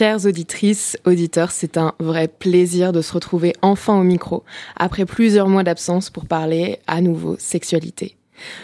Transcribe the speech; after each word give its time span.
Chères 0.00 0.24
auditrices, 0.24 0.96
auditeurs, 1.04 1.50
c'est 1.50 1.76
un 1.76 1.92
vrai 1.98 2.26
plaisir 2.26 2.90
de 2.90 3.02
se 3.02 3.12
retrouver 3.12 3.52
enfin 3.60 4.00
au 4.00 4.02
micro, 4.02 4.44
après 4.76 5.04
plusieurs 5.04 5.46
mois 5.46 5.62
d'absence 5.62 6.08
pour 6.08 6.24
parler 6.24 6.78
à 6.86 7.02
nouveau 7.02 7.36
sexualité. 7.38 8.16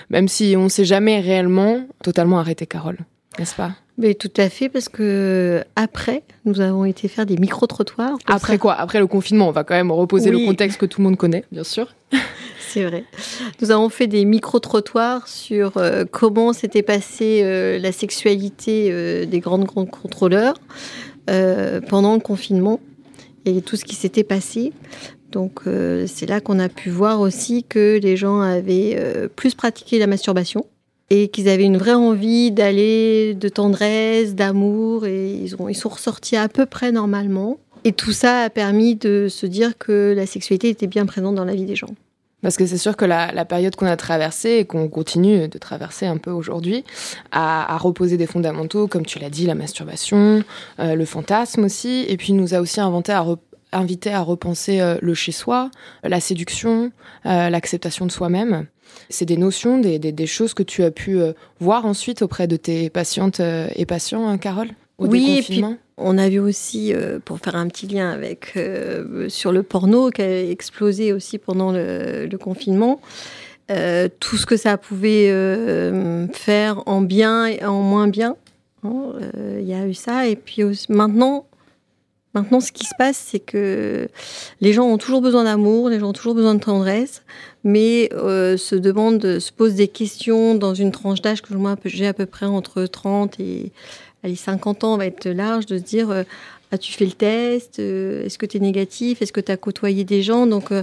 Même 0.09 0.29
si 0.29 0.55
on 0.57 0.63
ne 0.63 0.69
s'est 0.71 0.87
jamais 0.87 1.21
réellement 1.21 1.87
totalement 2.03 2.39
arrêté, 2.39 2.65
Carole, 2.65 2.97
n'est-ce 3.39 3.55
pas? 3.55 3.73
Mais 3.99 4.15
tout 4.15 4.31
à 4.39 4.49
fait, 4.49 4.71
parce 4.71 4.89
que 4.89 5.63
après, 5.77 6.23
nous 6.47 6.63
avons 6.63 6.87
été 6.87 7.07
faire 7.07 7.27
des 7.27 7.37
micro-trottoirs. 7.37 8.17
Après 8.25 8.57
quoi? 8.57 8.73
Après 8.73 8.99
le 8.99 9.07
confinement, 9.07 9.49
on 9.49 9.53
va 9.53 9.63
quand 9.63 9.75
même 9.75 9.93
reposer 9.93 10.31
le 10.31 10.39
contexte 10.39 10.79
que 10.79 10.87
tout 10.87 11.03
le 11.03 11.05
monde 11.05 11.19
connaît, 11.19 11.45
bien 11.53 11.65
sûr. 11.65 11.95
C'est 12.69 12.85
vrai. 12.85 13.05
Nous 13.61 13.71
avons 13.71 13.91
fait 13.91 14.07
des 14.07 14.25
micro-trottoirs 14.25 15.29
sur 15.29 15.77
euh, 15.77 16.05
comment 16.11 16.53
s'était 16.53 16.83
passée 16.83 17.43
euh, 17.43 17.79
la 17.79 17.93
sexualité 17.93 18.89
euh, 18.91 19.25
des 19.25 19.41
grandes, 19.41 19.65
grandes 19.65 19.91
contrôleurs, 19.91 20.55
euh, 21.29 21.81
pendant 21.81 22.15
le 22.15 22.21
confinement 22.21 22.81
et 23.45 23.63
tout 23.63 23.77
ce 23.77 23.85
qui 23.85 23.95
s'était 23.95 24.25
passé. 24.25 24.73
Donc 25.33 25.63
euh, 25.67 26.07
c'est 26.07 26.27
là 26.27 26.41
qu'on 26.41 26.59
a 26.59 26.69
pu 26.69 26.91
voir 26.91 27.21
aussi 27.21 27.65
que 27.65 27.99
les 28.03 28.17
gens 28.17 28.41
avaient 28.41 28.95
euh, 28.97 29.29
plus 29.29 29.55
pratiqué 29.55 29.99
la 29.99 30.07
masturbation 30.07 30.67
et 31.11 31.29
qu'ils 31.29 31.49
avaient 31.49 31.65
une 31.65 31.77
vraie 31.77 31.95
envie 31.95 32.51
d'aller 32.51 33.35
de 33.35 33.49
tendresse, 33.49 34.35
d'amour 34.35 35.07
et 35.07 35.33
ils, 35.33 35.55
ont, 35.57 35.69
ils 35.69 35.75
sont 35.75 35.89
ressortis 35.89 36.37
à 36.37 36.49
peu 36.49 36.67
près 36.67 36.93
normalement. 36.93 37.59
Et 37.85 37.93
tout 37.93 38.13
ça 38.13 38.41
a 38.41 38.51
permis 38.51 38.97
de 38.97 39.29
se 39.29 39.47
dire 39.47 39.79
que 39.79 40.13
la 40.17 40.27
sexualité 40.27 40.69
était 40.69 40.89
bien 40.89 41.07
présente 41.07 41.37
dans 41.37 41.45
la 41.45 41.55
vie 41.55 41.67
des 41.67 41.77
gens. 41.77 41.95
Parce 42.47 42.57
que 42.57 42.65
c'est 42.65 42.79
sûr 42.79 42.97
que 42.97 43.05
la, 43.05 43.33
la 43.33 43.45
période 43.45 43.75
qu'on 43.75 43.87
a 43.87 43.97
traversée 43.97 44.59
et 44.59 44.65
qu'on 44.67 44.89
continue 44.89 45.49
de 45.49 45.59
traverser 45.59 46.07
un 46.07 46.17
peu 46.17 46.31
aujourd'hui 46.31 46.85
a, 47.33 47.75
a, 47.75 47.77
reposé 47.77 48.17
des 48.17 48.29
fondamentaux, 48.29 48.87
comme 48.87 49.05
tu 49.05 49.19
l'as 49.19 49.31
dit, 49.31 49.47
la 49.47 49.57
masturbation, 49.57 50.45
euh, 50.79 50.95
le 50.95 51.05
fantasme 51.07 51.65
aussi, 51.65 52.05
et 52.07 52.17
puis 52.17 52.35
nous 52.35 52.55
a 52.55 52.61
aussi 52.61 52.81
inventé 52.81 53.11
à 53.11 53.27
invité 53.73 54.13
à 54.13 54.21
repenser 54.21 54.81
euh, 54.81 54.97
le 55.03 55.13
chez-soi, 55.13 55.73
la 56.05 56.21
séduction, 56.21 56.93
euh, 57.27 57.51
l'acceptation 57.51 58.07
de 58.07 58.13
soi-même. 58.13 58.69
C'est 59.09 59.27
des 59.27 59.39
notions, 59.39 59.79
des, 59.79 59.99
des, 59.99 60.13
des, 60.13 60.27
choses 60.29 60.55
que 60.55 60.63
tu 60.63 60.85
as 60.85 60.93
pu 60.93 61.19
voir 61.59 61.85
ensuite 61.85 62.23
auprès 62.23 62.47
de 62.47 62.57
tes 62.57 62.91
patientes 62.91 63.41
et 63.75 63.87
patients, 63.87 64.29
hein, 64.29 64.39
Carole? 64.39 64.69
Au 64.99 65.09
oui, 65.09 65.39
et 65.39 65.43
puis 65.43 65.65
on 65.99 66.19
a 66.19 66.29
vu 66.29 66.39
aussi, 66.39 66.93
euh, 66.93 67.19
pour 67.25 67.39
faire 67.39 67.57
un 67.57 67.69
petit 67.69 67.87
lien 67.87 68.11
avec 68.11 68.53
euh, 68.57 69.29
sur 69.29 69.53
le 69.53 69.63
porno 69.63 70.11
qui 70.11 70.23
a 70.23 70.51
explosé 70.51 71.13
aussi 71.13 71.39
pendant 71.39 71.73
le, 71.73 72.29
confinement, 72.37 73.01
euh, 73.71 74.09
tout 74.21 74.37
ce 74.37 74.45
que 74.45 74.57
ça 74.57 74.77
pouvait 74.77 75.29
faire 76.33 76.83
en 76.87 77.01
bien 77.01 77.47
et 77.47 77.65
en 77.65 77.81
moins 77.81 78.09
bien. 78.09 78.37
Il 78.85 78.89
hein, 78.89 79.13
y 79.61 79.73
a 79.73 79.87
eu 79.87 79.95
ça. 79.95 80.29
Et 80.29 80.37
puis 80.37 80.63
maintenant, 80.91 81.47
maintenant, 82.35 82.61
ce 82.61 82.73
qui 82.73 82.85
se 82.85 82.95
passe, 82.99 83.17
c'est 83.17 83.41
que 83.41 84.09
les 84.61 84.73
gens 84.75 84.85
ont 84.85 84.99
toujours 84.99 85.23
besoin 85.23 85.45
d'amour, 85.45 85.89
les 85.89 85.99
gens 85.99 86.11
ont 86.11 86.13
toujours 86.13 86.35
besoin 86.35 86.55
de 86.55 86.61
tendresse, 86.61 87.23
mais 87.65 88.11
se 88.13 88.75
demandent, 88.75 89.39
se 89.41 89.51
posent 89.51 89.75
des 89.75 89.89
questions 89.89 90.55
dans 90.55 90.75
une 90.75 90.93
tranche 90.93 91.23
d'âge 91.23 91.41
que 91.41 91.55
moi 91.55 91.75
j'ai 91.87 92.07
à 92.07 92.13
peu 92.13 92.27
près 92.27 92.47
entre 92.47 92.85
30 92.85 93.41
et 93.41 93.73
allez, 94.27 94.37
50 94.37 94.85
ans, 94.85 94.97
va 94.97 95.07
être 95.07 95.29
large 95.29 95.67
de 95.67 95.79
se 95.79 95.83
dire 95.83 96.11
euh, 96.11 96.25
as-tu 96.73 96.93
fait 96.93 97.07
le 97.07 97.13
test 97.13 97.79
euh, 97.79 98.25
Est-ce 98.25 98.39
que 98.39 98.47
tu 98.47 98.59
es 98.59 98.61
négatif 98.61 99.23
Est-ce 99.23 99.33
que 99.33 99.41
tu 99.41 99.53
as 99.53 99.57
côtoyé 99.57 100.05
des 100.05 100.23
gens? 100.23 100.47
Donc, 100.47 100.73
euh, 100.73 100.83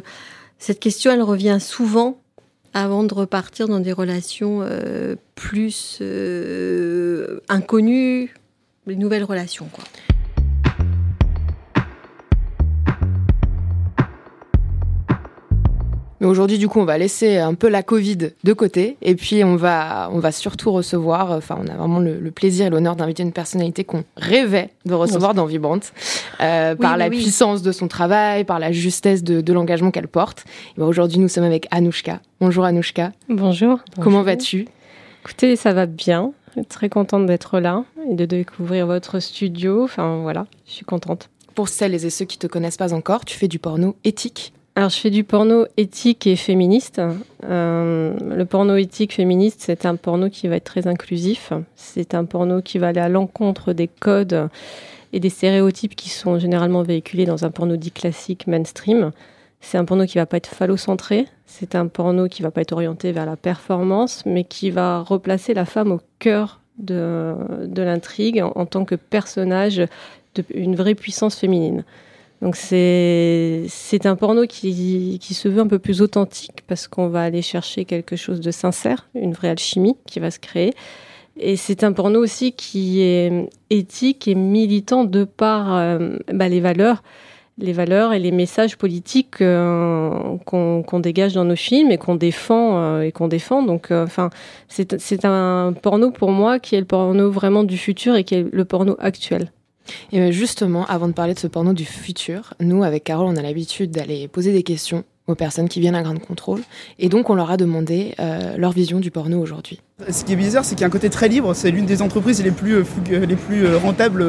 cette 0.58 0.80
question, 0.80 1.12
elle 1.12 1.22
revient 1.22 1.58
souvent 1.60 2.20
avant 2.74 3.04
de 3.04 3.14
repartir 3.14 3.68
dans 3.68 3.80
des 3.80 3.92
relations 3.92 4.66
plus 5.36 6.02
inconnues, 7.48 8.34
des 8.88 8.96
nouvelles 8.96 9.26
relations. 9.26 9.68
Quoi. 9.72 9.84
Mais 16.24 16.30
aujourd'hui, 16.30 16.58
du 16.58 16.70
coup, 16.70 16.80
on 16.80 16.86
va 16.86 16.98
laisser 16.98 17.36
un 17.36 17.54
peu 17.54 17.68
la 17.68 17.84
Covid 17.84 18.30
de 18.46 18.54
côté 18.54 18.96
et 19.02 19.14
puis 19.14 19.44
on 19.44 19.58
va, 19.58 20.10
on 20.14 20.20
va 20.20 20.32
surtout 20.32 20.72
recevoir, 20.72 21.32
enfin, 21.32 21.60
on 21.62 21.68
a 21.68 21.76
vraiment 21.76 22.00
le, 22.00 22.18
le 22.18 22.32
plaisir 22.32 22.66
et 22.66 22.70
l'honneur 22.70 22.96
d'inviter 22.96 23.24
une 23.24 23.34
personnalité 23.34 23.84
qu'on 23.84 24.06
rêvait 24.16 24.70
de 24.86 24.94
recevoir 24.94 25.34
dans 25.34 25.44
Vibrante 25.46 25.92
euh, 26.40 26.76
oui, 26.76 26.80
par 26.80 26.96
la 26.96 27.10
oui. 27.10 27.18
puissance 27.18 27.62
de 27.62 27.74
son 27.74 27.90
travail, 27.90 28.46
par 28.46 28.60
la 28.60 28.72
justesse 28.72 29.22
de, 29.22 29.42
de 29.42 29.52
l'engagement 29.52 29.92
qu'elle 29.92 30.08
porte. 30.08 30.46
Ben, 30.78 30.86
aujourd'hui, 30.86 31.20
nous 31.20 31.28
sommes 31.28 31.44
avec 31.44 31.68
Anouchka. 31.72 32.22
Bonjour 32.40 32.64
Anouchka. 32.64 33.12
Bonjour. 33.28 33.80
Comment 34.00 34.24
vas-tu? 34.24 34.70
Écoutez, 35.26 35.58
ça 35.58 35.74
va 35.74 35.88
bien. 35.88 36.32
Très 36.70 36.88
contente 36.88 37.26
d'être 37.26 37.60
là 37.60 37.84
et 38.10 38.14
de 38.14 38.24
découvrir 38.24 38.88
votre 38.88 39.20
studio. 39.20 39.84
Enfin, 39.84 40.22
voilà, 40.22 40.46
je 40.68 40.72
suis 40.72 40.86
contente. 40.86 41.30
Pour 41.54 41.68
celles 41.68 42.06
et 42.06 42.10
ceux 42.10 42.24
qui 42.24 42.38
te 42.38 42.48
connaissent 42.48 42.78
pas 42.78 42.94
encore, 42.94 43.26
tu 43.26 43.38
fais 43.38 43.50
du 43.50 43.60
porno 43.60 43.98
éthique 44.06 44.54
alors, 44.76 44.90
je 44.90 44.98
fais 44.98 45.12
du 45.12 45.24
porno 45.24 45.68
éthique 45.78 46.26
et 46.26 46.36
féministe. 46.36 47.00
Euh, 47.44 48.18
le 48.20 48.46
porno 48.46 48.76
éthique 48.76 49.14
féministe, 49.14 49.62
c'est 49.64 49.86
un 49.86 49.96
porno 49.96 50.32
qui 50.32 50.48
va 50.48 50.56
être 50.56 50.64
très 50.64 50.88
inclusif. 50.88 51.54
C'est 51.76 52.16
un 52.16 52.26
porno 52.26 52.64
qui 52.64 52.80
va 52.80 52.88
aller 52.88 53.00
à 53.00 53.08
l'encontre 53.08 53.74
des 53.74 53.88
codes 53.88 54.50
et 55.14 55.20
des 55.20 55.30
stéréotypes 55.30 55.96
qui 55.96 56.10
sont 56.10 56.40
généralement 56.40 56.82
véhiculés 56.82 57.26
dans 57.26 57.46
un 57.46 57.52
porno 57.52 57.76
dit 57.76 57.92
classique 57.92 58.48
mainstream. 58.48 59.12
C'est 59.62 59.78
un 59.78 59.86
porno 59.86 60.08
qui 60.08 60.18
va 60.18 60.26
pas 60.26 60.38
être 60.38 60.48
phallocentré. 60.48 61.28
C'est 61.46 61.76
un 61.76 61.86
porno 61.86 62.28
qui 62.28 62.42
va 62.42 62.50
pas 62.50 62.62
être 62.62 62.74
orienté 62.74 63.12
vers 63.12 63.28
la 63.28 63.38
performance, 63.38 64.26
mais 64.26 64.44
qui 64.44 64.72
va 64.72 65.02
replacer 65.02 65.54
la 65.54 65.66
femme 65.66 65.92
au 65.92 66.02
cœur 66.18 66.62
de, 66.80 67.36
l'intrigue 67.78 68.42
en, 68.42 68.66
tant 68.66 68.86
que 68.86 68.96
personnage 68.96 69.84
d'une 70.50 70.76
vraie 70.76 70.96
puissance 70.96 71.36
féminine. 71.36 71.84
Donc 72.44 72.58
c'est 72.58 74.06
un 74.06 74.18
porno 74.18 74.46
qui, 74.46 75.18
qui 75.22 75.34
se 75.34 75.48
veut 75.48 75.62
un 75.62 75.68
peu 75.68 75.80
plus 75.80 76.02
authentique 76.02 76.64
parce 76.68 76.90
qu'on 76.90 77.08
va 77.08 77.24
aller 77.24 77.42
chercher 77.42 77.86
quelque 77.86 78.18
chose 78.18 78.42
de 78.42 78.52
sincère, 78.52 79.08
une 79.16 79.32
vraie 79.32 79.48
alchimie 79.48 79.96
qui 80.06 80.20
va 80.20 80.30
se 80.30 80.40
créer. 80.40 80.74
Et 81.40 81.56
c'est 81.56 81.86
un 81.86 81.94
porno 81.94 82.22
aussi 82.22 82.52
qui 82.52 83.00
est 83.00 83.48
éthique 83.70 84.28
et 84.28 84.36
militant 84.36 85.06
de 85.06 85.24
par 85.24 85.74
euh, 85.74 86.18
bah, 86.34 86.50
les 86.50 86.60
valeurs, 86.60 87.02
les 87.60 87.72
valeurs 87.72 88.12
et 88.12 88.20
les 88.20 88.32
messages 88.32 88.78
politiques 88.78 89.40
euh, 89.40 90.38
qu'on 90.46 90.84
qu 90.84 91.00
dégage 91.00 91.34
dans 91.36 91.46
nos 91.46 91.56
films 91.56 91.92
et 91.92 91.98
qu'on 91.98 92.16
défend 92.16 92.78
euh, 92.78 93.02
et 93.04 93.14
qu'on 93.14 93.30
défend. 93.30 93.64
Donc, 93.64 93.90
enfin, 93.90 94.30
c'est 94.68 95.24
un 95.24 95.74
porno 95.82 96.12
pour 96.12 96.32
moi 96.32 96.60
qui 96.60 96.76
est 96.76 96.82
le 96.82 96.86
porno 96.86 97.32
vraiment 97.32 97.64
du 97.64 97.78
futur 97.78 98.18
et 98.18 98.26
qui 98.26 98.36
est 98.36 98.46
le 98.52 98.66
porno 98.66 98.98
actuel. 99.00 99.50
Et 100.12 100.32
justement, 100.32 100.86
avant 100.86 101.08
de 101.08 101.14
parler 101.14 101.34
de 101.34 101.40
ce 101.40 101.48
porno 101.48 101.74
du 101.74 101.86
futur, 101.86 102.54
nous, 102.60 102.84
avec 102.84 103.04
Carole, 103.04 103.28
on 103.28 103.36
a 103.36 103.42
l'habitude 103.42 103.92
d'aller 103.92 104.28
poser 104.28 104.52
des 104.52 104.64
questions 104.64 105.04
aux 105.28 105.36
personnes 105.36 105.70
qui 105.70 105.80
viennent 105.80 105.96
à 105.96 106.02
Grain 106.02 106.14
de 106.14 106.20
Contrôle. 106.20 106.62
Et 107.00 107.08
donc, 107.08 107.30
on 107.30 107.36
leur 107.36 107.50
a 107.50 107.58
demandé 107.58 108.14
euh, 108.20 108.58
leur 108.58 108.72
vision 108.72 109.00
du 109.00 109.10
porno 109.10 109.40
aujourd'hui. 109.40 109.80
Ce 110.10 110.24
qui 110.26 110.34
est 110.34 110.38
bizarre, 110.38 110.66
c'est 110.66 110.76
qu'il 110.76 110.82
y 110.82 110.84
a 110.84 110.88
un 110.88 110.92
côté 110.92 111.10
très 111.10 111.30
libre. 111.30 111.54
C'est 111.54 111.72
l'une 111.72 111.86
des 111.86 112.02
entreprises 112.02 112.44
les 112.44 112.52
plus, 112.52 112.76
euh, 112.76 113.26
les 113.26 113.36
plus 113.36 113.66
euh, 113.66 113.78
rentables 113.78 114.24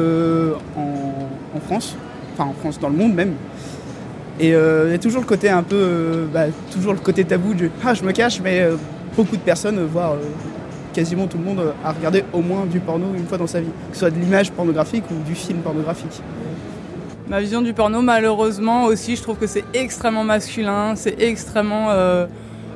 en, 0.75 1.59
France. 1.59 1.95
Enfin, 2.33 2.49
en 2.49 2.53
France, 2.53 2.79
dans 2.79 2.89
le 2.89 2.95
monde 2.95 3.13
même. 3.13 3.33
Et 4.39 4.53
euh, 4.53 4.85
il 4.87 4.91
y 4.91 4.95
a 4.95 4.99
toujours 4.99 5.21
le 5.21 5.27
côté 5.27 5.49
un 5.49 5.63
peu... 5.63 5.75
Euh, 5.75 6.25
bah, 6.31 6.45
toujours 6.71 6.93
le 6.93 6.99
côté 6.99 7.23
tabou 7.23 7.53
de 7.53 7.69
«Ah, 7.83 7.93
je 7.93 8.03
me 8.03 8.11
cache», 8.11 8.41
mais 8.43 8.67
beaucoup 9.15 9.37
de 9.37 9.41
personnes, 9.41 9.85
voire 9.85 10.15
quasiment 10.95 11.27
tout 11.27 11.37
le 11.37 11.43
monde 11.43 11.73
a 11.83 11.91
regardé 11.91 12.23
au 12.31 12.41
moins 12.41 12.65
du 12.65 12.79
porno 12.79 13.07
une 13.15 13.27
fois 13.27 13.37
dans 13.37 13.47
sa 13.47 13.59
vie, 13.59 13.67
que 13.89 13.93
ce 13.93 13.99
soit 13.99 14.09
de 14.09 14.19
l'image 14.19 14.51
pornographique 14.51 15.03
ou 15.11 15.21
du 15.27 15.35
film 15.35 15.59
pornographique. 15.59 16.21
Ma 17.27 17.41
vision 17.41 17.61
du 17.61 17.73
porno, 17.73 18.01
malheureusement 18.01 18.85
aussi, 18.85 19.15
je 19.15 19.21
trouve 19.21 19.37
que 19.37 19.47
c'est 19.47 19.65
extrêmement 19.73 20.23
masculin, 20.23 20.95
c'est 20.95 21.19
extrêmement 21.19 21.89
euh, 21.89 22.27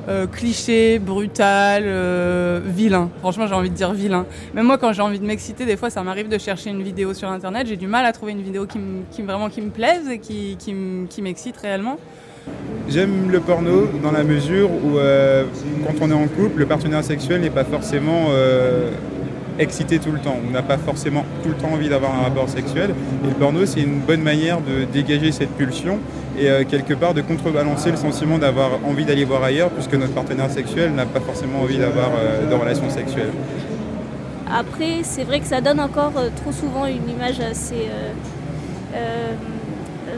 euh, 0.08 0.26
cliché, 0.26 0.98
brutal, 0.98 1.84
euh, 1.86 2.60
vilain. 2.62 3.08
Franchement, 3.20 3.46
j'ai 3.46 3.54
envie 3.54 3.70
de 3.70 3.76
dire 3.76 3.92
vilain. 3.92 4.26
Même 4.54 4.66
moi, 4.66 4.76
quand 4.76 4.92
j'ai 4.92 5.02
envie 5.02 5.20
de 5.20 5.24
m'exciter, 5.24 5.64
des 5.64 5.76
fois, 5.76 5.88
ça 5.88 6.02
m'arrive 6.02 6.28
de 6.28 6.36
chercher 6.36 6.70
une 6.70 6.82
vidéo 6.82 7.14
sur 7.14 7.30
Internet. 7.30 7.68
J'ai 7.68 7.76
du 7.76 7.86
mal 7.86 8.04
à 8.04 8.12
trouver 8.12 8.32
une 8.32 8.42
vidéo 8.42 8.66
qui, 8.66 8.78
qui 9.12 9.22
vraiment 9.22 9.48
qui 9.48 9.62
me 9.62 9.70
plaise 9.70 10.08
et 10.10 10.18
qui, 10.18 10.58
qui 10.58 11.22
m'excite 11.22 11.56
réellement. 11.56 11.96
J'aime 12.90 13.30
le 13.30 13.38
porno 13.38 13.86
dans 14.02 14.10
la 14.10 14.24
mesure 14.24 14.68
où, 14.68 14.98
euh, 14.98 15.44
quand 15.86 16.04
on 16.04 16.10
est 16.10 16.14
en 16.14 16.26
couple, 16.26 16.58
le 16.58 16.66
partenaire 16.66 17.04
sexuel 17.04 17.40
n'est 17.40 17.48
pas 17.48 17.62
forcément 17.62 18.30
euh, 18.30 18.90
excité 19.60 20.00
tout 20.00 20.10
le 20.10 20.18
temps. 20.18 20.36
On 20.44 20.50
n'a 20.50 20.62
pas 20.62 20.76
forcément 20.76 21.24
tout 21.44 21.50
le 21.50 21.54
temps 21.54 21.72
envie 21.72 21.88
d'avoir 21.88 22.12
un 22.12 22.22
rapport 22.22 22.48
sexuel. 22.48 22.90
Et 23.24 23.28
le 23.28 23.34
porno, 23.34 23.64
c'est 23.64 23.82
une 23.82 24.00
bonne 24.00 24.22
manière 24.22 24.58
de 24.60 24.86
dégager 24.92 25.30
cette 25.30 25.50
pulsion 25.50 26.00
et 26.36 26.50
euh, 26.50 26.64
quelque 26.68 26.94
part 26.94 27.14
de 27.14 27.20
contrebalancer 27.20 27.92
le 27.92 27.96
sentiment 27.96 28.38
d'avoir 28.38 28.70
envie 28.84 29.04
d'aller 29.04 29.24
voir 29.24 29.44
ailleurs 29.44 29.70
puisque 29.70 29.94
notre 29.94 30.12
partenaire 30.12 30.50
sexuel 30.50 30.92
n'a 30.92 31.06
pas 31.06 31.20
forcément 31.20 31.60
envie 31.60 31.78
d'avoir 31.78 32.10
de 32.50 32.54
relations 32.54 32.90
sexuelles. 32.90 33.30
Après, 34.52 35.04
c'est 35.04 35.22
vrai 35.22 35.38
que 35.38 35.46
ça 35.46 35.60
donne 35.60 35.78
encore 35.78 36.14
trop 36.42 36.50
souvent 36.50 36.86
une 36.86 37.08
image 37.08 37.38
assez 37.38 37.86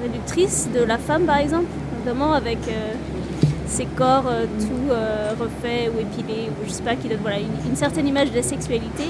réductrice 0.02 0.70
de 0.74 0.82
la 0.82 0.96
femme, 0.96 1.24
par 1.24 1.36
exemple, 1.36 1.66
notamment 2.04 2.32
avec 2.32 2.58
ses 3.72 3.86
corps 3.86 4.24
euh, 4.28 4.44
tout 4.60 4.90
euh, 4.90 5.30
refaits 5.40 5.90
ou 5.94 6.00
épilés, 6.00 6.50
ou 6.50 6.66
je 6.66 6.72
sais 6.72 6.82
pas, 6.82 6.94
qui 6.94 7.08
donne 7.08 7.20
voilà, 7.22 7.38
une, 7.38 7.76
certaine 7.76 8.06
image 8.06 8.30
de 8.30 8.36
la 8.36 8.42
sexualité 8.42 9.04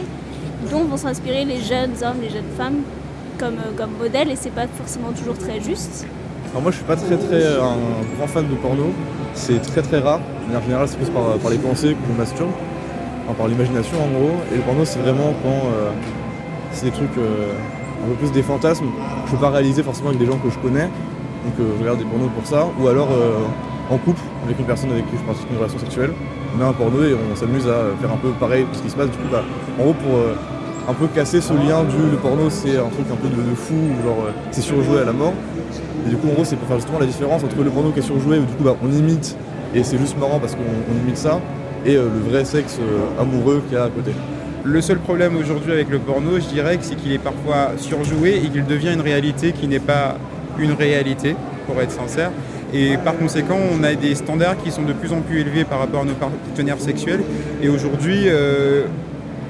dont 0.70 0.84
vont 0.84 0.96
s'inspirer 0.96 1.44
les 1.44 1.60
jeunes 1.60 1.94
hommes, 2.02 2.20
les 2.22 2.30
jeunes 2.30 2.52
femmes 2.56 2.82
comme, 3.38 3.54
euh, 3.54 3.76
comme 3.76 3.90
modèle, 3.98 4.30
et 4.30 4.36
c'est 4.36 4.54
pas 4.54 4.68
forcément 4.68 5.10
toujours 5.10 5.36
très 5.36 5.60
juste. 5.60 6.06
Alors 6.50 6.62
moi 6.62 6.70
je 6.70 6.76
suis 6.76 6.86
pas 6.86 6.96
très 6.96 7.16
très 7.16 7.56
un 7.56 7.76
grand 8.16 8.26
fan 8.28 8.46
de 8.46 8.54
porno, 8.54 8.92
c'est 9.34 9.60
très 9.62 9.82
très 9.82 9.98
rare, 9.98 10.20
en 10.54 10.62
général 10.62 10.86
c'est 10.86 10.98
plus 10.98 11.10
par, 11.10 11.50
les 11.50 11.58
pensées 11.58 11.96
je 12.08 12.18
masturbe, 12.18 12.50
enfin, 13.24 13.34
par 13.34 13.48
l'imagination 13.48 13.96
en 13.96 14.08
gros, 14.16 14.36
et 14.52 14.56
le 14.56 14.62
porno 14.62 14.84
c'est 14.84 14.98
vraiment 14.98 15.32
quand 15.42 15.70
c'est 16.72 16.84
des 16.84 16.90
trucs 16.90 17.16
un 17.16 18.08
peu 18.08 18.14
plus 18.18 18.32
des 18.32 18.42
fantasmes, 18.42 18.84
je 19.26 19.30
peux 19.30 19.38
pas 19.38 19.48
réaliser 19.48 19.82
forcément 19.82 20.10
avec 20.10 20.20
des 20.20 20.26
gens 20.26 20.36
que 20.36 20.50
je 20.50 20.58
connais, 20.58 20.90
donc 21.44 21.54
je 21.58 21.82
regarde 21.82 21.98
des 21.98 22.04
pornos 22.04 22.30
pour 22.34 22.46
ça, 22.46 22.66
ou 22.80 22.88
alors 22.88 23.08
en 23.90 23.98
couple 23.98 24.22
avec 24.44 24.58
une 24.58 24.64
personne 24.64 24.90
avec 24.90 25.08
qui 25.10 25.16
je 25.16 25.22
pratique 25.22 25.46
une 25.50 25.58
relation 25.58 25.78
sexuelle. 25.78 26.12
On 26.54 26.58
met 26.58 26.64
un 26.64 26.72
porno 26.72 27.02
et 27.02 27.14
on 27.14 27.36
s'amuse 27.36 27.66
à 27.66 27.96
faire 28.00 28.12
un 28.12 28.16
peu 28.16 28.30
pareil 28.30 28.66
ce 28.72 28.82
qui 28.82 28.90
se 28.90 28.96
passe. 28.96 29.10
Du 29.10 29.16
coup, 29.16 29.28
bah, 29.30 29.42
en 29.78 29.82
gros, 29.82 29.94
pour 29.94 30.16
euh, 30.16 30.34
un 30.88 30.94
peu 30.94 31.06
casser 31.06 31.40
ce 31.40 31.52
lien 31.52 31.84
du 31.84 31.96
le 32.10 32.16
porno, 32.16 32.50
c'est 32.50 32.76
un 32.76 32.88
truc 32.88 33.06
un 33.10 33.16
peu 33.16 33.28
de, 33.28 33.54
fou, 33.54 33.74
genre 34.04 34.26
euh, 34.26 34.32
c'est 34.50 34.62
surjoué 34.62 35.00
à 35.00 35.04
la 35.04 35.12
mort. 35.12 35.34
Et 36.06 36.10
du 36.10 36.16
coup, 36.16 36.28
en 36.28 36.32
gros, 36.32 36.44
c'est 36.44 36.56
pour 36.56 36.68
faire 36.68 36.78
justement 36.78 36.98
la 36.98 37.06
différence 37.06 37.44
entre 37.44 37.62
le 37.62 37.70
porno 37.70 37.90
qui 37.90 38.00
est 38.00 38.02
surjoué, 38.02 38.38
où 38.38 38.44
du 38.44 38.54
coup, 38.54 38.64
bah, 38.64 38.76
on 38.82 38.90
imite 38.90 39.36
et 39.74 39.82
c'est 39.82 39.98
juste 39.98 40.18
marrant 40.18 40.38
parce 40.38 40.54
qu'on 40.54 41.02
imite 41.04 41.16
ça, 41.16 41.40
et 41.86 41.96
euh, 41.96 42.08
le 42.12 42.30
vrai 42.30 42.44
sexe 42.44 42.78
amoureux 43.18 43.62
qu'il 43.66 43.78
y 43.78 43.80
a 43.80 43.84
à 43.84 43.88
côté. 43.88 44.12
Le 44.64 44.80
seul 44.80 44.98
problème 44.98 45.36
aujourd'hui 45.36 45.72
avec 45.72 45.88
le 45.88 45.98
porno, 45.98 46.38
je 46.38 46.46
dirais, 46.46 46.78
c'est 46.82 46.94
qu'il 46.94 47.10
est 47.12 47.18
parfois 47.18 47.72
surjoué 47.78 48.36
et 48.44 48.48
qu'il 48.48 48.64
devient 48.66 48.92
une 48.92 49.00
réalité 49.00 49.52
qui 49.52 49.66
n'est 49.66 49.80
pas 49.80 50.16
une 50.58 50.72
réalité, 50.72 51.34
pour 51.66 51.80
être 51.80 51.92
sincère. 51.92 52.30
Et 52.74 52.96
par 52.96 53.16
conséquent, 53.18 53.58
on 53.72 53.84
a 53.84 53.94
des 53.94 54.14
standards 54.14 54.56
qui 54.62 54.70
sont 54.70 54.82
de 54.82 54.94
plus 54.94 55.12
en 55.12 55.20
plus 55.20 55.40
élevés 55.40 55.64
par 55.64 55.78
rapport 55.78 56.02
à 56.02 56.04
nos 56.04 56.14
partenaires 56.14 56.80
sexuels. 56.80 57.20
Et 57.62 57.68
aujourd'hui, 57.68 58.22
euh, 58.26 58.86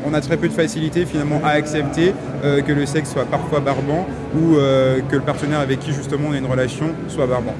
on 0.04 0.12
a 0.12 0.20
très 0.20 0.36
peu 0.36 0.48
de 0.48 0.52
facilité 0.52 1.06
finalement 1.06 1.40
à 1.44 1.50
accepter 1.50 2.14
euh, 2.44 2.62
que 2.62 2.72
le 2.72 2.84
sexe 2.84 3.12
soit 3.12 3.24
parfois 3.24 3.60
barbant 3.60 4.06
ou 4.34 4.56
euh, 4.56 5.00
que 5.08 5.14
le 5.14 5.22
partenaire 5.22 5.60
avec 5.60 5.78
qui 5.78 5.92
justement 5.92 6.28
on 6.30 6.32
a 6.32 6.38
une 6.38 6.46
relation 6.46 6.86
soit 7.08 7.28
barbant. 7.28 7.54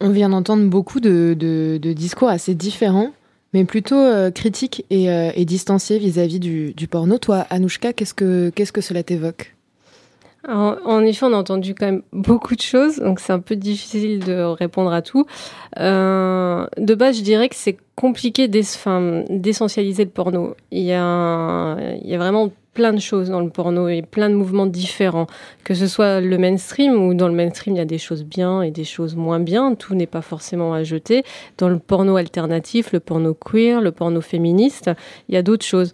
On 0.00 0.10
vient 0.10 0.28
d'entendre 0.28 0.68
beaucoup 0.68 1.00
de, 1.00 1.78
discours 1.80 2.28
assez 2.28 2.54
différents, 2.54 3.10
mais 3.54 3.64
plutôt 3.64 3.96
critiques 4.34 4.84
et, 4.90 5.44
distanciés 5.46 5.98
vis-à-vis 5.98 6.38
du, 6.38 6.88
porno. 6.88 7.18
Toi, 7.18 7.46
Anouchka, 7.50 7.92
qu'est-ce 7.92 8.14
que, 8.14 8.50
qu'est-ce 8.54 8.72
que 8.72 8.82
cela 8.82 9.02
t'évoque? 9.02 9.55
En 10.48 11.00
effet, 11.02 11.26
on 11.26 11.32
a 11.32 11.36
entendu 11.36 11.74
quand 11.74 11.86
même 11.86 12.02
beaucoup 12.12 12.54
de 12.54 12.60
choses, 12.60 12.98
donc 12.98 13.20
c'est 13.20 13.32
un 13.32 13.40
peu 13.40 13.56
difficile 13.56 14.20
de 14.20 14.42
répondre 14.42 14.92
à 14.92 15.02
tout. 15.02 15.26
Euh, 15.78 16.66
de 16.78 16.94
base, 16.94 17.18
je 17.18 17.22
dirais 17.22 17.48
que 17.48 17.56
c'est 17.56 17.76
compliqué 17.96 18.46
d'essentialiser 18.48 20.04
le 20.04 20.10
porno. 20.10 20.54
Il 20.70 20.82
y, 20.82 20.92
a, 20.92 21.76
il 22.02 22.08
y 22.08 22.14
a 22.14 22.18
vraiment 22.18 22.50
plein 22.76 22.92
de 22.92 23.00
choses 23.00 23.30
dans 23.30 23.40
le 23.40 23.48
porno 23.48 23.88
et 23.88 24.02
plein 24.02 24.28
de 24.28 24.34
mouvements 24.34 24.66
différents, 24.66 25.26
que 25.64 25.72
ce 25.72 25.86
soit 25.86 26.20
le 26.20 26.36
mainstream 26.36 26.94
ou 26.94 27.14
dans 27.14 27.26
le 27.26 27.34
mainstream 27.34 27.74
il 27.74 27.78
y 27.78 27.80
a 27.80 27.86
des 27.86 27.96
choses 27.96 28.22
bien 28.22 28.60
et 28.60 28.70
des 28.70 28.84
choses 28.84 29.16
moins 29.16 29.40
bien, 29.40 29.74
tout 29.74 29.94
n'est 29.94 30.06
pas 30.06 30.20
forcément 30.20 30.74
à 30.74 30.84
jeter. 30.84 31.24
Dans 31.56 31.70
le 31.70 31.78
porno 31.78 32.16
alternatif, 32.16 32.92
le 32.92 33.00
porno 33.00 33.32
queer, 33.32 33.80
le 33.80 33.92
porno 33.92 34.20
féministe, 34.20 34.90
il 35.30 35.34
y 35.34 35.38
a 35.38 35.42
d'autres 35.42 35.64
choses. 35.64 35.90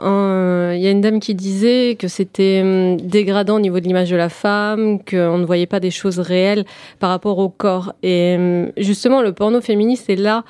Euh, 0.00 0.72
il 0.74 0.82
y 0.82 0.86
a 0.86 0.90
une 0.90 1.00
dame 1.00 1.20
qui 1.20 1.34
disait 1.34 1.96
que 1.98 2.08
c'était 2.08 2.60
hum, 2.62 2.96
dégradant 2.96 3.56
au 3.56 3.60
niveau 3.60 3.80
de 3.80 3.86
l'image 3.86 4.10
de 4.10 4.16
la 4.16 4.28
femme, 4.28 4.98
qu'on 5.04 5.38
ne 5.38 5.44
voyait 5.44 5.66
pas 5.66 5.80
des 5.80 5.90
choses 5.90 6.18
réelles 6.18 6.64
par 6.98 7.10
rapport 7.10 7.38
au 7.38 7.48
corps. 7.48 7.92
Et 8.02 8.36
hum, 8.36 8.72
justement, 8.76 9.22
le 9.22 9.32
porno 9.32 9.60
féministe 9.60 10.10
est 10.10 10.16
là 10.16 10.44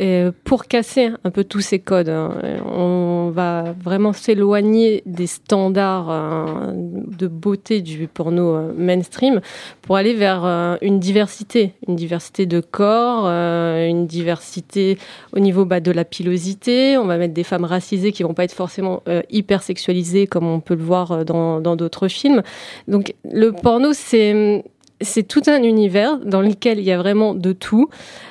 euh, 0.00 0.32
pour 0.44 0.66
casser 0.66 1.10
un 1.24 1.30
peu 1.30 1.44
tous 1.44 1.60
ces 1.60 1.78
codes. 1.78 2.08
Hein. 2.08 2.34
On 2.66 3.30
va 3.34 3.74
vraiment 3.82 4.12
s'éloigner 4.12 5.02
des 5.06 5.26
standards 5.26 6.10
hein, 6.10 6.74
de 6.74 7.26
beauté 7.26 7.80
du 7.80 8.08
porno 8.08 8.56
euh, 8.56 8.72
mainstream 8.76 9.40
pour 9.82 9.96
aller 9.96 10.14
vers 10.14 10.44
une 10.82 10.98
diversité, 10.98 11.74
une 11.86 11.96
diversité 11.96 12.46
de 12.46 12.60
corps, 12.60 13.26
une 13.26 14.06
diversité 14.06 14.98
au 15.32 15.38
niveau 15.38 15.64
bah, 15.64 15.80
de 15.80 15.90
la 15.90 16.04
pilosité. 16.04 16.96
On 16.96 17.06
va 17.06 17.18
mettre 17.18 17.34
des 17.34 17.44
femmes 17.44 17.64
racisées 17.64 18.12
qui 18.12 18.22
vont 18.22 18.34
pas 18.34 18.44
être 18.44 18.52
forcément 18.52 18.69
forcément 18.70 19.02
euh, 19.08 19.22
hyper 19.30 19.64
sexualisé 19.64 20.28
comme 20.28 20.46
on 20.46 20.60
peut 20.60 20.76
le 20.76 20.84
voir 20.84 21.10
euh, 21.10 21.24
dans 21.24 21.74
d'autres 21.74 22.06
films. 22.06 22.42
Donc 22.86 23.14
le 23.24 23.50
porno, 23.50 23.92
c'est 23.92 24.62
c'est 25.00 25.22
tout 25.22 25.42
un 25.46 25.62
univers 25.62 26.18
dans 26.18 26.42
lequel 26.42 26.78
il 26.78 26.84
y 26.84 26.92
a 26.92 26.98
vraiment 26.98 27.34
de 27.34 27.52
tout. 27.52 27.88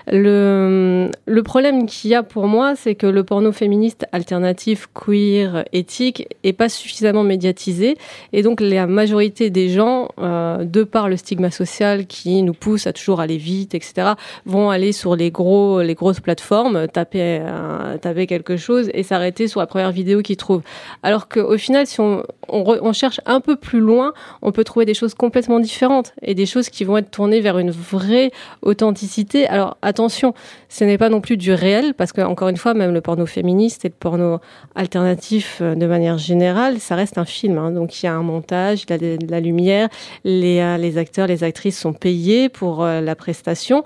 Le, 0.07 1.09
problème 1.43 1.87
qu'il 1.87 2.11
y 2.11 2.15
a 2.15 2.21
pour 2.21 2.47
moi, 2.47 2.75
c'est 2.75 2.95
que 2.95 3.07
le 3.07 3.23
porno 3.23 3.51
féministe 3.51 4.05
alternatif, 4.11 4.87
queer, 4.93 5.65
éthique, 5.73 6.27
est 6.43 6.53
pas 6.53 6.69
suffisamment 6.69 7.23
médiatisé. 7.23 7.97
Et 8.33 8.43
donc, 8.43 8.61
la 8.61 8.85
majorité 8.85 9.49
des 9.49 9.69
gens, 9.69 10.09
euh, 10.19 10.63
de 10.63 10.83
par 10.83 11.09
le 11.09 11.17
stigma 11.17 11.49
social 11.49 12.05
qui 12.05 12.43
nous 12.43 12.53
pousse 12.53 12.85
à 12.85 12.93
toujours 12.93 13.19
aller 13.19 13.37
vite, 13.37 13.73
etc., 13.73 14.09
vont 14.45 14.69
aller 14.69 14.91
sur 14.91 15.15
les 15.15 15.31
gros, 15.31 15.81
les 15.81 15.95
grosses 15.95 16.19
plateformes, 16.19 16.87
taper, 16.87 17.39
euh, 17.41 17.97
taper 17.97 18.27
quelque 18.27 18.57
chose 18.57 18.89
et 18.93 19.03
s'arrêter 19.03 19.47
sur 19.47 19.59
la 19.59 19.67
première 19.67 19.91
vidéo 19.91 20.21
qu'ils 20.21 20.37
trouvent. 20.37 20.63
Alors 21.01 21.29
qu'au 21.29 21.57
final, 21.57 21.87
si 21.87 21.99
on, 21.99 22.23
on 22.47 22.93
cherche 22.93 23.21
un 23.25 23.41
peu 23.41 23.55
plus 23.55 23.79
loin, 23.79 24.13
on 24.41 24.51
peut 24.51 24.63
trouver 24.63 24.85
des 24.85 24.93
choses 24.93 25.13
complètement 25.13 25.59
différentes 25.59 26.13
et 26.21 26.35
des 26.35 26.45
choses 26.45 26.58
qui 26.67 26.83
vont 26.83 26.97
être 26.97 27.11
tournées 27.11 27.39
vers 27.39 27.57
une 27.57 27.71
vraie 27.71 28.31
authenticité. 28.61 29.47
Alors 29.47 29.77
attention, 29.81 30.33
ce 30.67 30.83
n'est 30.83 30.97
pas 30.97 31.09
non 31.09 31.21
plus 31.21 31.37
du 31.37 31.53
réel, 31.53 31.93
parce 31.93 32.11
que 32.11 32.21
encore 32.21 32.49
une 32.49 32.57
fois, 32.57 32.73
même 32.73 32.93
le 32.93 33.01
porno 33.01 33.25
féministe 33.25 33.85
et 33.85 33.87
le 33.87 33.93
porno 33.97 34.39
alternatif 34.75 35.59
euh, 35.61 35.75
de 35.75 35.85
manière 35.85 36.17
générale, 36.17 36.79
ça 36.79 36.95
reste 36.95 37.17
un 37.17 37.25
film. 37.25 37.57
Hein. 37.57 37.71
Donc 37.71 38.01
il 38.01 38.05
y 38.05 38.09
a 38.09 38.13
un 38.13 38.23
montage, 38.23 38.83
il 38.83 38.89
y 38.89 38.93
a 38.93 38.97
de 38.97 39.31
la 39.31 39.39
lumière, 39.39 39.89
les, 40.23 40.59
euh, 40.59 40.77
les 40.77 40.97
acteurs, 40.97 41.27
les 41.27 41.43
actrices 41.43 41.79
sont 41.79 41.93
payés 41.93 42.49
pour 42.49 42.83
euh, 42.83 43.01
la 43.01 43.15
prestation. 43.15 43.83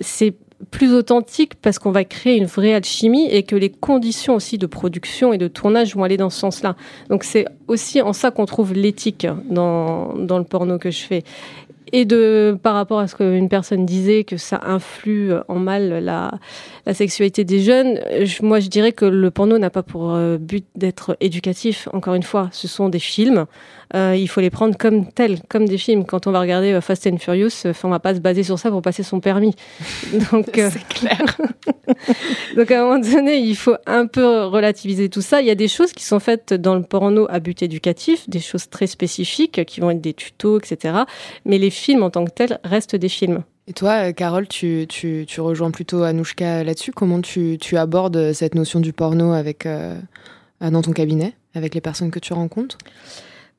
C'est 0.00 0.34
plus 0.70 0.94
authentique 0.94 1.54
parce 1.56 1.78
qu'on 1.78 1.90
va 1.90 2.04
créer 2.04 2.36
une 2.36 2.46
vraie 2.46 2.72
alchimie 2.72 3.26
et 3.28 3.42
que 3.42 3.56
les 3.56 3.70
conditions 3.70 4.34
aussi 4.34 4.58
de 4.58 4.66
production 4.66 5.32
et 5.32 5.38
de 5.38 5.48
tournage 5.48 5.96
vont 5.96 6.04
aller 6.04 6.16
dans 6.16 6.30
ce 6.30 6.38
sens-là. 6.38 6.76
Donc 7.08 7.24
c'est 7.24 7.46
aussi 7.66 8.00
en 8.00 8.12
ça 8.12 8.30
qu'on 8.30 8.46
trouve 8.46 8.72
l'éthique 8.72 9.26
dans 9.50 10.14
le 10.16 10.44
porno 10.44 10.78
que 10.78 10.90
je 10.90 11.02
fais 11.02 11.24
et 11.92 12.04
de 12.04 12.58
par 12.62 12.74
rapport 12.74 12.98
à 12.98 13.06
ce 13.06 13.16
qu'une 13.16 13.48
personne 13.48 13.86
disait 13.86 14.24
que 14.24 14.36
ça 14.36 14.60
influe 14.64 15.32
en 15.48 15.56
mal 15.56 16.04
la, 16.04 16.32
la 16.86 16.94
sexualité 16.94 17.44
des 17.44 17.60
jeunes, 17.60 18.00
moi 18.40 18.60
je 18.60 18.68
dirais 18.68 18.92
que 18.92 19.04
le 19.04 19.30
porno 19.30 19.58
n'a 19.58 19.70
pas 19.70 19.82
pour 19.82 20.14
euh, 20.14 20.38
but 20.38 20.64
d'être 20.74 21.16
éducatif. 21.20 21.88
Encore 21.92 22.14
une 22.14 22.22
fois, 22.22 22.48
ce 22.52 22.66
sont 22.66 22.88
des 22.88 22.98
films. 22.98 23.46
Euh, 23.94 24.16
il 24.16 24.26
faut 24.26 24.40
les 24.40 24.50
prendre 24.50 24.76
comme 24.76 25.06
tels, 25.12 25.40
comme 25.48 25.66
des 25.66 25.76
films. 25.76 26.06
Quand 26.06 26.26
on 26.26 26.32
va 26.32 26.40
regarder 26.40 26.72
euh, 26.72 26.80
Fast 26.80 27.06
and 27.06 27.18
Furious, 27.18 27.50
on 27.84 27.88
va 27.88 28.00
pas 28.00 28.14
se 28.14 28.20
baser 28.20 28.42
sur 28.42 28.58
ça 28.58 28.70
pour 28.70 28.80
passer 28.80 29.02
son 29.02 29.20
permis. 29.20 29.54
Donc 30.32 30.46
c'est 30.54 30.88
clair. 30.88 31.36
Donc 32.56 32.70
à 32.70 32.80
un 32.80 32.84
moment 32.84 32.98
donné, 32.98 33.38
il 33.38 33.56
faut 33.56 33.76
un 33.86 34.06
peu 34.06 34.44
relativiser 34.44 35.08
tout 35.08 35.20
ça. 35.20 35.40
Il 35.40 35.46
y 35.46 35.50
a 35.50 35.54
des 35.54 35.68
choses 35.68 35.92
qui 35.92 36.04
sont 36.04 36.20
faites 36.20 36.54
dans 36.54 36.74
le 36.74 36.82
porno 36.82 37.26
à 37.28 37.38
but 37.38 37.62
éducatif, 37.62 38.28
des 38.28 38.40
choses 38.40 38.70
très 38.70 38.86
spécifiques 38.86 39.64
qui 39.66 39.80
vont 39.80 39.90
être 39.90 40.00
des 40.00 40.14
tutos, 40.14 40.58
etc. 40.58 40.94
Mais 41.44 41.58
les 41.58 41.70
films 41.82 42.02
en 42.02 42.10
tant 42.10 42.24
que 42.24 42.30
tels 42.30 42.58
restent 42.64 42.96
des 42.96 43.08
films. 43.08 43.42
Et 43.66 43.72
toi, 43.72 44.08
euh, 44.08 44.12
Carole, 44.12 44.48
tu, 44.48 44.86
tu, 44.88 45.24
tu 45.26 45.40
rejoins 45.40 45.70
plutôt 45.70 46.02
Anouchka 46.02 46.64
là-dessus. 46.64 46.92
Comment 46.92 47.20
tu, 47.20 47.58
tu, 47.60 47.76
abordes 47.76 48.32
cette 48.32 48.54
notion 48.54 48.80
du 48.80 48.92
porno 48.92 49.32
avec, 49.32 49.66
euh, 49.66 49.98
dans 50.60 50.82
ton 50.82 50.92
cabinet, 50.92 51.34
avec 51.54 51.74
les 51.74 51.80
personnes 51.80 52.10
que 52.10 52.18
tu 52.18 52.32
rencontres? 52.32 52.78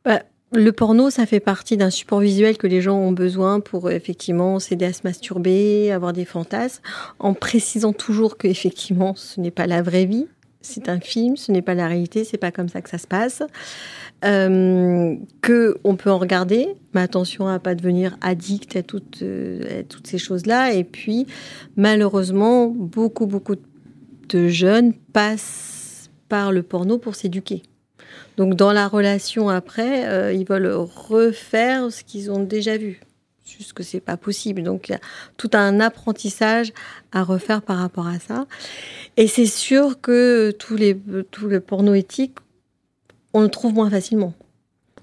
Bah, 0.03 0.21
Le 0.51 0.71
porno, 0.71 1.09
ça 1.09 1.25
fait 1.25 1.39
partie 1.39 1.77
d'un 1.77 1.89
support 1.89 2.19
visuel 2.19 2.57
que 2.57 2.67
les 2.67 2.81
gens 2.81 2.97
ont 2.97 3.13
besoin 3.13 3.59
pour 3.59 3.91
effectivement 3.91 4.59
s'aider 4.59 4.85
à 4.85 4.93
se 4.93 5.01
masturber, 5.03 5.91
avoir 5.91 6.11
des 6.11 6.25
fantasmes, 6.25 6.81
en 7.19 7.33
précisant 7.33 7.93
toujours 7.93 8.37
que 8.37 8.47
effectivement, 8.47 9.15
ce 9.15 9.39
n'est 9.39 9.51
pas 9.51 9.67
la 9.67 9.81
vraie 9.81 10.05
vie. 10.05 10.27
C'est 10.63 10.89
un 10.89 10.99
film, 10.99 11.37
ce 11.37 11.51
n'est 11.51 11.61
pas 11.61 11.75
la 11.75 11.87
réalité, 11.87 12.23
c'est 12.23 12.37
pas 12.37 12.51
comme 12.51 12.69
ça 12.69 12.81
que 12.81 12.89
ça 12.89 12.97
se 12.97 13.05
passe 13.05 13.43
euh, 14.23 15.15
que 15.41 15.77
on 15.83 15.95
peut 15.95 16.09
en 16.09 16.17
regarder, 16.17 16.67
mais 16.93 17.01
attention 17.01 17.47
à 17.47 17.59
pas 17.59 17.75
devenir 17.75 18.17
addict 18.21 18.75
à 18.75 18.83
toutes, 18.83 19.21
euh, 19.21 19.83
toutes 19.89 20.07
ces 20.07 20.17
choses-là. 20.17 20.73
Et 20.73 20.83
puis, 20.83 21.27
malheureusement, 21.75 22.67
beaucoup, 22.67 23.25
beaucoup 23.25 23.55
de 24.29 24.47
jeunes 24.47 24.93
passent 24.93 26.09
par 26.29 26.51
le 26.51 26.63
porno 26.63 26.97
pour 26.97 27.15
s'éduquer. 27.15 27.63
Donc 28.37 28.55
dans 28.55 28.71
la 28.71 28.87
relation 28.87 29.49
après, 29.49 30.07
euh, 30.07 30.33
ils 30.33 30.45
veulent 30.45 30.73
refaire 30.73 31.91
ce 31.91 32.03
qu'ils 32.03 32.31
ont 32.31 32.43
déjà 32.43 32.77
vu. 32.77 33.01
Juste 33.57 33.73
que 33.73 33.83
c'est 33.83 33.99
pas 33.99 34.17
possible. 34.17 34.63
Donc 34.63 34.89
il 34.89 34.93
y 34.93 34.95
a 34.95 34.99
tout 35.37 35.51
un 35.53 35.79
apprentissage 35.79 36.73
à 37.11 37.23
refaire 37.23 37.61
par 37.61 37.77
rapport 37.77 38.07
à 38.07 38.19
ça. 38.19 38.45
Et 39.17 39.27
c'est 39.27 39.45
sûr 39.45 39.99
que 40.01 40.51
tous 40.51 40.75
les, 40.75 40.97
tout 41.31 41.47
le 41.47 41.59
porno 41.59 41.93
éthique, 41.93 42.35
on 43.33 43.41
le 43.41 43.49
trouve 43.49 43.73
moins 43.73 43.89
facilement. 43.89 44.33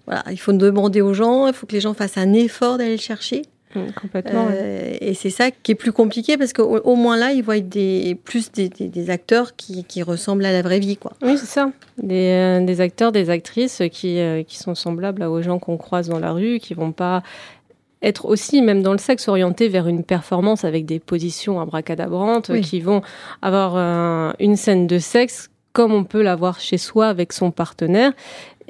Voilà, 0.07 0.25
il 0.30 0.40
faut 0.40 0.52
demander 0.52 1.00
aux 1.00 1.14
gens, 1.14 1.47
il 1.47 1.52
faut 1.52 1.66
que 1.66 1.73
les 1.75 1.80
gens 1.80 1.95
fassent 1.95 2.19
un 2.19 2.33
effort 2.33 2.78
d'aller 2.78 2.97
le 2.97 3.00
chercher. 3.00 3.42
Mm, 3.75 3.92
complètement. 4.00 4.49
Euh, 4.50 4.97
et 5.00 5.14
c'est 5.14 5.30
ça 5.30 5.50
qui 5.50 5.73
est 5.73 5.76
plus 5.76 5.92
compliqué 5.92 6.37
parce 6.37 6.52
qu'au 6.52 6.78
au 6.78 6.97
moins 6.97 7.16
là, 7.16 7.33
ils 7.33 7.42
voient 7.42 7.61
des, 7.61 8.19
plus 8.25 8.50
des, 8.50 8.69
des, 8.69 8.88
des 8.88 9.11
acteurs 9.11 9.54
qui, 9.54 9.85
qui, 9.85 10.02
ressemblent 10.02 10.45
à 10.45 10.52
la 10.52 10.62
vraie 10.62 10.80
vie. 10.80 10.97
Quoi. 10.97 11.12
Oui, 11.23 11.38
c'est 11.38 11.47
ça. 11.47 11.71
Des, 11.99 12.61
euh, 12.61 12.64
des, 12.64 12.80
acteurs, 12.80 13.12
des 13.12 13.30
actrices 13.30 13.83
qui, 13.92 14.19
euh, 14.19 14.42
qui 14.42 14.59
sont 14.59 14.75
semblables 14.75 15.23
aux 15.23 15.42
gens 15.42 15.59
qu'on 15.59 15.76
croise 15.76 16.09
dans 16.09 16.19
la 16.19 16.33
rue, 16.33 16.59
qui 16.59 16.75
vont 16.75 16.92
pas 16.92 17.23
être 18.02 18.26
aussi, 18.26 18.62
même 18.62 18.83
dans 18.83 18.92
le 18.92 18.99
sexe, 18.99 19.28
orientés 19.28 19.69
vers 19.69 19.87
une 19.88 20.04
performance 20.04 20.64
avec 20.64 20.87
des 20.87 20.99
positions 20.99 21.61
abracadabrantes, 21.61 22.49
oui. 22.49 22.62
qui 22.62 22.80
vont 22.80 23.02
avoir 23.42 24.35
une 24.38 24.57
scène 24.57 24.87
de 24.87 24.99
sexe 24.99 25.50
comme 25.73 25.92
on 25.92 26.04
peut 26.04 26.23
l'avoir 26.23 26.61
chez 26.61 26.78
soi 26.78 27.07
avec 27.07 27.33
son 27.33 27.50
partenaire. 27.50 28.12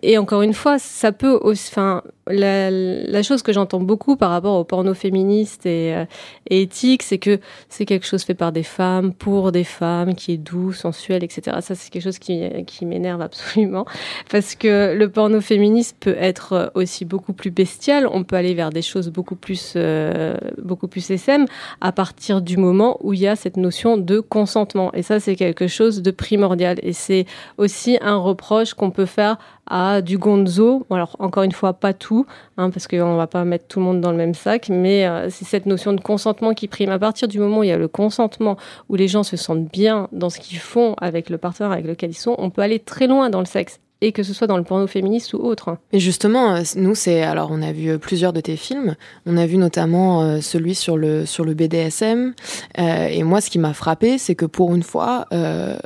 Et 0.02 0.18
encore 0.18 0.42
une 0.42 0.54
fois, 0.54 0.78
ça 0.78 1.12
peut 1.12 1.38
aussi, 1.42 1.70
enfin, 1.72 2.02
la, 2.30 3.22
chose 3.22 3.42
que 3.42 3.52
j'entends 3.52 3.80
beaucoup 3.80 4.16
par 4.16 4.30
rapport 4.30 4.58
au 4.58 4.64
porno 4.64 4.94
féministe 4.94 5.66
et, 5.66 5.94
euh, 5.94 6.04
et 6.49 6.62
éthique, 6.62 7.02
c'est 7.02 7.18
que 7.18 7.38
c'est 7.68 7.84
quelque 7.84 8.06
chose 8.06 8.22
fait 8.22 8.34
par 8.34 8.52
des 8.52 8.62
femmes, 8.62 9.12
pour 9.12 9.52
des 9.52 9.64
femmes, 9.64 10.14
qui 10.14 10.32
est 10.32 10.37
doux, 10.38 10.72
sensuel, 10.72 11.22
etc. 11.25 11.58
Ça, 11.60 11.75
c'est 11.75 11.90
quelque 11.90 12.02
chose 12.02 12.18
qui, 12.18 12.42
qui 12.66 12.87
m'énerve 12.87 13.20
absolument. 13.20 13.84
Parce 14.30 14.54
que 14.54 14.94
le 14.94 15.08
porno 15.10 15.40
féministe 15.40 15.96
peut 16.00 16.16
être 16.18 16.72
aussi 16.75 17.04
beaucoup 17.04 17.32
plus 17.32 17.50
bestial. 17.50 18.08
On 18.10 18.25
peut 18.25 18.37
aller 18.37 18.54
vers 18.54 18.70
des 18.70 18.82
choses 18.82 19.08
beaucoup 19.08 19.37
plus, 19.37 19.75
euh, 19.76 20.34
beaucoup 20.62 20.88
plus 20.88 21.10
SM 21.10 21.46
à 21.80 21.92
partir 21.92 22.40
du 22.40 22.56
moment 22.56 22.99
où 23.00 23.12
il 23.12 23.20
y 23.20 23.28
a 23.28 23.37
cette 23.37 23.56
notion 23.56 23.96
de 23.96 24.20
consentement. 24.20 24.92
Et 24.94 25.02
ça, 25.02 25.20
c'est 25.20 25.37
quelque 25.37 25.66
chose 25.66 26.02
de 26.02 26.10
primordial. 26.10 26.78
Et 26.82 26.92
c'est 26.92 27.26
aussi 27.58 27.99
un 28.00 28.16
reproche 28.16 28.75
qu'on 28.75 28.90
peut 28.90 29.06
faire 29.06 29.38
à 29.66 30.02
du 30.02 30.18
gonzo. 30.18 30.87
Alors, 30.90 31.16
encore 31.18 31.44
une 31.44 31.52
fois, 31.52 31.72
pas 31.72 31.94
tout, 31.94 32.19
hein, 32.56 32.70
parce 32.70 32.86
qu'on 32.86 33.12
ne 33.12 33.16
va 33.16 33.26
pas 33.26 33.44
mettre 33.44 33.66
tout 33.66 33.78
le 33.78 33.84
monde 33.84 34.00
dans 34.00 34.10
le 34.10 34.16
même 34.16 34.34
sac, 34.34 34.68
mais 34.68 35.06
euh, 35.06 35.28
c'est 35.30 35.44
cette 35.44 35.66
notion 35.66 35.92
de 35.92 36.00
consentement 36.00 36.54
qui 36.54 36.68
prime. 36.68 36.90
À 36.90 36.98
partir 36.98 37.28
du 37.28 37.38
moment 37.38 37.58
où 37.58 37.62
il 37.62 37.68
y 37.68 37.72
a 37.72 37.78
le 37.78 37.88
consentement, 37.88 38.56
où 38.88 38.96
les 38.96 39.08
gens 39.08 39.22
se 39.22 39.36
sentent 39.36 39.70
bien 39.70 40.08
dans 40.12 40.30
ce 40.30 40.40
qu'ils 40.40 40.58
font 40.58 40.94
avec 41.00 41.30
le 41.30 41.38
partenaire 41.38 41.72
avec 41.72 41.86
lequel 41.86 42.10
ils 42.10 42.14
sont, 42.14 42.34
on 42.38 42.50
peut 42.50 42.62
aller 42.62 42.78
très 42.78 43.06
loin 43.06 43.30
dans 43.30 43.40
le 43.40 43.46
sexe 43.46 43.80
et 44.00 44.12
que 44.12 44.22
ce 44.22 44.32
soit 44.32 44.46
dans 44.46 44.56
le 44.56 44.64
porno 44.64 44.86
féministe 44.86 45.34
ou 45.34 45.38
autre. 45.38 45.76
Mais 45.92 46.00
justement, 46.00 46.54
euh, 46.54 46.62
nous, 46.76 46.94
c'est 46.94 47.22
alors 47.22 47.50
on 47.52 47.62
a 47.62 47.72
vu 47.72 47.98
plusieurs 47.98 48.32
de 48.32 48.40
tes 48.40 48.56
films. 48.56 48.96
On 49.26 49.36
a 49.36 49.46
vu 49.46 49.56
notamment 49.56 50.22
euh, 50.22 50.40
celui 50.40 50.74
sur 50.74 50.96
le 50.96 51.26
sur 51.26 51.44
le 51.44 51.54
BDSM. 51.54 52.34
Euh, 52.78 53.06
et 53.06 53.22
moi, 53.22 53.40
ce 53.40 53.50
qui 53.50 53.58
m'a 53.58 53.74
frappé, 53.74 54.18
c'est 54.18 54.34
que 54.34 54.46
pour 54.46 54.74
une 54.74 54.82
fois, 54.82 55.26
euh, 55.32 55.76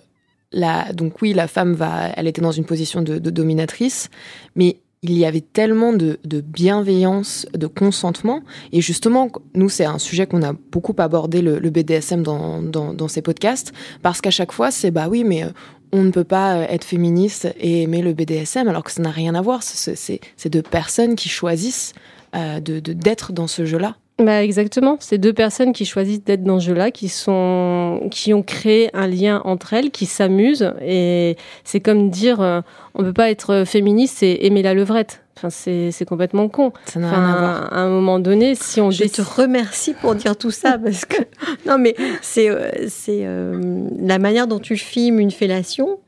donc 0.93 1.21
oui, 1.21 1.33
la 1.33 1.49
femme 1.49 1.75
va, 1.75 2.11
elle 2.17 2.29
était 2.29 2.43
dans 2.43 2.53
une 2.53 2.65
position 2.65 3.03
de 3.03 3.19
dominatrice, 3.19 4.09
mais 4.55 4.77
il 5.05 5.19
y 5.19 5.27
avait 5.27 5.43
tellement 5.43 5.93
de, 5.93 6.19
de, 6.25 6.41
bienveillance, 6.41 7.47
de 7.53 7.67
consentement. 7.67 8.43
Et 8.73 8.81
justement, 8.81 9.31
nous, 9.55 9.69
c'est 9.69 9.85
un 9.85 9.99
sujet 9.99 10.27
qu'on 10.27 10.43
a 10.43 10.55
beaucoup 10.73 10.95
abordé, 10.97 11.43
le, 11.43 11.59
le 11.59 11.71
BDSM, 11.71 12.23
dans, 12.23 12.63
dans, 12.63 12.95
dans, 12.95 13.07
ces 13.07 13.21
podcasts, 13.21 13.75
parce 14.01 14.23
qu'à 14.23 14.31
chaque 14.31 14.53
fois, 14.53 14.71
c'est 14.71 14.91
bah 14.91 15.09
oui, 15.11 15.23
mais 15.23 15.45
on 15.93 16.05
ne 16.05 16.11
peut 16.11 16.25
pas 16.25 16.61
être 16.71 16.85
féministe 16.85 17.55
et 17.61 17.83
aimer 17.83 18.01
le 18.01 18.15
BDSM, 18.15 18.67
alors 18.67 18.83
que 18.83 18.91
ça 18.91 19.03
n'a 19.03 19.11
rien 19.11 19.35
à 19.35 19.43
voir. 19.43 19.63
C'est 19.63 20.49
deux 20.49 20.63
personnes 20.63 21.17
qui 21.17 21.29
choisissent 21.29 21.93
euh, 22.35 22.61
de 22.61 22.81
d'être 22.81 23.33
dans 23.33 23.47
ce 23.47 23.67
jeu-là. 23.67 23.97
Bah 24.19 24.45
exactement, 24.45 24.97
c'est 25.01 25.19
deux 25.19 25.33
personnes 25.33 25.73
qui 25.73 25.85
choisissent 25.85 26.23
d'être 26.23 26.45
dans 26.45 26.61
ce 26.61 26.67
jeu-là, 26.67 26.93
qui 26.93 27.09
sont, 27.09 28.07
qui 28.13 28.33
ont 28.33 28.45
créé 28.45 28.89
un 28.95 29.09
lien 29.09 29.43
entre 29.45 29.73
elles, 29.73 29.91
qui 29.91 30.07
s'amusent, 30.07 30.73
et 30.81 31.37
c'est 31.65 31.81
comme 31.81 32.11
dire, 32.11 32.41
euh, 32.41 32.61
on 32.95 33.03
peut 33.03 33.13
pas 33.13 33.29
être 33.29 33.65
féministe 33.67 34.23
et 34.23 34.47
aimer 34.47 34.63
la 34.63 34.73
levrette. 34.73 35.25
Enfin, 35.37 35.51
c'est 35.51 36.05
complètement 36.05 36.49
con. 36.49 36.73
Ça 36.87 37.01
n'a 37.01 37.09
enfin, 37.09 37.17
rien 37.17 37.35
à 37.35 37.39
voir. 37.39 37.73
À 37.73 37.81
un 37.81 37.89
moment 37.89 38.21
donné, 38.21 38.55
si 38.55 38.81
on 38.81 38.93
je 38.93 39.03
te 39.05 39.21
remercie 39.21 39.95
pour 39.95 40.15
dire 40.15 40.37
tout 40.37 40.53
ça 40.53 40.79
parce 40.79 41.05
que 41.05 41.17
non, 41.67 41.77
mais 41.79 41.97
c'est 42.23 42.51
c'est 42.89 43.23
euh, 43.25 43.89
la 43.99 44.21
manière 44.21 44.47
dont 44.47 44.61
tu 44.61 44.77
filmes 44.77 45.19
une 45.19 45.33
fellation. 45.33 45.99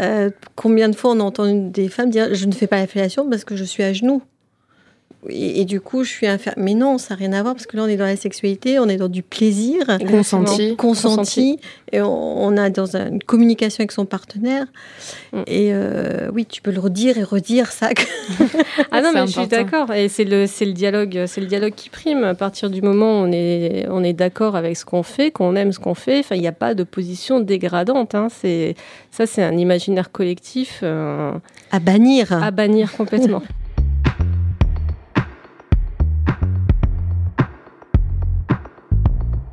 Euh, 0.00 0.30
combien 0.56 0.88
de 0.88 0.96
fois 0.96 1.12
on 1.12 1.20
entend 1.20 1.54
des 1.54 1.88
femmes 1.88 2.10
dire 2.10 2.34
je 2.34 2.46
ne 2.46 2.52
fais 2.52 2.66
pas 2.66 2.78
la 2.78 2.86
fellation 2.86 3.28
parce 3.28 3.44
que 3.44 3.54
je 3.54 3.64
suis 3.64 3.84
à 3.84 3.92
genoux. 3.92 4.22
Et, 5.28 5.60
et, 5.60 5.64
du 5.64 5.80
coup, 5.80 6.02
je 6.02 6.10
suis 6.10 6.26
infirme. 6.26 6.54
Mais 6.56 6.74
non, 6.74 6.98
ça 6.98 7.14
n'a 7.14 7.18
rien 7.18 7.32
à 7.32 7.42
voir 7.42 7.54
parce 7.54 7.66
que 7.66 7.76
là, 7.76 7.84
on 7.84 7.86
est 7.86 7.96
dans 7.96 8.06
la 8.06 8.16
sexualité, 8.16 8.78
on 8.80 8.88
est 8.88 8.96
dans 8.96 9.08
du 9.08 9.22
plaisir 9.22 9.86
consenti, 10.10 10.74
consenti, 10.76 10.76
consenti 10.76 11.60
et 11.92 12.00
on, 12.00 12.44
on, 12.44 12.56
a 12.56 12.70
dans 12.70 12.96
une 12.96 13.22
communication 13.22 13.82
avec 13.82 13.92
son 13.92 14.04
partenaire. 14.04 14.66
Mm. 15.32 15.42
Et 15.46 15.72
euh, 15.72 16.28
oui, 16.32 16.44
tu 16.46 16.60
peux 16.60 16.72
le 16.72 16.80
redire 16.80 17.18
et 17.18 17.22
redire 17.22 17.70
ça. 17.70 17.90
ah 18.90 19.00
non, 19.00 19.10
mais 19.14 19.20
important. 19.20 19.26
je 19.26 19.30
suis 19.32 19.46
d'accord. 19.46 19.92
Et 19.92 20.08
c'est 20.08 20.24
le 20.24 20.46
c'est 20.48 20.64
le 20.64 20.72
dialogue, 20.72 21.24
c'est 21.26 21.40
le 21.40 21.46
dialogue 21.46 21.74
qui 21.74 21.88
prime. 21.88 22.24
À 22.24 22.34
partir 22.34 22.68
du 22.68 22.82
moment 22.82 23.20
où 23.20 23.24
on 23.24 23.32
est 23.32 23.86
on 23.90 24.02
est 24.02 24.14
d'accord 24.14 24.56
avec 24.56 24.76
ce 24.76 24.84
qu'on 24.84 25.04
fait, 25.04 25.30
qu'on 25.30 25.54
aime 25.54 25.72
ce 25.72 25.78
qu'on 25.78 25.94
fait, 25.94 26.18
enfin, 26.20 26.34
il 26.34 26.40
n'y 26.40 26.48
a 26.48 26.52
pas 26.52 26.74
de 26.74 26.82
position 26.82 27.38
dégradante. 27.38 28.16
Hein. 28.16 28.26
C'est 28.28 28.74
ça, 29.12 29.26
c'est 29.26 29.42
un 29.42 29.56
imaginaire 29.56 30.10
collectif 30.10 30.80
euh, 30.82 31.32
à 31.70 31.78
bannir. 31.78 32.32
À 32.32 32.50
bannir 32.50 32.92
complètement. 32.96 33.42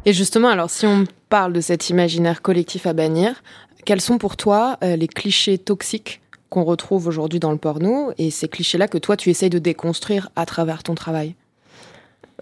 Et 0.05 0.13
justement, 0.13 0.49
alors 0.49 0.69
si 0.69 0.85
on 0.85 1.05
parle 1.29 1.53
de 1.53 1.61
cet 1.61 1.89
imaginaire 1.89 2.41
collectif 2.41 2.87
à 2.87 2.93
bannir, 2.93 3.43
quels 3.85 4.01
sont 4.01 4.17
pour 4.17 4.37
toi 4.37 4.77
euh, 4.83 4.95
les 4.95 5.07
clichés 5.07 5.57
toxiques 5.57 6.21
qu'on 6.49 6.63
retrouve 6.63 7.07
aujourd'hui 7.07 7.39
dans 7.39 7.51
le 7.51 7.57
porno 7.57 8.11
et 8.17 8.31
ces 8.31 8.47
clichés-là 8.47 8.87
que 8.87 8.97
toi 8.97 9.17
tu 9.17 9.29
essayes 9.29 9.49
de 9.49 9.59
déconstruire 9.59 10.29
à 10.35 10.45
travers 10.45 10.83
ton 10.83 10.95
travail? 10.95 11.35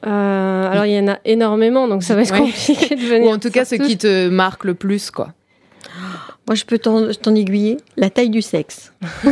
Euh, 0.05 0.71
alors 0.71 0.85
il 0.85 0.93
y 0.93 0.99
en 0.99 1.07
a 1.07 1.17
énormément, 1.25 1.87
donc 1.87 2.03
ça 2.03 2.15
va 2.15 2.21
être 2.21 2.33
ouais. 2.33 2.51
compliqué 2.51 2.95
de 2.95 3.01
venir. 3.07 3.29
Ou 3.29 3.33
en 3.33 3.39
tout 3.39 3.49
cas, 3.49 3.65
ce 3.65 3.75
qui 3.75 3.97
te 3.97 4.29
marque 4.29 4.63
le 4.63 4.75
plus, 4.75 5.11
quoi. 5.11 5.33
Moi, 6.47 6.55
je 6.55 6.63
peux 6.63 6.79
t'en 6.79 7.35
aiguiller. 7.35 7.77
La 7.97 8.09
taille 8.09 8.29
du 8.29 8.41
sexe. 8.41 8.93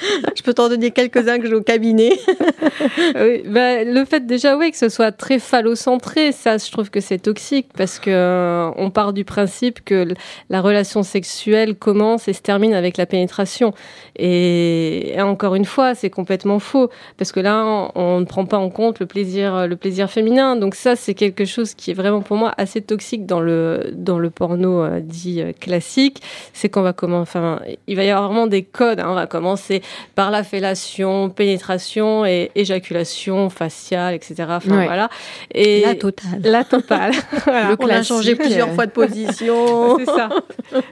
je 0.36 0.42
peux 0.42 0.54
t'en 0.54 0.68
donner 0.68 0.90
quelques-uns 0.90 1.38
que 1.38 1.48
j'ai 1.48 1.54
au 1.54 1.62
cabinet. 1.62 2.10
bah, 3.46 3.84
le 3.84 4.04
fait 4.04 4.26
déjà, 4.26 4.56
oui, 4.56 4.70
que 4.70 4.76
ce 4.76 4.88
soit 4.88 5.12
très 5.12 5.38
phallocentré, 5.38 6.32
ça, 6.32 6.58
je 6.58 6.70
trouve 6.70 6.90
que 6.90 7.00
c'est 7.00 7.18
toxique 7.18 7.68
parce 7.76 7.98
que 7.98 8.10
euh, 8.10 8.70
on 8.76 8.90
part 8.90 9.12
du 9.12 9.24
principe 9.24 9.84
que 9.84 10.08
la 10.48 10.60
relation 10.60 11.02
sexuelle 11.02 11.74
commence 11.74 12.28
et 12.28 12.32
se 12.32 12.42
termine 12.42 12.74
avec 12.74 12.96
la 12.96 13.06
pénétration. 13.06 13.72
Et, 14.16 15.16
encore 15.18 15.54
une 15.54 15.64
fois, 15.64 15.94
c'est 15.94 16.10
complètement 16.10 16.58
faux 16.58 16.90
parce 17.16 17.32
que 17.32 17.40
là, 17.40 17.90
on, 17.94 18.20
ne 18.20 18.24
prend 18.24 18.46
pas 18.46 18.58
en 18.58 18.70
compte 18.70 19.00
le 19.00 19.06
plaisir, 19.06 19.66
le 19.66 19.76
plaisir 19.76 20.10
féminin. 20.10 20.56
Donc 20.56 20.74
ça, 20.74 20.96
c'est 20.96 21.14
quelque 21.14 21.44
chose 21.44 21.74
qui 21.74 21.90
est 21.90 21.94
vraiment 21.94 22.20
pour 22.20 22.36
moi 22.36 22.52
assez 22.56 22.80
toxique 22.80 23.26
dans 23.26 23.40
le 23.40 23.90
dans 23.92 24.18
le 24.18 24.30
porno 24.30 24.82
euh, 24.82 25.00
dit 25.00 25.40
euh, 25.40 25.52
classique. 25.52 26.22
C'est 26.52 26.68
qu'on 26.68 26.82
va 26.82 26.92
commencer, 26.92 27.22
enfin, 27.22 27.60
il 27.86 27.96
va 27.96 28.04
y 28.04 28.10
avoir 28.10 28.28
vraiment 28.28 28.46
des 28.46 28.62
codes. 28.62 29.00
Hein, 29.00 29.08
on 29.08 29.14
va 29.14 29.26
commencer 29.26 29.82
par 30.14 30.30
la 30.30 30.42
fellation, 30.44 31.30
pénétration 31.30 32.24
et 32.24 32.50
éjaculation 32.54 33.50
faciale, 33.50 34.14
etc. 34.14 34.34
Enfin, 34.48 34.78
ouais. 34.78 34.86
voilà. 34.86 35.08
Et 35.54 35.82
la 35.82 35.94
totale. 35.94 36.40
La 36.42 36.64
totale. 36.64 37.12
voilà. 37.44 37.76
On 37.78 37.88
a 37.88 38.02
changé 38.02 38.34
plusieurs 38.34 38.72
fois 38.74 38.86
de 38.86 38.90
position. 38.92 39.98
c'est 39.98 40.06
ça. 40.06 40.28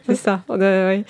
C'est 0.06 0.14
ça. 0.14 0.40
A, 0.48 0.56
ouais. 0.56 1.04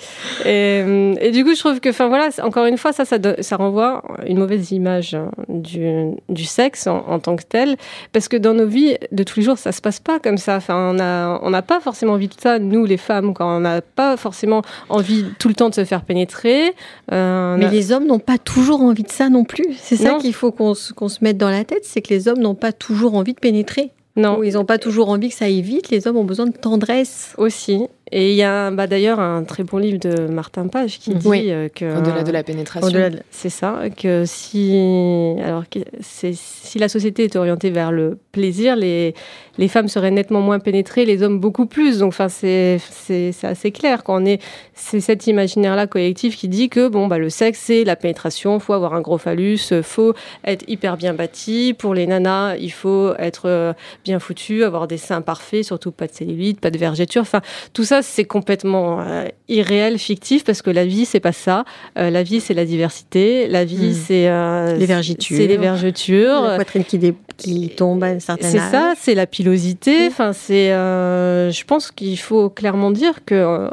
et, 0.45 0.79
et, 1.21 1.31
du 1.31 1.43
coup, 1.43 1.53
je 1.53 1.59
trouve 1.59 1.79
que, 1.79 1.89
enfin 1.89 2.07
voilà, 2.07 2.29
encore 2.43 2.65
une 2.65 2.77
fois, 2.77 2.91
ça, 2.93 3.05
ça, 3.05 3.17
ça 3.39 3.55
renvoie 3.55 4.03
une 4.25 4.37
mauvaise 4.37 4.71
image 4.71 5.17
du, 5.47 6.11
du 6.27 6.45
sexe 6.45 6.87
en, 6.87 7.05
en, 7.07 7.19
tant 7.19 7.35
que 7.35 7.43
tel, 7.43 7.75
parce 8.13 8.27
que 8.27 8.37
dans 8.37 8.53
nos 8.53 8.67
vies 8.67 8.97
de 9.11 9.23
tous 9.23 9.39
les 9.39 9.45
jours, 9.45 9.57
ça 9.57 9.71
se 9.71 9.81
passe 9.81 9.99
pas 9.99 10.19
comme 10.19 10.37
ça. 10.37 10.57
Enfin, 10.57 10.95
on 11.41 11.49
n'a 11.49 11.61
pas 11.61 11.79
forcément 11.79 12.13
envie 12.13 12.27
de 12.27 12.35
ça, 12.37 12.59
nous 12.59 12.85
les 12.85 12.97
femmes, 12.97 13.33
quand 13.33 13.57
on 13.57 13.61
n'a 13.61 13.81
pas 13.81 14.17
forcément 14.17 14.61
envie 14.89 15.25
tout 15.39 15.47
le 15.47 15.53
temps 15.53 15.69
de 15.69 15.75
se 15.75 15.85
faire 15.85 16.03
pénétrer. 16.03 16.73
Euh, 17.11 17.57
Mais 17.57 17.65
a... 17.65 17.69
les 17.69 17.78
hommes 17.91 18.05
n'ont 18.05 18.19
pas 18.19 18.37
toujours 18.37 18.81
envie 18.81 19.03
de 19.03 19.11
ça 19.11 19.29
non 19.29 19.43
plus. 19.43 19.75
C'est 19.81 19.95
ça 19.95 20.15
qu'il 20.15 20.33
faut 20.33 20.51
qu'on 20.51 20.73
se, 20.73 20.93
qu 20.93 21.09
se 21.09 21.23
mette 21.23 21.37
dans 21.37 21.49
la 21.49 21.63
tête, 21.63 21.83
c'est 21.83 22.01
que 22.01 22.09
les 22.09 22.27
hommes 22.27 22.39
n'ont 22.39 22.55
pas 22.55 22.71
toujours 22.71 23.15
envie 23.15 23.33
de 23.33 23.39
pénétrer. 23.39 23.91
Non. 24.15 24.43
Ils 24.43 24.53
n'ont 24.53 24.65
pas 24.65 24.77
toujours 24.77 25.09
envie 25.09 25.29
que 25.29 25.35
ça 25.35 25.45
aille 25.45 25.61
vite. 25.61 25.89
Les 25.89 26.07
hommes 26.07 26.17
ont 26.17 26.25
besoin 26.25 26.47
de 26.47 26.55
tendresse. 26.55 27.33
Aussi. 27.37 27.87
Et 28.11 28.31
il 28.31 28.35
y 28.35 28.43
a 28.43 28.71
bah, 28.71 28.87
d'ailleurs 28.87 29.19
un 29.19 29.43
très 29.43 29.63
bon 29.63 29.77
livre 29.77 29.99
de 29.99 30.27
Martin 30.31 30.67
Page 30.67 30.99
qui 30.99 31.13
dit 31.13 31.27
Oui. 31.27 31.45
euh, 31.49 31.69
que 31.69 31.97
Au-delà 31.99 32.23
de 32.23 32.31
la 32.31 32.43
pénétration. 32.43 32.89
de- 32.89 33.19
c'est 33.29 33.49
ça, 33.49 33.81
que 33.95 34.23
si, 34.25 35.35
alors, 35.43 35.63
que 35.69 35.79
si 36.01 36.79
la 36.79 36.89
société 36.89 37.25
est 37.25 37.35
orientée 37.35 37.69
vers 37.69 37.91
le 37.91 38.17
plaisir, 38.31 38.75
les, 38.75 39.13
les 39.57 39.67
femmes 39.67 39.87
seraient 39.87 40.11
nettement 40.11 40.41
moins 40.41 40.59
pénétrées, 40.59 41.05
les 41.05 41.21
hommes 41.21 41.39
beaucoup 41.39 41.65
plus. 41.65 41.99
Donc, 41.99 42.09
enfin, 42.09 42.29
c'est, 42.29 42.79
c'est, 42.89 43.33
assez 43.43 43.71
clair 43.71 44.03
quand 44.03 44.21
on 44.21 44.25
est, 44.25 44.41
c'est 44.73 44.99
cet 45.01 45.27
imaginaire-là 45.27 45.85
collectif 45.87 46.35
qui 46.37 46.47
dit 46.47 46.69
que 46.69 46.87
bon, 46.87 47.07
bah, 47.07 47.17
le 47.17 47.29
sexe, 47.29 47.59
c'est 47.65 47.83
la 47.83 47.95
pénétration, 47.95 48.59
faut 48.59 48.73
avoir 48.73 48.93
un 48.93 49.01
gros 49.01 49.17
phallus, 49.17 49.59
euh, 49.71 49.83
faut 49.83 50.13
être 50.45 50.63
hyper 50.67 50.97
bien 50.97 51.13
bâti. 51.13 51.75
Pour 51.77 51.93
les 51.93 52.07
nanas, 52.07 52.55
il 52.57 52.71
faut 52.71 53.13
être 53.19 53.43
euh, 53.45 53.73
bien 54.03 54.19
foutu, 54.19 54.63
avoir 54.63 54.87
des 54.87 54.97
seins 54.97 55.21
parfaits, 55.21 55.63
surtout 55.63 55.91
pas 55.91 56.07
de 56.07 56.13
cellulite, 56.13 56.59
pas 56.59 56.71
de 56.71 56.77
vergeture. 56.77 57.21
Enfin, 57.21 57.41
tout 57.73 57.83
ça, 57.83 57.98
c'est 58.01 58.25
complètement 58.25 59.01
euh, 59.01 59.25
irréel, 59.47 59.97
fictif, 59.97 60.43
parce 60.43 60.61
que 60.61 60.69
la 60.69 60.85
vie, 60.85 61.05
c'est 61.05 61.19
pas 61.19 61.31
ça. 61.31 61.63
Euh, 61.97 62.09
la 62.09 62.23
vie, 62.23 62.39
c'est 62.39 62.53
la 62.53 62.65
diversité. 62.65 63.47
La 63.47 63.65
vie, 63.65 63.89
Mm. 63.91 63.93
c'est 63.93 64.27
euh, 64.29 64.75
Les 64.77 64.85
vergetures. 64.85 65.37
C'est 65.37 65.47
les 65.47 65.57
vergetures. 65.57 66.41
La 66.41 66.55
poitrine 66.55 66.83
qui, 66.83 66.97
dé- 66.97 67.15
qui 67.37 67.69
tombe 67.69 68.03
à 68.03 68.07
un 68.07 68.19
certain 68.19 68.47
C'est 68.47 68.59
ça, 68.59 68.93
c'est 68.99 69.15
la 69.15 69.25
pilosité. 69.27 70.07
Enfin, 70.07 70.33
c'est. 70.33 70.71
euh, 70.71 71.51
je 71.51 71.63
pense 71.65 71.91
qu'il 71.91 72.17
faut 72.19 72.49
clairement 72.49 72.91
dire 72.91 73.25
que 73.25 73.69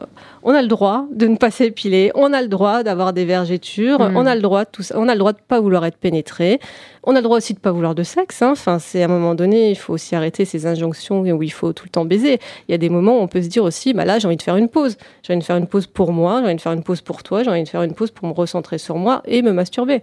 on 0.48 0.54
a 0.54 0.62
le 0.62 0.68
droit 0.68 1.06
de 1.12 1.26
ne 1.26 1.36
pas 1.36 1.50
s'épiler, 1.50 2.12
on 2.14 2.32
a 2.32 2.40
le 2.40 2.46
droit 2.48 2.82
d'avoir 2.84 3.12
des 3.12 3.24
vergetures, 3.24 3.98
Mm. 3.98 4.16
on 4.16 4.24
a 4.26 4.34
le 4.36 4.40
droit 4.40 4.64
de 4.64 4.70
tout 4.70 4.82
ça, 4.84 4.94
on 4.96 5.08
a 5.08 5.12
le 5.12 5.18
droit 5.18 5.32
de 5.32 5.38
pas 5.46 5.60
vouloir 5.60 5.84
être 5.84 5.96
pénétré, 5.96 6.60
on 7.02 7.12
a 7.12 7.16
le 7.16 7.22
droit 7.22 7.36
aussi 7.38 7.52
de 7.52 7.58
pas 7.58 7.72
vouloir 7.72 7.94
de 7.96 8.02
sexe. 8.04 8.42
hein. 8.42 8.50
Enfin, 8.52 8.78
c'est 8.78 9.02
à 9.02 9.06
un 9.06 9.08
moment 9.08 9.34
donné, 9.34 9.70
il 9.70 9.74
faut 9.76 9.92
aussi 9.92 10.14
arrêter 10.14 10.44
ces 10.44 10.66
injonctions 10.66 11.20
où 11.20 11.42
il 11.42 11.52
faut 11.52 11.72
tout 11.72 11.84
le 11.84 11.90
temps 11.90 12.04
baiser. 12.04 12.38
Il 12.68 12.72
y 12.72 12.74
a 12.74 12.78
des 12.78 12.88
moments 12.88 13.18
où 13.18 13.22
on 13.22 13.28
peut 13.28 13.42
se 13.42 13.48
dire 13.48 13.64
aussi, 13.64 13.92
bah 13.92 14.04
là, 14.04 14.18
j'ai 14.20 14.26
envie 14.28 14.36
de 14.36 14.42
faire 14.42 14.56
une 14.56 14.68
pause. 14.68 14.96
J'ai 15.22 15.32
envie 15.32 15.40
de 15.40 15.44
faire 15.44 15.56
une 15.56 15.66
pause 15.66 15.86
pour 15.88 16.12
moi, 16.12 16.38
j'ai 16.40 16.46
envie 16.46 16.54
de 16.56 16.60
faire 16.60 16.72
une 16.72 16.82
pause 16.84 17.00
pour 17.00 17.22
toi, 17.24 17.42
j'ai 17.42 17.50
envie 17.50 17.64
de 17.64 17.68
faire 17.68 17.82
une 17.82 17.94
pause 17.94 18.10
pour 18.12 18.28
me 18.28 18.32
recentrer 18.32 18.78
sur 18.78 18.96
moi 18.96 19.22
et 19.26 19.42
me 19.42 19.52
masturber. 19.52 20.02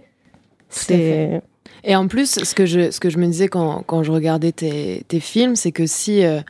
C'est 0.68 1.40
Et 1.84 1.94
en 1.96 2.06
plus, 2.08 2.42
ce 2.42 2.54
que 2.54 2.66
je, 2.66 2.90
ce 2.90 3.00
que 3.00 3.10
je 3.10 3.18
me 3.18 3.26
disais 3.26 3.48
quand, 3.48 3.82
quand 3.86 4.02
je 4.02 4.10
regardais 4.12 4.52
tes, 4.52 5.04
tes 5.08 5.20
films, 5.20 5.56
c'est 5.56 5.72
que 5.72 5.86
si. 5.86 6.24
euh, 6.24 6.40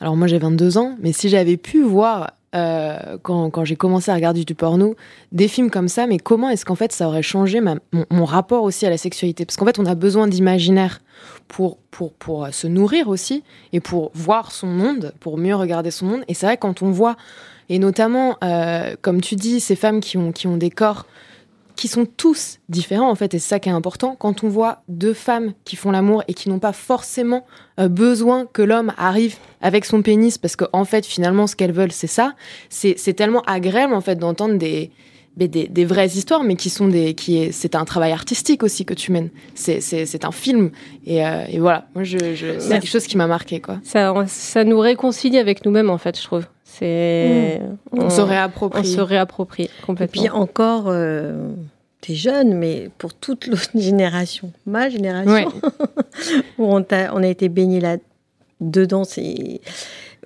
alors, 0.00 0.16
moi, 0.16 0.26
j'ai 0.26 0.38
22 0.38 0.76
ans, 0.78 0.96
mais 1.00 1.12
si 1.12 1.28
j'avais 1.28 1.56
pu 1.56 1.82
voir, 1.82 2.32
euh, 2.54 3.18
quand, 3.22 3.64
j'ai 3.64 3.76
commencé 3.76 4.10
à 4.10 4.14
regarder 4.14 4.44
du 4.44 4.54
porno, 4.54 4.94
des 5.32 5.48
films 5.48 5.70
comme 5.70 5.88
ça, 5.88 6.06
mais 6.06 6.18
comment 6.18 6.50
est-ce 6.50 6.64
qu'en 6.64 6.74
fait 6.74 6.92
ça 6.92 7.08
aurait 7.08 7.22
changé 7.22 7.60
mon, 7.60 8.24
rapport 8.24 8.62
aussi 8.62 8.86
à 8.86 8.90
la 8.90 8.96
sexualité? 8.96 9.44
Parce 9.44 9.56
qu'en 9.56 9.66
fait, 9.66 9.78
on 9.78 9.86
a 9.86 9.94
besoin 9.94 10.28
d'imaginaire 10.28 11.00
pour, 11.48 11.78
euh, 12.00 12.50
se 12.50 12.66
nourrir 12.66 13.08
aussi 13.08 13.42
et 13.72 13.80
pour 13.80 14.10
voir 14.14 14.52
son 14.52 14.68
monde, 14.68 15.12
pour 15.20 15.38
mieux 15.38 15.54
regarder 15.54 15.90
son 15.90 16.06
monde. 16.06 16.24
Et 16.28 16.34
c'est 16.34 16.46
vrai, 16.46 16.56
quand 16.56 16.82
on 16.82 16.90
voit, 16.90 17.16
et 17.68 17.78
notamment, 17.78 18.36
euh, 18.44 18.94
comme 19.02 19.20
tu 19.20 19.36
dis, 19.36 19.60
ces 19.60 19.76
femmes 19.76 20.00
qui 20.00 20.16
ont 20.16 20.56
des 20.56 20.70
corps 20.70 21.06
qui 21.76 21.88
sont 21.88 22.06
tous 22.06 22.58
différents 22.68 23.10
en 23.10 23.14
fait 23.14 23.34
et 23.34 23.38
c'est 23.38 23.48
ça 23.48 23.58
qui 23.60 23.68
est 23.68 23.72
important. 23.72 24.16
Quand 24.18 24.44
on 24.44 24.48
voit 24.48 24.82
deux 24.88 25.14
femmes 25.14 25.52
qui 25.64 25.76
font 25.76 25.90
l'amour 25.90 26.22
et 26.28 26.34
qui 26.34 26.48
n'ont 26.48 26.58
pas 26.58 26.72
forcément 26.72 27.46
euh, 27.80 27.88
besoin 27.88 28.46
que 28.46 28.62
l'homme 28.62 28.92
arrive 28.96 29.36
avec 29.60 29.84
son 29.84 30.02
pénis 30.02 30.38
parce 30.38 30.56
qu'en 30.56 30.68
en 30.72 30.84
fait 30.84 31.04
finalement 31.06 31.46
ce 31.46 31.56
qu'elles 31.56 31.72
veulent 31.72 31.92
c'est 31.92 32.06
ça 32.06 32.34
c'est 32.68 33.14
tellement 33.14 33.42
agréable 33.42 33.94
en 33.94 34.00
fait 34.00 34.16
d'entendre 34.16 34.58
des 34.58 34.90
mais 35.36 35.48
des, 35.48 35.66
des 35.66 35.84
vraies 35.84 36.06
histoires 36.06 36.44
mais 36.44 36.54
qui 36.54 36.70
sont 36.70 36.86
des 36.86 37.14
qui 37.14 37.52
c'est 37.52 37.74
un 37.74 37.84
travail 37.84 38.12
artistique 38.12 38.62
aussi 38.62 38.84
que 38.84 38.94
tu 38.94 39.10
mènes. 39.10 39.30
C'est 39.54 40.24
un 40.24 40.32
film. 40.32 40.70
Et, 41.04 41.26
euh, 41.26 41.44
et 41.48 41.58
voilà. 41.58 41.88
Moi 41.94 42.04
je, 42.04 42.18
je 42.34 42.58
c'est 42.58 42.68
quelque 42.68 42.86
chose 42.86 43.06
qui 43.06 43.16
m'a 43.16 43.26
marqué 43.26 43.60
quoi. 43.60 43.80
ça, 43.82 44.14
ça 44.28 44.64
nous 44.64 44.78
réconcilie 44.78 45.38
avec 45.38 45.64
nous-mêmes 45.64 45.90
en 45.90 45.98
fait, 45.98 46.16
je 46.18 46.24
trouve. 46.24 46.44
C'est 46.78 47.60
on, 47.92 48.10
se 48.10 48.20
réapproprie 48.20 48.80
on 48.80 48.84
se 48.84 49.00
réapproprie 49.00 49.64
Et 49.64 49.70
complètement. 49.86 50.20
puis 50.22 50.30
encore, 50.30 50.84
euh, 50.88 51.50
t'es 52.00 52.14
jeune, 52.14 52.54
mais 52.54 52.90
pour 52.98 53.14
toute 53.14 53.46
l'autre 53.46 53.70
génération, 53.74 54.50
ma 54.66 54.88
génération, 54.88 55.52
où 56.58 56.64
on, 56.74 56.82
t'a- 56.82 57.12
on 57.14 57.22
a 57.22 57.28
été 57.28 57.48
baigné 57.48 57.80
là-dedans, 57.80 59.04
c'est 59.04 59.60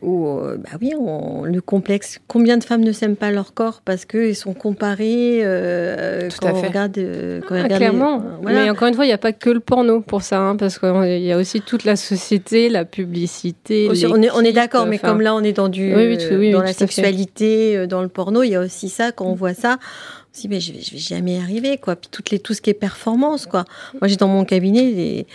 où, 0.03 0.29
euh, 0.29 0.57
bah 0.57 0.71
oui, 0.81 0.93
on- 0.99 1.45
le 1.45 1.61
complexe. 1.61 2.19
Combien 2.29 2.57
de 2.57 2.65
femmes 2.65 2.83
ne 2.83 2.93
s'aiment 2.93 3.17
pas 3.17 3.31
leur 3.31 3.55
corps 3.55 3.81
parce 3.85 4.05
qu'ils 4.05 4.37
sont 4.37 4.55
comparés 4.55 5.41
euh, 5.43 6.29
Tout 6.31 6.37
quand 6.41 6.49
à 6.49 6.53
on 6.53 6.61
fait. 6.61 6.69
regarde. 6.69 6.99
euh, 6.99 7.41
quand 7.47 7.55
on 7.55 7.59
Ah, 7.65 7.69
les- 7.69 7.75
clairement. 7.77 8.23
voilà. 8.43 8.65
Mais 8.65 8.71
encore 8.71 8.89
une 8.89 8.95
fois, 8.95 9.05
il 9.05 9.09
n'y 9.09 9.15
a 9.15 9.19
pas 9.19 9.33
que 9.33 9.51
le 9.51 9.61
porno 9.61 10.01
pour 10.01 10.23
ça, 10.23 10.41
hein, 10.41 10.57
parce 10.57 10.79
qu'il 10.79 11.19
y 11.25 11.33
a 11.33 11.37
aussi 11.37 11.61
toute 11.61 11.85
la 11.85 11.97
société, 11.97 12.69
la 12.69 12.85
publicité. 12.85 13.89
Aussi, 13.89 14.07
on 14.07 14.17
est, 14.23 14.31
on 14.31 14.41
est 14.41 14.43
l'équipe, 14.45 14.55
d'accord, 14.57 14.87
mais 14.87 14.99
comme 14.99 15.21
là 15.21 15.35
on 15.35 15.43
est 15.43 15.53
dans 15.53 15.69
du 15.69 15.95
Oui, 15.95 16.07
oui, 16.09 16.19
tout- 16.19 16.35
oui, 16.35 16.51
dans 16.53 16.61
oui, 16.61 16.67
la 16.67 16.73
sexualité, 16.73 17.77
euh, 17.77 17.87
dans 17.87 18.03
le 18.03 18.09
porno, 18.09 18.43
il 18.43 18.51
y 18.51 18.55
a 18.57 18.61
aussi 18.61 18.89
ça 18.89 19.13
quand 19.13 19.27
on 19.27 19.35
voit 19.35 19.55
ça. 19.55 19.79
On 19.81 20.37
se 20.37 20.43
dit 20.43 20.49
mais 20.49 20.61
je 20.61 20.73
vais, 20.73 20.81
je 20.81 20.93
vais 20.93 20.99
jamais 20.99 21.35
y 21.37 21.39
arriver 21.39 21.79
quoi. 21.79 21.97
Puis 21.97 22.09
toutes 22.13 22.31
les 22.31 22.39
tout 22.39 22.55
ce 22.55 22.61
qui 22.61 22.71
est 22.71 22.75
performance 22.75 23.47
quoi. 23.47 23.65
Moi 24.01 24.07
j'ai 24.09 24.17
dans 24.17 24.29
mon 24.29 24.45
cabinet 24.45 24.93
des 24.93 25.27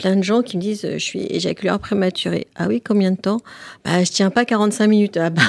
plein 0.00 0.16
de 0.16 0.22
gens 0.24 0.42
qui 0.42 0.56
me 0.56 0.62
disent 0.62 0.84
euh, 0.84 0.94
je 0.94 1.04
suis 1.04 1.26
éjaculaire 1.30 1.78
prématuré. 1.78 2.46
Ah 2.56 2.66
oui, 2.68 2.80
combien 2.80 3.10
de 3.10 3.16
temps? 3.18 3.38
Bah 3.84 4.02
je 4.02 4.10
tiens 4.10 4.30
pas 4.30 4.44
45 4.44 4.86
minutes. 4.86 5.16
Ah 5.18 5.30
bah 5.30 5.42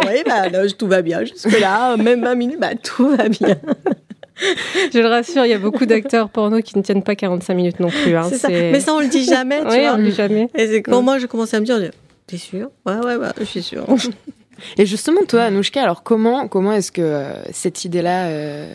oui, 0.06 0.22
bah 0.26 0.48
là, 0.48 0.66
tout 0.70 0.86
va 0.86 1.02
bien 1.02 1.24
jusque 1.24 1.58
là, 1.60 1.96
même 1.96 2.22
20 2.22 2.34
minutes, 2.36 2.60
bah 2.60 2.74
tout 2.82 3.08
va 3.16 3.28
bien. 3.28 3.56
Je 4.92 4.98
le 4.98 5.06
rassure, 5.06 5.46
il 5.46 5.50
y 5.50 5.54
a 5.54 5.58
beaucoup 5.58 5.86
d'acteurs 5.86 6.28
porno 6.28 6.60
qui 6.60 6.76
ne 6.76 6.82
tiennent 6.82 7.02
pas 7.02 7.14
45 7.16 7.54
minutes 7.54 7.80
non 7.80 7.88
plus. 7.88 8.14
hein, 8.16 8.26
c'est 8.28 8.36
ça. 8.36 8.48
Mais 8.48 8.80
ça 8.80 8.92
on 8.92 9.00
le 9.00 9.08
dit 9.08 9.24
jamais, 9.24 9.60
tu 9.62 9.68
Oui, 9.68 9.80
vois. 9.80 9.94
on 9.94 9.96
le 9.96 10.04
dit 10.04 10.12
jamais. 10.12 10.50
Et 10.54 10.66
c'est 10.66 10.82
quand 10.82 11.00
Mm. 11.00 11.04
moi 11.06 11.18
je 11.18 11.26
commence 11.26 11.54
à 11.54 11.60
me 11.60 11.64
dire 11.64 11.78
T'es 12.26 12.36
sûr? 12.36 12.70
Ouais, 12.84 12.96
ouais, 12.96 13.16
ouais, 13.16 13.28
je 13.40 13.44
suis 13.44 13.62
sûre. 13.62 13.86
Et 14.78 14.84
justement, 14.86 15.20
toi, 15.28 15.42
Anouchka, 15.44 15.82
alors 15.82 16.02
comment, 16.02 16.48
comment 16.48 16.72
est-ce 16.72 16.90
que 16.92 17.00
euh, 17.02 17.32
cette 17.52 17.84
idée-là 17.84 18.26
euh, 18.28 18.74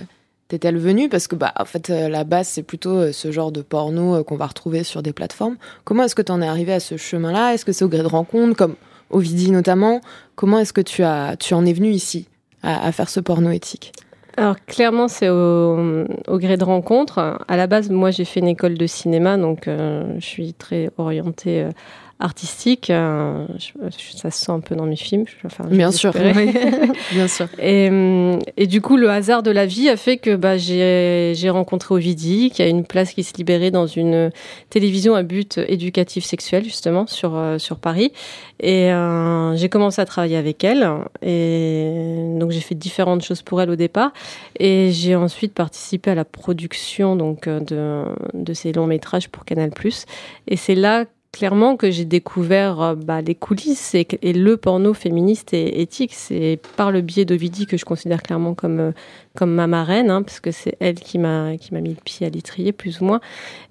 t'est-elle 0.52 0.78
venue 0.78 1.08
Parce 1.08 1.28
que, 1.28 1.36
bah, 1.36 1.54
en 1.58 1.66
fait, 1.66 1.90
euh, 1.90 2.10
la 2.10 2.24
base, 2.24 2.48
c'est 2.48 2.64
plutôt 2.64 2.98
euh, 2.98 3.12
ce 3.12 3.32
genre 3.32 3.52
de 3.52 3.62
porno 3.62 4.16
euh, 4.16 4.24
qu'on 4.24 4.36
va 4.36 4.48
retrouver 4.48 4.84
sur 4.84 5.02
des 5.02 5.14
plateformes. 5.14 5.56
Comment 5.86 6.04
est-ce 6.04 6.16
que 6.16 6.22
tu 6.22 6.32
en 6.32 6.42
es 6.42 6.48
arrivé 6.48 6.74
à 6.74 6.80
ce 6.80 6.98
chemin-là? 6.98 7.54
Est-ce 7.54 7.64
que 7.64 7.72
c'est 7.72 7.86
au 7.86 7.90
gré 7.90 8.04
de 8.04 8.08
rencontres, 8.08 8.58
comme 8.58 8.76
Ovidie 9.10 9.52
notamment? 9.52 10.02
Comment 10.36 10.60
est-ce 10.60 10.74
que 10.74 10.82
tu, 10.82 11.04
as, 11.04 11.38
tu 11.38 11.54
en 11.54 11.66
es 11.66 11.74
venu 11.74 11.90
ici 11.90 12.28
à, 12.64 12.92
faire 12.92 13.10
ce 13.10 13.20
porno 13.20 13.50
éthique? 13.50 13.94
Alors 14.38 14.56
clairement, 14.66 15.08
c'est 15.08 15.30
au, 15.30 16.06
gré 16.30 16.58
de 16.58 16.64
rencontres. 16.64 17.40
À 17.48 17.58
la 17.58 17.68
base, 17.68 17.90
moi, 17.90 18.12
j'ai 18.12 18.24
fait 18.24 18.40
une 18.40 18.48
école 18.48 18.78
de 18.78 18.88
cinéma, 18.88 19.38
donc 19.38 19.64
je 19.68 20.26
suis 20.26 20.54
très 20.54 20.90
orientée 20.98 21.64
euh, 21.64 21.72
artistique. 22.22 22.90
Euh, 22.90 23.46
je- 23.58 24.18
ça 24.18 24.32
se 24.32 24.46
sent 24.46 24.52
un 24.52 24.60
peu 24.60 24.76
dans 24.76 24.86
mes 24.86 24.96
films. 24.96 25.26
Enfin, 25.46 25.66
Bien 25.66 25.92
sûr, 25.92 26.16
espérer. 26.16 26.54
bien 27.12 27.28
sûr. 27.28 27.48
Et, 27.60 27.90
hum, 27.90 28.40
et 28.58 28.68
du 28.68 28.82
coup, 28.82 28.98
le 28.98 29.10
hasard 29.10 29.44
de 29.44 29.52
la 29.52 29.66
vie 29.66 29.90
a 29.90 29.98
fait 29.98 30.18
que 30.18 30.36
bah, 30.36 30.58
j'ai 30.58 31.34
j'ai 31.36 31.50
rencontré 31.50 31.94
Ovidie, 31.96 32.52
qui 32.52 32.62
a 32.62 32.68
une 32.68 32.86
place 32.86 33.14
qui 33.14 33.24
se 33.24 33.34
libérait 33.36 33.72
dans 33.72 33.88
une 33.88 34.32
télévision 34.70 35.16
à 35.16 35.24
but 35.24 35.58
éducatif 35.68 36.24
sexuel, 36.24 36.64
justement, 36.64 37.08
sur, 37.08 37.36
euh, 37.36 37.58
sur 37.58 37.78
Paris. 37.78 38.12
Et 38.60 38.92
euh, 38.92 39.56
j'ai 39.56 39.70
commencé 39.70 40.02
à 40.02 40.06
travailler 40.06 40.38
avec 40.38 40.64
elle. 40.64 40.88
Et 41.24 42.36
donc, 42.40 42.52
j'ai 42.52 42.60
fait 42.60 42.76
différentes 42.76 43.24
choses 43.24 43.42
pour 43.42 43.62
elle 43.62 43.70
au 43.72 43.76
départ. 43.76 44.12
Et 44.60 44.92
j'ai 44.92 45.16
ensuite 45.16 45.54
participé 45.54 46.12
à 46.12 46.16
la 46.16 46.26
production 46.26 47.16
donc, 47.16 47.48
euh, 47.48 47.60
de, 47.60 48.04
de 48.34 48.54
ces 48.54 48.72
longs 48.74 48.88
métrages 48.88 49.30
pour 49.30 49.44
Canal. 49.46 49.72
Et 50.48 50.58
c'est 50.58 50.76
là 50.76 51.06
clairement 51.32 51.78
que 51.78 51.90
j'ai 51.92 52.06
découvert 52.06 52.82
euh, 52.82 52.96
bah, 52.96 53.22
les 53.22 53.36
coulisses 53.36 53.96
et, 53.96 54.06
le 54.34 54.58
porno 54.58 54.94
féministe 54.94 55.54
et 55.54 55.82
éthique. 55.82 56.14
C'est 56.14 56.60
par 56.76 56.92
le 56.92 57.02
biais 57.02 57.26
d'Ovidie 57.26 57.66
que 57.66 57.78
je 57.78 57.86
considère 57.86 58.22
clairement 58.22 58.54
comme, 58.54 58.80
euh, 58.80 58.92
comme 59.36 59.54
ma 59.54 59.68
marraine, 59.68 60.10
hein, 60.10 60.24
parce 60.24 60.40
que 60.40 60.52
c'est 60.52 60.76
elle 60.80 60.96
qui 60.96 61.18
m'a 61.18 61.56
qui 61.58 61.74
m'a 61.74 61.80
mis 61.80 61.90
le 61.90 62.04
pied 62.04 62.28
à 62.28 62.30
l'étrier, 62.30 62.72
plus 62.74 63.02
ou 63.02 63.06
moins. 63.06 63.22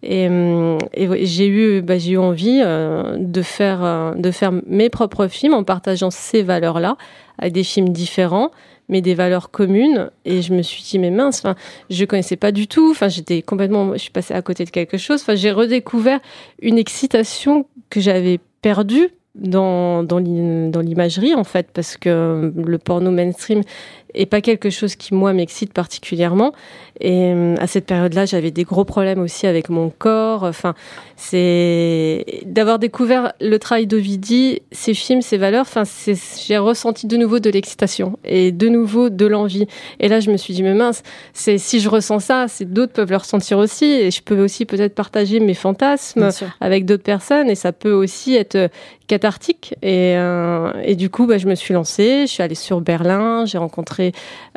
Et, 0.02 0.26
hum, 0.28 0.78
et 0.94 1.26
j'ai 1.26 1.48
eu, 1.48 1.82
bah, 1.82 1.98
j'ai 1.98 2.12
eu 2.12 2.18
envie 2.18 2.60
euh, 2.64 3.16
de, 3.18 3.42
faire, 3.42 3.84
euh, 3.84 4.14
de 4.14 4.30
faire 4.30 4.52
mes 4.66 4.88
propres 4.88 5.26
films 5.26 5.54
en 5.54 5.64
partageant 5.64 6.10
ces 6.10 6.42
valeurs-là, 6.42 6.96
avec 7.38 7.52
des 7.52 7.64
films 7.64 7.90
différents 7.90 8.50
mais 8.90 9.00
des 9.00 9.14
valeurs 9.14 9.50
communes. 9.50 10.10
Et 10.26 10.42
je 10.42 10.52
me 10.52 10.60
suis 10.60 10.82
dit, 10.82 10.98
mais 10.98 11.10
mince, 11.10 11.38
enfin, 11.38 11.54
je 11.88 12.04
connaissais 12.04 12.36
pas 12.36 12.52
du 12.52 12.66
tout. 12.66 12.90
Enfin, 12.90 13.08
j'étais 13.08 13.40
complètement, 13.40 13.92
je 13.94 13.98
suis 13.98 14.10
passée 14.10 14.34
à 14.34 14.42
côté 14.42 14.66
de 14.66 14.70
quelque 14.70 14.98
chose. 14.98 15.22
Enfin, 15.22 15.34
j'ai 15.36 15.52
redécouvert 15.52 16.20
une 16.60 16.76
excitation 16.76 17.64
que 17.88 18.00
j'avais 18.00 18.38
perdue 18.60 19.08
dans, 19.36 20.02
dans 20.02 20.18
l'i- 20.18 20.70
dans 20.70 20.80
l'imagerie, 20.80 21.34
en 21.34 21.44
fait, 21.44 21.68
parce 21.72 21.96
que 21.96 22.52
le 22.54 22.78
porno 22.78 23.10
mainstream 23.10 23.62
et 24.14 24.26
pas 24.26 24.40
quelque 24.40 24.70
chose 24.70 24.96
qui 24.96 25.14
moi 25.14 25.32
m'excite 25.32 25.72
particulièrement. 25.72 26.52
Et 27.00 27.32
euh, 27.32 27.56
à 27.58 27.66
cette 27.66 27.86
période-là, 27.86 28.26
j'avais 28.26 28.50
des 28.50 28.64
gros 28.64 28.84
problèmes 28.84 29.20
aussi 29.20 29.46
avec 29.46 29.70
mon 29.70 29.90
corps. 29.90 30.42
Enfin, 30.42 30.74
c'est 31.16 32.24
d'avoir 32.44 32.78
découvert 32.78 33.32
le 33.40 33.58
travail 33.58 33.86
d'Ovidie, 33.86 34.60
ses 34.72 34.94
films, 34.94 35.22
ses 35.22 35.38
valeurs. 35.38 35.62
Enfin, 35.62 35.84
j'ai 36.46 36.58
ressenti 36.58 37.06
de 37.06 37.16
nouveau 37.16 37.38
de 37.38 37.50
l'excitation 37.50 38.18
et 38.24 38.52
de 38.52 38.68
nouveau 38.68 39.08
de 39.08 39.26
l'envie. 39.26 39.66
Et 39.98 40.08
là, 40.08 40.20
je 40.20 40.30
me 40.30 40.36
suis 40.36 40.54
dit, 40.54 40.62
mais 40.62 40.74
mince, 40.74 41.02
c'est 41.32 41.58
si 41.58 41.80
je 41.80 41.88
ressens 41.88 42.20
ça, 42.20 42.46
c'est 42.48 42.70
d'autres 42.70 42.92
peuvent 42.92 43.10
le 43.10 43.16
ressentir 43.16 43.58
aussi, 43.58 43.84
et 43.84 44.10
je 44.10 44.22
peux 44.22 44.42
aussi 44.42 44.66
peut-être 44.66 44.94
partager 44.94 45.40
mes 45.40 45.54
fantasmes 45.54 46.30
avec 46.60 46.84
d'autres 46.84 47.02
personnes, 47.02 47.48
et 47.48 47.54
ça 47.54 47.72
peut 47.72 47.92
aussi 47.92 48.34
être 48.34 48.70
cathartique. 49.10 49.74
Et, 49.82 50.14
euh, 50.16 50.72
et 50.84 50.94
du 50.94 51.10
coup, 51.10 51.26
bah, 51.26 51.36
je 51.36 51.48
me 51.48 51.56
suis 51.56 51.74
lancée. 51.74 52.26
Je 52.26 52.32
suis 52.32 52.42
allée 52.44 52.54
sur 52.54 52.80
Berlin. 52.80 53.44
J'ai 53.44 53.58
rencontré 53.58 53.99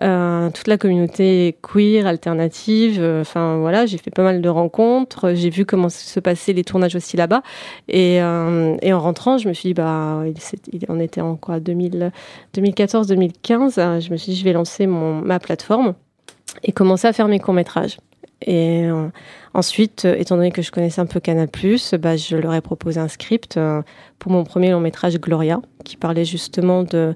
euh, 0.02 0.50
toute 0.50 0.68
la 0.68 0.78
communauté 0.78 1.58
queer, 1.62 2.08
alternative. 2.08 2.98
Euh, 3.00 3.22
enfin 3.22 3.58
voilà, 3.58 3.86
j'ai 3.86 3.98
fait 3.98 4.12
pas 4.12 4.24
mal 4.24 4.42
de 4.42 4.50
rencontres. 4.50 5.34
J'ai 5.34 5.50
vu 5.50 5.66
comment 5.66 5.90
se 5.90 6.20
passaient 6.20 6.54
les 6.54 6.64
tournages 6.64 6.96
aussi 6.96 7.18
là-bas. 7.18 7.42
Et, 7.88 8.22
euh, 8.22 8.76
et, 8.82 8.94
en 8.94 9.00
rentrant, 9.00 9.38
je 9.38 9.48
me 9.48 9.54
suis 9.54 9.70
dit, 9.70 9.74
bah, 9.74 10.24
il, 10.72 10.86
on 10.90 11.00
était 11.00 11.22
en 11.22 11.36
quoi 11.36 11.60
2014-2015. 11.60 14.02
Je 14.02 14.12
me 14.12 14.18
suis 14.18 14.34
dit, 14.34 14.38
je 14.38 14.44
vais 14.44 14.54
lancer 14.54 14.88
mon, 14.88 15.16
ma 15.16 15.40
plateforme 15.40 15.94
et 16.64 16.72
commencer 16.72 17.08
à 17.08 17.14
faire 17.14 17.28
mes 17.28 17.40
courts 17.40 17.54
métrages. 17.54 17.98
Et 18.46 18.86
ensuite, 19.54 20.04
étant 20.04 20.36
donné 20.36 20.52
que 20.52 20.62
je 20.62 20.70
connaissais 20.70 21.00
un 21.00 21.06
peu 21.06 21.22
Canal+, 21.22 21.48
bah, 22.00 22.18
je 22.18 22.36
leur 22.36 22.54
ai 22.54 22.60
proposé 22.60 23.00
un 23.00 23.08
script 23.08 23.58
pour 24.20 24.34
mon 24.34 24.44
premier 24.44 24.72
long 24.72 24.82
métrage 24.82 25.18
Gloria, 25.18 25.62
qui 25.86 25.96
parlait 25.96 26.26
justement 26.26 26.84
de 26.84 27.16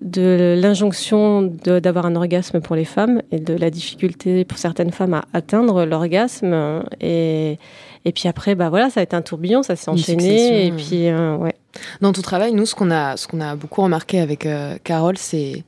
de 0.00 0.58
l'injonction 0.60 1.42
d'avoir 1.42 2.06
un 2.06 2.16
orgasme 2.16 2.60
pour 2.60 2.76
les 2.76 2.84
femmes 2.84 3.22
et 3.30 3.38
de 3.38 3.54
la 3.54 3.70
difficulté 3.70 4.44
pour 4.44 4.58
certaines 4.58 4.92
femmes 4.92 5.14
à 5.14 5.24
atteindre 5.32 5.84
l'orgasme 5.84 6.82
et 7.00 7.58
et 8.06 8.12
puis 8.12 8.26
après 8.26 8.54
bah 8.54 8.70
voilà 8.70 8.88
ça 8.88 9.00
a 9.00 9.02
été 9.02 9.14
un 9.14 9.20
tourbillon 9.20 9.62
ça 9.62 9.76
s'est 9.76 9.90
enchaîné 9.90 10.68
et 10.68 10.72
puis 10.72 11.12
ouais 11.12 11.54
dans 12.00 12.14
ton 12.14 12.22
travail 12.22 12.54
nous 12.54 12.64
ce 12.64 12.74
qu'on 12.74 12.90
a 12.90 13.18
ce 13.18 13.28
qu'on 13.28 13.42
a 13.42 13.56
beaucoup 13.56 13.82
remarqué 13.82 14.20
avec 14.20 14.48
Carole 14.84 15.18
c'est 15.18 15.64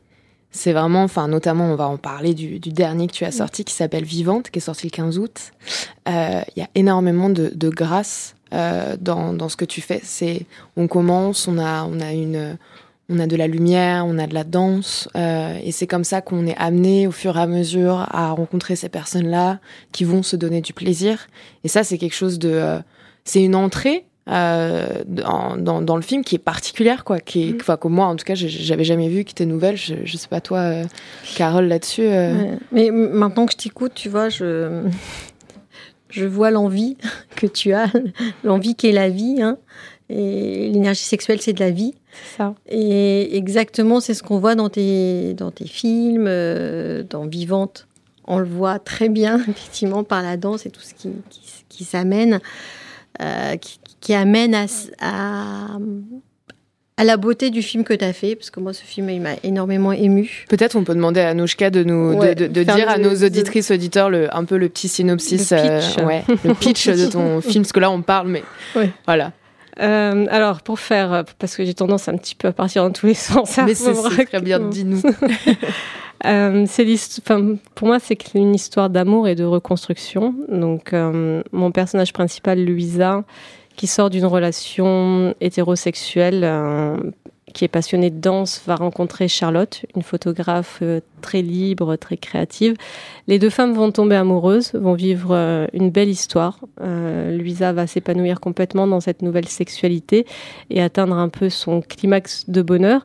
c'est 0.52 0.74
vraiment, 0.74 1.02
enfin, 1.02 1.28
notamment, 1.28 1.64
on 1.64 1.76
va 1.76 1.88
en 1.88 1.96
parler 1.96 2.34
du, 2.34 2.58
dernier 2.58 3.06
que 3.06 3.12
tu 3.12 3.24
as 3.24 3.32
sorti 3.32 3.64
qui 3.64 3.72
s'appelle 3.72 4.04
Vivante, 4.04 4.50
qui 4.50 4.58
est 4.58 4.62
sorti 4.62 4.86
le 4.86 4.90
15 4.90 5.18
août. 5.18 5.52
Euh, 6.08 6.42
il 6.54 6.60
y 6.60 6.62
a 6.62 6.68
énormément 6.74 7.30
de, 7.30 7.68
grâce 7.70 8.36
euh, 8.52 8.96
dans, 9.00 9.32
dans, 9.32 9.48
ce 9.48 9.56
que 9.56 9.64
tu 9.64 9.80
fais. 9.80 10.00
C'est, 10.04 10.44
on 10.76 10.88
commence, 10.88 11.48
on 11.48 11.58
a, 11.58 11.84
on 11.84 12.00
a 12.00 12.12
une, 12.12 12.58
on 13.12 13.18
a 13.18 13.26
de 13.26 13.36
la 13.36 13.46
lumière, 13.46 14.04
on 14.06 14.18
a 14.18 14.26
de 14.26 14.34
la 14.34 14.44
danse, 14.44 15.08
euh, 15.16 15.58
et 15.62 15.70
c'est 15.72 15.86
comme 15.86 16.04
ça 16.04 16.20
qu'on 16.20 16.46
est 16.46 16.56
amené 16.56 17.06
au 17.06 17.12
fur 17.12 17.36
et 17.36 17.40
à 17.40 17.46
mesure 17.46 18.06
à 18.10 18.32
rencontrer 18.32 18.76
ces 18.76 18.88
personnes-là 18.88 19.60
qui 19.92 20.04
vont 20.04 20.22
se 20.22 20.36
donner 20.36 20.60
du 20.60 20.72
plaisir. 20.72 21.26
Et 21.64 21.68
ça, 21.68 21.84
c'est 21.84 21.98
quelque 21.98 22.14
chose 22.14 22.38
de, 22.38 22.80
c'est 23.24 23.42
une 23.42 23.54
entrée 23.54 24.06
euh, 24.28 25.02
dans, 25.04 25.56
dans, 25.82 25.96
le 25.96 26.02
film 26.02 26.22
qui 26.22 26.36
est 26.36 26.38
particulière 26.38 27.02
quoi 27.02 27.18
qui 27.18 27.48
est, 27.48 27.52
mm. 27.54 27.58
enfin 27.60 27.76
comme 27.76 27.94
moi 27.94 28.06
en 28.06 28.14
tout 28.14 28.24
cas 28.24 28.36
j'avais 28.36 28.84
jamais 28.84 29.08
vu 29.08 29.24
qui 29.24 29.32
était 29.32 29.46
nouvelle 29.46 29.76
je, 29.76 29.94
je 30.04 30.16
sais 30.16 30.28
pas 30.28 30.40
toi 30.40 30.58
euh, 30.58 30.84
Carole 31.34 31.66
là-dessus 31.66 32.06
euh. 32.06 32.54
mais 32.70 32.92
maintenant 32.92 33.46
que 33.46 33.52
je 33.52 33.56
t'écoute 33.56 33.90
tu 33.96 34.08
vois 34.08 34.28
je 34.28 34.84
je 36.08 36.24
vois 36.24 36.52
l'envie 36.52 36.96
que 37.34 37.48
tu 37.48 37.72
as 37.72 37.90
l'envie 38.44 38.76
qu'est 38.76 38.92
la 38.92 39.08
vie 39.08 39.42
hein. 39.42 39.58
et 40.08 40.70
l'énergie 40.72 41.02
sexuelle 41.02 41.40
c'est 41.40 41.54
de 41.54 41.60
la 41.60 41.72
vie 41.72 41.96
ça 42.36 42.54
et 42.68 43.36
exactement 43.36 44.00
c'est 44.00 44.14
ce 44.14 44.22
qu'on 44.22 44.38
voit 44.38 44.54
dans 44.54 44.68
tes 44.68 45.34
dans 45.34 45.50
tes 45.50 45.66
films 45.66 46.24
dans 47.08 47.26
Vivante 47.26 47.86
on 48.26 48.38
le 48.38 48.44
voit 48.46 48.78
très 48.78 49.08
bien 49.08 49.40
effectivement 49.48 50.04
par 50.04 50.22
la 50.22 50.36
danse 50.36 50.66
et 50.66 50.70
tout 50.70 50.82
ce 50.82 50.94
qui, 50.94 51.10
qui, 51.30 51.40
qui 51.68 51.84
s'amène 51.84 52.40
euh, 53.20 53.56
qui, 54.00 54.14
amène 54.14 54.54
à, 54.54 54.66
à, 56.96 57.04
la 57.04 57.16
beauté 57.16 57.50
du 57.50 57.62
film 57.62 57.84
que 57.84 57.92
tu 57.92 58.04
as 58.04 58.12
fait, 58.12 58.34
parce 58.34 58.50
que 58.50 58.58
moi, 58.58 58.72
ce 58.72 58.82
film, 58.82 59.10
il 59.10 59.20
m'a 59.20 59.34
énormément 59.44 59.92
ému. 59.92 60.46
Peut-être 60.48 60.76
on 60.76 60.82
peut 60.82 60.94
demander 60.94 61.20
à 61.20 61.34
Nouchka 61.34 61.70
de 61.70 61.84
nous 61.84 62.18
de, 62.18 62.46
dire 62.46 62.88
à 62.88 62.98
nos 62.98 63.14
auditrices, 63.14 63.70
auditeurs, 63.70 64.10
le, 64.10 64.34
un 64.34 64.44
peu 64.44 64.56
le 64.56 64.68
petit 64.70 64.88
synopsis, 64.88 65.52
le 65.52 65.56
pitch, 65.56 65.98
euh, 65.98 66.04
ouais, 66.04 66.24
le 66.42 66.54
pitch 66.54 66.88
de 66.88 67.06
ton 67.06 67.40
film, 67.42 67.62
parce 67.62 67.72
que 67.72 67.80
là, 67.80 67.90
on 67.90 68.02
parle, 68.02 68.28
mais 68.28 68.42
voilà. 69.06 69.32
Euh, 69.80 70.26
alors, 70.30 70.62
pour 70.62 70.78
faire, 70.78 71.24
parce 71.38 71.56
que 71.56 71.64
j'ai 71.64 71.74
tendance 71.74 72.08
un 72.08 72.16
petit 72.16 72.34
peu 72.34 72.48
à 72.48 72.52
partir 72.52 72.84
dans 72.84 72.92
tous 72.92 73.06
les 73.06 73.14
sens. 73.14 73.58
Mais 73.58 73.74
c'est 73.74 74.26
très 74.26 74.40
bien, 74.40 74.60
dis-nous. 74.60 75.02
Euh, 76.24 76.66
pour 77.74 77.88
moi, 77.88 77.98
c'est 77.98 78.34
une 78.34 78.54
histoire 78.54 78.90
d'amour 78.90 79.26
et 79.26 79.34
de 79.34 79.42
reconstruction. 79.42 80.34
Donc, 80.48 80.92
euh, 80.92 81.42
mon 81.50 81.72
personnage 81.72 82.12
principal, 82.12 82.64
Louisa, 82.64 83.24
qui 83.76 83.86
sort 83.86 84.10
d'une 84.10 84.26
relation 84.26 85.34
hétérosexuelle, 85.40 86.42
euh, 86.44 86.96
qui 87.52 87.64
est 87.64 87.68
passionnée 87.68 88.10
de 88.10 88.20
danse, 88.20 88.62
va 88.66 88.74
rencontrer 88.74 89.28
Charlotte, 89.28 89.84
une 89.94 90.02
photographe 90.02 90.78
euh, 90.82 91.00
très 91.20 91.42
libre, 91.42 91.96
très 91.96 92.16
créative. 92.16 92.74
Les 93.28 93.38
deux 93.38 93.50
femmes 93.50 93.74
vont 93.74 93.92
tomber 93.92 94.16
amoureuses, 94.16 94.72
vont 94.74 94.94
vivre 94.94 95.30
euh, 95.32 95.66
une 95.72 95.90
belle 95.90 96.08
histoire. 96.08 96.58
Louisa 96.80 97.72
va 97.72 97.86
s'épanouir 97.86 98.40
complètement 98.40 98.86
dans 98.86 99.00
cette 99.00 99.22
nouvelle 99.22 99.48
sexualité 99.48 100.26
et 100.70 100.82
atteindre 100.82 101.16
un 101.16 101.28
peu 101.28 101.48
son 101.48 101.80
climax 101.80 102.48
de 102.48 102.62
bonheur. 102.62 103.04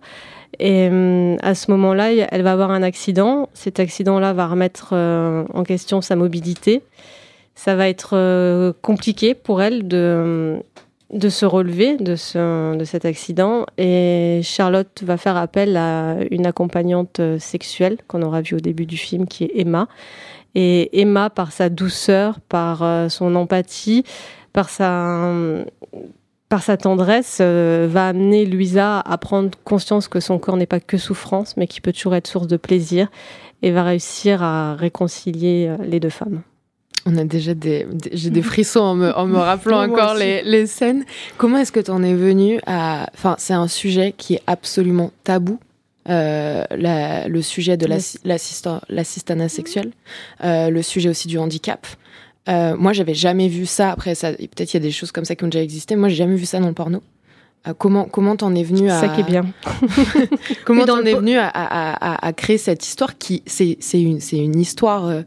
Et 0.59 0.87
euh, 0.91 1.35
à 1.41 1.55
ce 1.55 1.69
moment-là, 1.71 2.13
elle 2.13 2.41
va 2.41 2.51
avoir 2.51 2.71
un 2.71 2.83
accident. 2.83 3.49
Cet 3.53 3.79
accident-là 3.79 4.33
va 4.33 4.47
remettre 4.47 4.89
euh, 4.93 5.43
en 5.53 5.63
question 5.63 6.01
sa 6.01 6.15
mobilité. 6.15 6.81
Ça 7.55 7.75
va 7.75 7.89
être 7.89 8.11
euh, 8.13 8.73
compliqué 8.81 9.33
pour 9.33 9.61
elle 9.61 9.87
de, 9.87 10.57
de 11.13 11.29
se 11.29 11.45
relever 11.45 11.97
de, 11.97 12.15
ce, 12.15 12.75
de 12.75 12.83
cet 12.83 13.05
accident. 13.05 13.65
Et 13.77 14.41
Charlotte 14.43 15.03
va 15.03 15.17
faire 15.17 15.37
appel 15.37 15.77
à 15.77 16.17
une 16.31 16.45
accompagnante 16.45 17.21
sexuelle 17.39 17.97
qu'on 18.07 18.21
aura 18.21 18.41
vue 18.41 18.55
au 18.55 18.59
début 18.59 18.85
du 18.85 18.97
film, 18.97 19.27
qui 19.27 19.45
est 19.45 19.51
Emma. 19.55 19.87
Et 20.55 20.99
Emma, 20.99 21.29
par 21.29 21.51
sa 21.51 21.69
douceur, 21.69 22.39
par 22.41 23.09
son 23.09 23.35
empathie, 23.35 24.03
par 24.53 24.69
sa 24.69 25.31
par 26.49 26.63
sa 26.63 26.77
tendresse, 26.77 27.39
euh, 27.41 27.87
va 27.89 28.07
amener 28.07 28.45
Louisa 28.45 28.99
à 28.99 29.17
prendre 29.17 29.51
conscience 29.63 30.07
que 30.07 30.19
son 30.19 30.39
corps 30.39 30.57
n'est 30.57 30.65
pas 30.65 30.79
que 30.79 30.97
souffrance, 30.97 31.57
mais 31.57 31.67
qui 31.67 31.81
peut 31.81 31.91
toujours 31.91 32.15
être 32.15 32.27
source 32.27 32.47
de 32.47 32.57
plaisir, 32.57 33.09
et 33.61 33.71
va 33.71 33.83
réussir 33.83 34.43
à 34.43 34.75
réconcilier 34.75 35.67
euh, 35.67 35.83
les 35.83 35.99
deux 35.99 36.09
femmes. 36.09 36.41
On 37.09 37.15
a 37.15 37.23
déjà 37.23 37.53
des, 37.53 37.87
j'ai 38.11 38.29
des 38.29 38.41
frissons 38.51 38.81
en 38.81 38.95
me, 38.95 39.17
en 39.17 39.25
me 39.25 39.37
rappelant 39.37 39.81
encore 39.89 40.13
les, 40.13 40.43
les, 40.43 40.67
scènes. 40.67 41.05
Comment 41.37 41.57
est-ce 41.57 41.71
que 41.71 41.79
tu 41.79 41.89
en 41.89 42.03
es 42.03 42.13
venu 42.13 42.59
à, 42.65 43.09
enfin, 43.13 43.35
c'est 43.39 43.53
un 43.53 43.67
sujet 43.67 44.13
qui 44.15 44.35
est 44.35 44.43
absolument 44.45 45.11
tabou. 45.23 45.59
Euh, 46.09 46.63
la, 46.71 47.27
le 47.27 47.41
sujet 47.41 47.75
de 47.75 47.85
l'assistanat 48.25 49.49
sexuel, 49.49 49.91
euh, 50.41 50.69
le 50.69 50.81
sujet 50.81 51.09
aussi 51.09 51.27
du 51.27 51.37
handicap. 51.37 51.85
Euh, 52.47 52.77
moi, 52.77 52.93
j'avais 52.93 53.13
jamais 53.13 53.49
vu 53.49 53.65
ça. 53.65 53.91
Après, 53.91 54.15
ça, 54.15 54.31
peut-être 54.31 54.73
il 54.73 54.77
y 54.77 54.77
a 54.77 54.81
des 54.81 54.91
choses 54.91 55.11
comme 55.11 55.25
ça 55.25 55.35
qui 55.35 55.43
ont 55.43 55.49
déjà 55.49 55.63
existé. 55.63 55.95
Moi, 55.97 56.07
j'ai 56.07 56.15
jamais 56.15 56.35
vu 56.35 56.45
ça 56.45 56.59
dans 56.59 56.67
le 56.67 56.73
porno. 56.73 57.01
Euh, 57.67 57.73
comment 57.77 58.05
comment 58.05 58.35
t'en 58.35 58.53
es 58.55 58.63
venu 58.63 58.89
à 58.89 58.99
ça 58.99 59.09
qui 59.09 59.21
est 59.21 59.23
bien 59.23 59.45
comment 60.65 60.85
t'en 60.85 61.01
es 61.03 61.13
venu 61.13 61.37
à, 61.37 61.47
à, 61.47 62.27
à, 62.27 62.33
créer 62.33 62.57
cette 62.57 62.85
histoire 62.85 63.17
qui 63.17 63.41
c'est 63.45 63.77
c'est 63.79 64.01
une 64.01 64.19
c'est 64.19 64.37
une 64.37 64.59
histoire 64.59 65.05
euh, 65.05 65.21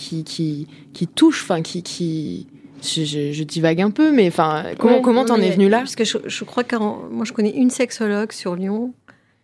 qui 0.00 0.24
qui 0.24 0.66
qui 0.92 1.06
touche 1.06 1.42
enfin 1.42 1.60
qui 1.62 1.82
qui 1.82 2.46
je, 2.82 3.04
je, 3.04 3.44
divague 3.44 3.82
un 3.82 3.90
peu 3.90 4.10
mais 4.10 4.28
enfin 4.28 4.64
comment 4.78 5.02
comment 5.02 5.26
t'en 5.26 5.36
es 5.36 5.50
venu 5.50 5.68
là? 5.68 5.78
parce 5.78 5.96
que 5.96 6.04
je, 6.04 6.16
je 6.24 6.44
crois 6.44 6.64
que 6.64 6.76
moi 6.76 7.26
je 7.26 7.32
connais 7.34 7.50
une 7.50 7.68
sexologue 7.68 8.32
sur 8.32 8.56
Lyon 8.56 8.94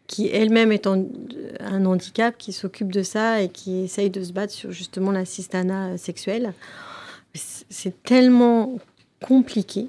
qui 0.06 0.28
elle-même 0.28 0.72
est 0.72 0.86
en, 0.86 1.04
un 1.60 1.84
handicap 1.84 2.36
qui 2.38 2.52
s'occupe 2.52 2.92
de 2.92 3.02
ça 3.02 3.42
et 3.42 3.48
qui 3.48 3.84
essaye 3.84 4.10
de 4.10 4.22
se 4.22 4.32
battre 4.32 4.52
sur 4.52 4.70
justement 4.70 5.10
l'assistanat 5.10 5.98
sexuel. 5.98 6.54
C'est 7.34 8.02
tellement 8.02 8.78
compliqué 9.20 9.88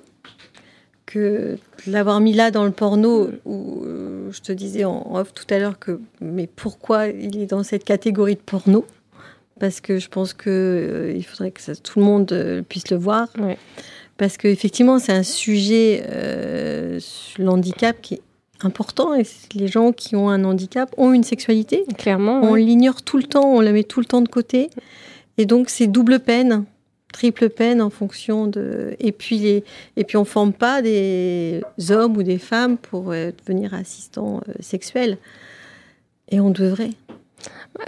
que 1.06 1.58
l'avoir 1.86 2.19
mis 2.19 2.34
là 2.34 2.51
dans 2.51 2.65
le 2.65 2.71
porno, 2.71 3.30
où 3.45 3.84
euh, 3.86 4.30
je 4.32 4.41
te 4.41 4.51
disais 4.51 4.84
en 4.84 5.15
off 5.15 5.34
tout 5.34 5.45
à 5.49 5.60
l'heure 5.60 5.80
que 5.80 6.01
mais 6.19 6.47
pourquoi 6.47 7.08
il 7.08 7.38
est 7.39 7.45
dans 7.45 7.63
cette 7.63 7.86
catégorie 7.86 8.36
de 8.36 8.41
porno? 8.41 8.86
Parce 9.59 9.81
que 9.81 9.99
je 9.99 10.09
pense 10.09 10.33
que 10.33 10.49
euh, 10.49 11.13
il 11.15 11.23
faudrait 11.23 11.51
que 11.51 11.73
tout 11.75 11.99
le 11.99 12.05
monde 12.05 12.31
euh, 12.31 12.61
puisse 12.61 12.89
le 12.89 12.97
voir. 12.97 13.27
Parce 14.17 14.37
qu'effectivement, 14.37 14.97
c'est 14.97 15.13
un 15.13 15.23
sujet, 15.23 16.03
l'handicap, 17.37 18.01
qui 18.01 18.15
est 18.15 18.21
important. 18.61 19.13
Et 19.13 19.23
les 19.53 19.67
gens 19.67 19.91
qui 19.91 20.15
ont 20.15 20.29
un 20.29 20.43
handicap 20.43 20.93
ont 20.97 21.13
une 21.13 21.23
sexualité. 21.23 21.85
Clairement. 21.97 22.41
On 22.41 22.55
l'ignore 22.55 23.03
tout 23.03 23.17
le 23.17 23.23
temps, 23.23 23.45
on 23.45 23.61
la 23.61 23.71
met 23.71 23.83
tout 23.83 23.99
le 23.99 24.07
temps 24.07 24.21
de 24.21 24.29
côté. 24.29 24.71
Et 25.37 25.45
donc, 25.45 25.69
c'est 25.69 25.85
double 25.85 26.19
peine 26.19 26.65
triple 27.17 27.49
peine 27.49 27.81
en 27.81 27.89
fonction 27.89 28.47
de. 28.47 28.95
Et 28.99 29.11
puis, 29.11 29.39
les... 29.39 29.63
et 29.95 30.03
puis 30.03 30.17
on 30.17 30.21
ne 30.21 30.25
forme 30.25 30.53
pas 30.53 30.81
des 30.81 31.61
hommes 31.89 32.17
ou 32.17 32.23
des 32.23 32.37
femmes 32.37 32.77
pour 32.77 33.11
euh, 33.11 33.31
devenir 33.39 33.73
assistants 33.73 34.41
euh, 34.47 34.53
sexuels. 34.59 35.17
Et 36.29 36.39
on 36.39 36.49
devrait. 36.49 36.91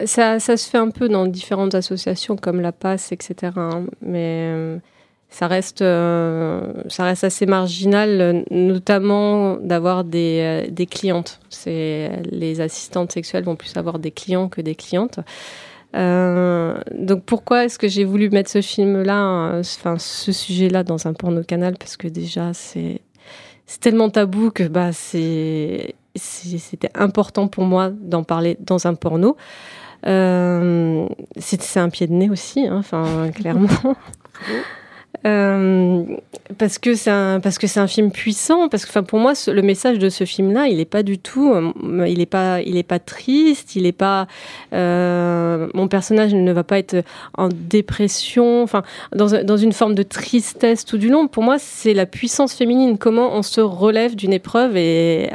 Ça, 0.06 0.40
se 0.40 0.70
fait 0.70 0.78
un 0.78 0.90
peu 0.90 1.10
dans 1.10 1.26
différentes 1.26 1.76
associations 1.76 2.36
comme 2.36 2.62
la 2.62 2.72
PASS, 2.72 3.12
etc. 3.12 3.54
Hein. 3.58 3.86
mais 4.02 4.80
ça 5.30 5.48
reste, 5.48 5.82
euh, 5.82 6.74
ça 6.88 7.04
reste 7.04 7.24
assez 7.24 7.46
marginal, 7.46 8.44
notamment 8.50 9.58
d'avoir 9.58 10.04
des, 10.04 10.66
euh, 10.68 10.72
des 10.72 10.88
clientes. 10.88 11.40
C'est, 11.50 12.12
les 12.32 12.62
assistantes 12.62 13.12
sexuelles 13.12 13.44
vont 13.44 13.56
plus 13.56 13.78
avoir 13.78 14.00
des 14.00 14.12
clients 14.12 14.50
que 14.50 14.62
des 14.62 14.76
clientes. 14.76 15.20
Euh, 15.96 16.76
donc 16.94 17.24
pourquoi 17.26 17.66
est-ce 17.66 17.78
que 17.80 17.88
j'ai 17.88 18.06
voulu 18.06 18.30
mettre 18.30 18.50
ce 18.50 18.62
film-là, 18.62 19.60
enfin 19.60 19.98
ce 19.98 20.32
sujet-là 20.32 20.84
dans 20.84 21.08
un 21.08 21.14
porno 21.14 21.44
canal? 21.44 21.76
Parce 21.78 21.98
que 21.98 22.08
déjà 22.08 22.54
c'est 22.54 23.02
c'est 23.66 23.80
tellement 23.80 24.10
tabou 24.10 24.52
que 24.52 24.64
bah 24.64 24.92
c'est 24.94 25.96
c'était 26.20 26.92
important 26.96 27.48
pour 27.48 27.64
moi 27.64 27.90
d'en 27.90 28.24
parler 28.24 28.58
dans 28.60 28.88
un 28.88 28.94
porno. 28.94 29.38
Euh, 30.06 31.08
c'est 31.38 31.78
un 31.80 31.90
pied 31.90 32.08
de 32.08 32.14
nez 32.14 32.30
aussi, 32.30 32.66
hein, 32.66 32.78
enfin 32.78 33.30
clairement. 33.36 33.68
Euh, 35.26 36.04
parce 36.58 36.78
que 36.78 36.96
c'est 36.96 37.10
un 37.10 37.42
parce 37.42 37.58
que 37.58 37.68
c'est 37.68 37.82
un 37.82 37.88
film 37.88 38.10
puissant 38.10 38.70
parce 38.70 38.86
que 38.86 38.90
enfin 38.90 39.04
pour 39.04 39.20
moi 39.20 39.34
le 39.48 39.62
message 39.62 40.00
de 40.00 40.08
ce 40.08 40.24
film 40.24 40.54
là 40.54 40.68
il 40.68 40.80
est 40.80 40.86
pas 40.86 41.04
du 41.04 41.20
tout 41.20 41.52
euh, 41.54 42.08
il 42.08 42.22
est 42.22 42.26
pas 42.26 42.62
il 42.62 42.78
est 42.78 42.84
pas 42.84 43.00
triste 43.00 43.76
il 43.76 43.86
est 43.86 43.92
pas 43.92 44.28
euh, 44.72 45.68
mon 45.74 45.90
personnage 45.90 46.34
ne 46.34 46.52
va 46.54 46.64
pas 46.64 46.80
être 46.80 47.04
en 47.38 47.50
dépression 47.50 48.64
enfin 48.64 48.84
dans 49.14 49.44
dans 49.44 49.58
une 49.58 49.74
forme 49.74 49.94
de 49.94 50.04
tristesse 50.04 50.86
tout 50.86 50.98
du 50.98 51.10
long. 51.10 51.28
Pour 51.28 51.44
moi 51.44 51.60
c'est 51.60 51.94
la 51.94 52.06
puissance 52.06 52.54
féminine 52.54 52.98
comment 52.98 53.36
on 53.36 53.42
se 53.42 53.60
relève 53.60 54.16
d'une 54.16 54.32
épreuve 54.32 54.78
et 54.78 55.30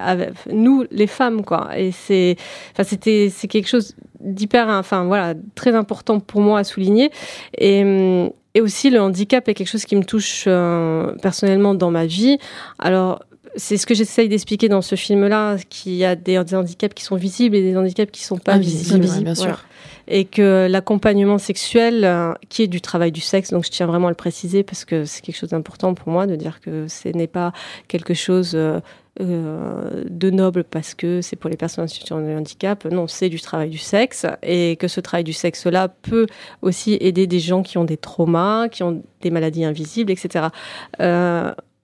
nous 0.51 0.85
les 0.91 1.07
femmes 1.07 1.45
quoi. 1.45 1.79
Et 1.79 1.93
c'est 1.93 2.37
enfin 2.73 2.85
c'était 2.85 3.31
c'est 3.31 3.49
quelque 3.49 3.69
chose 3.69 3.95
d'hyper 4.21 4.69
enfin 4.69 5.05
voilà 5.05 5.35
très 5.55 5.75
important 5.75 6.21
pour 6.21 6.41
moi 6.41 6.61
à 6.61 6.65
souligner. 6.65 7.11
Et 7.59 8.33
et 8.55 8.61
aussi, 8.61 8.89
le 8.91 9.01
handicap 9.01 9.49
est 9.49 9.55
quelque 9.55 9.69
chose 9.69 9.85
qui 9.85 9.97
me 9.97 10.05
touche 10.05 10.45
euh, 10.47 11.13
personnellement 11.21 11.75
dans 11.75 11.91
ma 11.91 12.07
vie. 12.07 12.39
Alors, 12.79 13.21
c'est 13.57 13.77
ce 13.77 13.87
que 13.87 13.95
j'essaye 13.95 14.29
d'expliquer 14.29 14.69
dans 14.69 14.83
ce 14.83 14.97
film-là, 14.97 15.57
qu'il 15.69 15.95
y 15.95 16.05
a 16.05 16.17
des, 16.17 16.39
handicaps 16.39 16.95
qui 16.95 17.05
sont 17.05 17.17
visibles 17.17 17.57
et 17.57 17.63
des 17.63 17.77
handicaps 17.77 18.11
qui 18.11 18.23
ne 18.23 18.27
sont 18.27 18.39
pas 18.39 18.59
visibles. 18.59 19.07
bien 19.23 19.35
sûr. 19.35 19.65
Et 20.07 20.25
que 20.27 20.67
l'accompagnement 20.69 21.39
sexuel, 21.39 22.05
euh, 22.05 22.35
qui 22.49 22.63
est 22.63 22.67
du 22.67 22.81
travail 22.81 23.11
du 23.11 23.21
sexe, 23.21 23.51
donc 23.51 23.65
je 23.65 23.71
tiens 23.71 23.87
vraiment 23.87 24.09
à 24.09 24.11
le 24.11 24.17
préciser 24.17 24.63
parce 24.63 24.85
que 24.85 25.05
c'est 25.05 25.23
quelque 25.23 25.37
chose 25.37 25.51
d'important 25.51 25.95
pour 25.95 26.13
moi 26.13 26.27
de 26.27 26.37
dire 26.37 26.61
que 26.61 26.89
ce 26.89 27.09
n'est 27.09 27.27
pas 27.27 27.53
quelque 27.89 28.13
chose 28.13 28.53
euh, 28.55 28.81
euh, 29.21 30.05
de 30.09 30.29
noble 30.29 30.65
parce 30.65 30.95
que 30.95 31.23
c'est 31.23 31.37
pour 31.37 31.49
les 31.49 31.57
personnes 31.57 31.85
en 31.85 31.89
situation 31.89 32.21
de 32.21 32.35
handicap. 32.35 32.85
Non, 32.85 33.07
c'est 33.07 33.31
du 33.31 33.41
travail 33.41 33.71
du 33.71 33.79
sexe 33.79 34.27
et 34.43 34.77
que 34.77 34.89
ce 34.89 35.01
travail 35.01 35.25
du 35.25 35.33
sexe-là 35.33 35.89
peut 35.89 36.27
aussi 36.61 36.99
aider 37.01 37.27
des 37.27 37.41
gens 37.41 37.63
qui 37.63 37.79
ont 37.79 37.85
des 37.85 37.97
traumas, 37.97 38.69
qui 38.69 38.83
ont 38.83 39.03
des 39.23 39.31
maladies 39.31 39.65
invisibles, 39.65 40.13
etc. 40.13 40.49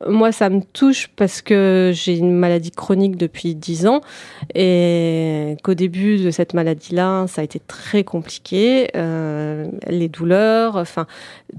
Moi, 0.09 0.33
ça 0.33 0.49
me 0.49 0.63
touche 0.63 1.09
parce 1.15 1.43
que 1.43 1.91
j'ai 1.93 2.17
une 2.17 2.33
maladie 2.33 2.71
chronique 2.71 3.17
depuis 3.17 3.55
10 3.55 3.87
ans 3.87 4.01
et 4.55 5.57
qu'au 5.63 5.75
début 5.75 6.17
de 6.17 6.31
cette 6.31 6.55
maladie-là, 6.55 7.27
ça 7.29 7.43
a 7.43 7.45
été 7.45 7.61
très 7.61 8.03
compliqué. 8.03 8.89
Euh, 8.97 9.67
les 9.87 10.09
douleurs, 10.09 10.77
enfin, 10.77 11.07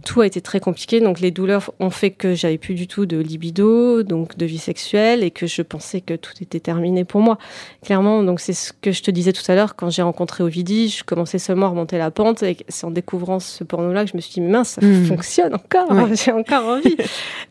tout 0.05 0.21
a 0.21 0.25
été 0.25 0.41
très 0.41 0.59
compliqué. 0.59 1.01
Donc, 1.01 1.19
les 1.19 1.29
douleurs 1.29 1.71
ont 1.79 1.91
fait 1.91 2.09
que 2.09 2.33
j'avais 2.33 2.57
plus 2.57 2.73
du 2.73 2.87
tout 2.87 3.05
de 3.05 3.17
libido, 3.17 4.01
donc 4.01 4.35
de 4.37 4.45
vie 4.47 4.57
sexuelle 4.57 5.23
et 5.23 5.29
que 5.29 5.45
je 5.45 5.61
pensais 5.61 6.01
que 6.01 6.15
tout 6.15 6.33
était 6.41 6.59
terminé 6.59 7.05
pour 7.05 7.21
moi. 7.21 7.37
Clairement, 7.83 8.23
donc 8.23 8.39
c'est 8.39 8.53
ce 8.53 8.73
que 8.73 8.91
je 8.91 9.03
te 9.03 9.11
disais 9.11 9.33
tout 9.33 9.49
à 9.49 9.55
l'heure 9.55 9.75
quand 9.75 9.89
j'ai 9.89 10.01
rencontré 10.01 10.43
Ovidie, 10.43 10.89
je 10.89 11.03
commençais 11.03 11.39
seulement 11.39 11.67
à 11.67 11.69
remonter 11.69 11.97
la 11.97 12.09
pente 12.09 12.41
et 12.43 12.57
c'est 12.67 12.85
en 12.85 12.91
découvrant 12.91 13.39
ce 13.39 13.63
porno-là 13.63 14.05
que 14.05 14.11
je 14.11 14.17
me 14.17 14.21
suis 14.21 14.33
dit, 14.33 14.41
mince, 14.41 14.69
ça 14.69 14.85
mmh. 14.85 15.05
fonctionne 15.05 15.53
encore, 15.53 15.91
j'ai 16.13 16.31
encore 16.31 16.65
envie. 16.65 16.97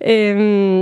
et, 0.01 0.33
hum, 0.33 0.80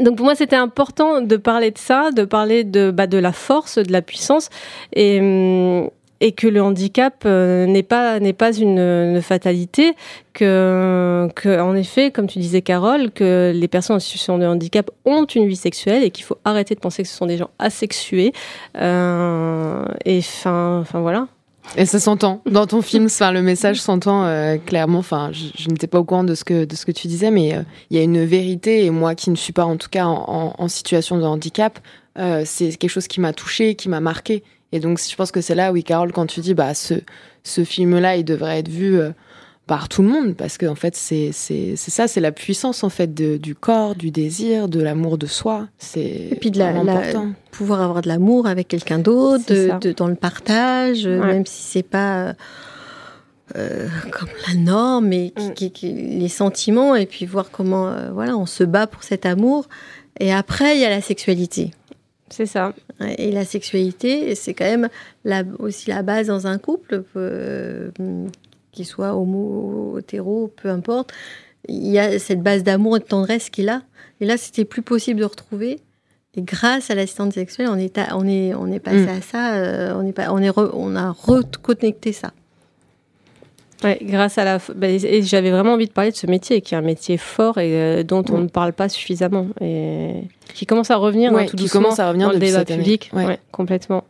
donc 0.00 0.16
pour 0.16 0.24
moi 0.24 0.34
c'était 0.34 0.56
important 0.56 1.20
de 1.20 1.36
parler 1.36 1.70
de 1.70 1.78
ça, 1.78 2.10
de 2.10 2.24
parler 2.24 2.64
de 2.64 2.90
bah, 2.90 3.06
de 3.06 3.18
la 3.18 3.32
force, 3.32 3.78
de 3.78 3.92
la 3.92 4.02
puissance. 4.02 4.50
Et 4.92 5.20
hum, 5.20 5.90
et 6.20 6.32
que 6.32 6.46
le 6.46 6.62
handicap 6.62 7.22
euh, 7.26 7.66
n'est 7.66 7.82
pas 7.82 8.18
n'est 8.20 8.32
pas 8.32 8.52
une, 8.52 9.20
fatalité 9.22 9.94
que 10.32 11.28
que 11.34 11.60
en 11.60 11.74
effet 11.74 12.10
comme 12.10 12.26
tu 12.26 12.38
disais 12.38 12.62
Carole 12.62 13.10
que 13.10 13.52
les 13.54 13.68
personnes 13.68 13.96
en 13.96 14.00
situation 14.00 14.38
de 14.38 14.46
handicap 14.46 14.90
ont 15.04 15.24
une 15.24 15.46
vie 15.46 15.56
sexuelle 15.56 16.02
et 16.02 16.10
qu'il 16.10 16.24
faut 16.24 16.38
arrêter 16.44 16.74
de 16.74 16.80
penser 16.80 17.02
que 17.02 17.08
ce 17.08 17.16
sont 17.16 17.26
des 17.26 17.36
gens 17.36 17.50
asexués. 17.58 18.32
Euh, 18.76 19.84
et 20.04 20.18
enfin 20.18 20.80
enfin 20.80 21.00
voilà 21.00 21.28
et 21.76 21.86
ça 21.86 22.00
s'entend 22.00 22.42
dans 22.50 22.66
ton 22.66 22.82
film. 22.82 23.06
Enfin, 23.06 23.32
le 23.32 23.42
message 23.42 23.80
s'entend 23.80 24.24
euh, 24.24 24.56
clairement. 24.56 24.98
Enfin, 24.98 25.30
je, 25.32 25.68
n'étais 25.68 25.86
pas 25.86 25.98
au 25.98 26.04
courant 26.04 26.24
de 26.24 26.34
ce 26.34 26.44
que 26.44 26.64
de 26.64 26.74
ce 26.74 26.86
que 26.86 26.92
tu 26.92 27.08
disais, 27.08 27.30
mais 27.30 27.54
euh, 27.54 27.62
il 27.90 27.96
y 27.96 28.00
a 28.00 28.02
une 28.02 28.24
vérité. 28.24 28.84
Et 28.84 28.90
moi, 28.90 29.14
qui 29.14 29.30
ne 29.30 29.36
suis 29.36 29.52
pas 29.52 29.64
en 29.64 29.76
tout 29.76 29.88
cas 29.88 30.06
en, 30.06 30.68
situation 30.68 31.18
de 31.18 31.24
handicap, 31.24 31.78
euh, 32.18 32.42
c'est 32.44 32.76
quelque 32.76 32.90
chose 32.90 33.08
qui 33.08 33.20
m'a 33.20 33.32
touché, 33.32 33.74
qui 33.74 33.88
m'a 33.88 34.00
marqué. 34.00 34.42
Et 34.72 34.80
donc, 34.80 35.00
je 35.00 35.16
pense 35.16 35.30
que 35.30 35.40
c'est 35.40 35.54
là, 35.54 35.72
oui, 35.72 35.82
Carole, 35.82 36.12
quand 36.12 36.26
tu 36.26 36.40
dis, 36.40 36.54
bah, 36.54 36.74
ce 36.74 36.94
ce 37.44 37.64
film-là, 37.64 38.16
il 38.16 38.24
devrait 38.24 38.58
être 38.58 38.68
vu 38.68 39.00
par 39.68 39.88
tout 39.88 40.02
le 40.02 40.08
monde 40.08 40.34
parce 40.34 40.58
qu'en 40.58 40.72
en 40.72 40.74
fait 40.74 40.96
c'est 40.96 41.30
c'est 41.32 41.76
ça 41.76 42.08
c'est 42.08 42.20
la 42.20 42.32
puissance 42.32 42.82
en 42.82 42.88
fait 42.88 43.14
de, 43.14 43.36
du 43.36 43.54
corps 43.54 43.94
du 43.94 44.10
désir 44.10 44.68
de 44.68 44.80
l'amour 44.80 45.18
de 45.18 45.26
soi 45.26 45.68
c'est 45.78 46.00
et 46.00 46.38
puis 46.40 46.50
de 46.50 46.58
la, 46.58 46.72
pouvoir 47.52 47.82
avoir 47.82 48.02
de 48.02 48.08
l'amour 48.08 48.48
avec 48.48 48.66
quelqu'un 48.66 48.98
d'autre 48.98 49.44
de, 49.46 49.92
dans 49.92 50.08
le 50.08 50.16
partage 50.16 51.06
même 51.06 51.46
si 51.46 51.62
c'est 51.62 51.82
pas 51.82 52.34
euh, 53.56 53.88
comme 54.10 54.28
la 54.48 54.54
norme 54.54 55.10
qui, 55.54 55.68
mm. 55.68 56.18
les 56.18 56.28
sentiments 56.28 56.96
et 56.96 57.06
puis 57.06 57.26
voir 57.26 57.50
comment 57.52 57.88
euh, 57.88 58.10
voilà 58.10 58.36
on 58.36 58.46
se 58.46 58.64
bat 58.64 58.86
pour 58.86 59.04
cet 59.04 59.26
amour 59.26 59.68
et 60.18 60.32
après 60.32 60.76
il 60.76 60.80
y 60.80 60.86
a 60.86 60.90
la 60.90 61.02
sexualité 61.02 61.72
c'est 62.30 62.46
ça. 62.46 62.74
Et 63.16 63.32
la 63.32 63.46
sexualité, 63.46 64.34
c'est 64.34 64.52
quand 64.52 64.66
même 64.66 64.88
la, 65.24 65.44
aussi 65.58 65.88
la 65.88 66.02
base 66.02 66.26
dans 66.26 66.46
un 66.46 66.58
couple. 66.58 67.04
Euh, 67.16 67.90
qu'il 68.78 68.86
soit 68.86 69.16
homo, 69.16 69.98
hétéro, 69.98 70.52
peu 70.62 70.68
importe, 70.70 71.12
il 71.68 71.88
y 71.88 71.98
a 71.98 72.18
cette 72.20 72.42
base 72.42 72.62
d'amour 72.62 72.96
et 72.96 73.00
de 73.00 73.04
tendresse 73.04 73.50
qu'il 73.50 73.68
a. 73.68 73.82
Et 74.20 74.24
là, 74.24 74.36
c'était 74.36 74.64
plus 74.64 74.82
possible 74.82 75.18
de 75.20 75.24
retrouver. 75.24 75.80
Et 76.36 76.42
grâce 76.42 76.90
à 76.90 76.94
l'assistante 76.94 77.32
sexuelle, 77.32 77.68
on 77.70 77.76
est, 77.76 77.98
on 78.12 78.26
est, 78.26 78.54
on 78.54 78.70
est 78.70 78.78
passé 78.78 79.06
mm. 79.06 79.08
à 79.08 79.20
ça, 79.20 79.54
euh, 79.54 79.94
on, 79.96 80.06
est 80.06 80.12
pas, 80.12 80.30
on, 80.30 80.38
est 80.38 80.52
on 80.56 80.94
a 80.94 81.10
reconnecté 81.10 82.12
ça. 82.12 82.30
Ouais, 83.82 83.98
grâce 84.02 84.38
à 84.38 84.44
la. 84.44 84.58
Bah, 84.76 84.88
et 84.88 85.22
j'avais 85.22 85.50
vraiment 85.50 85.72
envie 85.72 85.86
de 85.86 85.92
parler 85.92 86.12
de 86.12 86.16
ce 86.16 86.26
métier, 86.26 86.60
qui 86.60 86.74
est 86.74 86.78
un 86.78 86.82
métier 86.82 87.16
fort 87.16 87.58
et 87.58 87.72
euh, 87.74 88.02
dont 88.04 88.24
on 88.30 88.38
mm. 88.38 88.42
ne 88.42 88.48
parle 88.48 88.72
pas 88.72 88.88
suffisamment. 88.88 89.48
Et 89.60 90.22
qui 90.54 90.66
commence 90.66 90.90
à 90.90 90.96
revenir 90.96 91.34
hein, 91.34 91.46
tout 91.46 91.56
qui 91.56 91.68
commence 91.68 91.98
à 91.98 92.08
revenir 92.08 92.28
dans 92.28 92.34
le 92.34 92.40
débat 92.40 92.64
public. 92.64 93.10
Ouais. 93.12 93.40
complètement. 93.50 94.04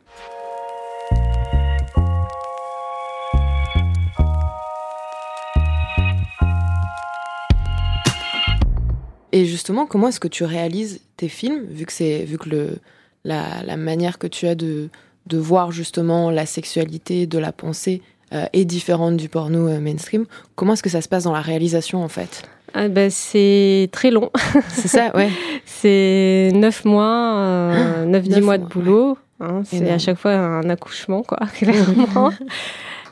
Et 9.38 9.44
justement, 9.44 9.86
comment 9.86 10.08
est-ce 10.08 10.18
que 10.18 10.26
tu 10.26 10.42
réalises 10.42 11.00
tes 11.16 11.28
films, 11.28 11.64
vu 11.70 11.86
que 11.86 11.92
c'est 11.92 12.24
vu 12.24 12.38
que 12.38 12.48
le 12.48 12.78
la, 13.22 13.62
la, 13.64 13.76
manière 13.76 14.18
que 14.18 14.26
tu 14.26 14.48
as 14.48 14.56
de 14.56 14.88
de 15.26 15.38
voir 15.38 15.70
justement 15.70 16.32
la 16.32 16.44
sexualité, 16.44 17.28
de 17.28 17.38
la 17.38 17.52
pensée 17.52 18.02
euh, 18.32 18.46
est 18.52 18.64
différente 18.64 19.16
du 19.16 19.28
porno 19.28 19.68
euh, 19.68 19.78
mainstream? 19.78 20.24
Comment 20.56 20.72
est-ce 20.72 20.82
que 20.82 20.88
ça 20.88 21.02
se 21.02 21.08
passe 21.08 21.22
dans 21.22 21.32
la 21.32 21.40
réalisation 21.40 22.02
en 22.02 22.08
fait? 22.08 22.42
Ah 22.74 22.88
ben, 22.88 23.10
c'est 23.10 23.88
très 23.92 24.10
long. 24.10 24.32
C'est 24.70 24.88
ça, 24.88 25.14
ouais. 25.14 25.30
c'est 25.64 26.50
neuf 26.52 26.84
mois, 26.84 27.36
euh, 27.36 28.06
neuf, 28.06 28.24
dix 28.24 28.40
mois 28.40 28.58
de 28.58 28.64
boulot. 28.64 29.18
Hein, 29.38 29.62
c'est 29.64 29.88
à 29.88 29.98
chaque 29.98 30.18
fois 30.18 30.32
un 30.32 30.68
accouchement, 30.68 31.22
quoi, 31.22 31.38
clairement. 31.54 32.32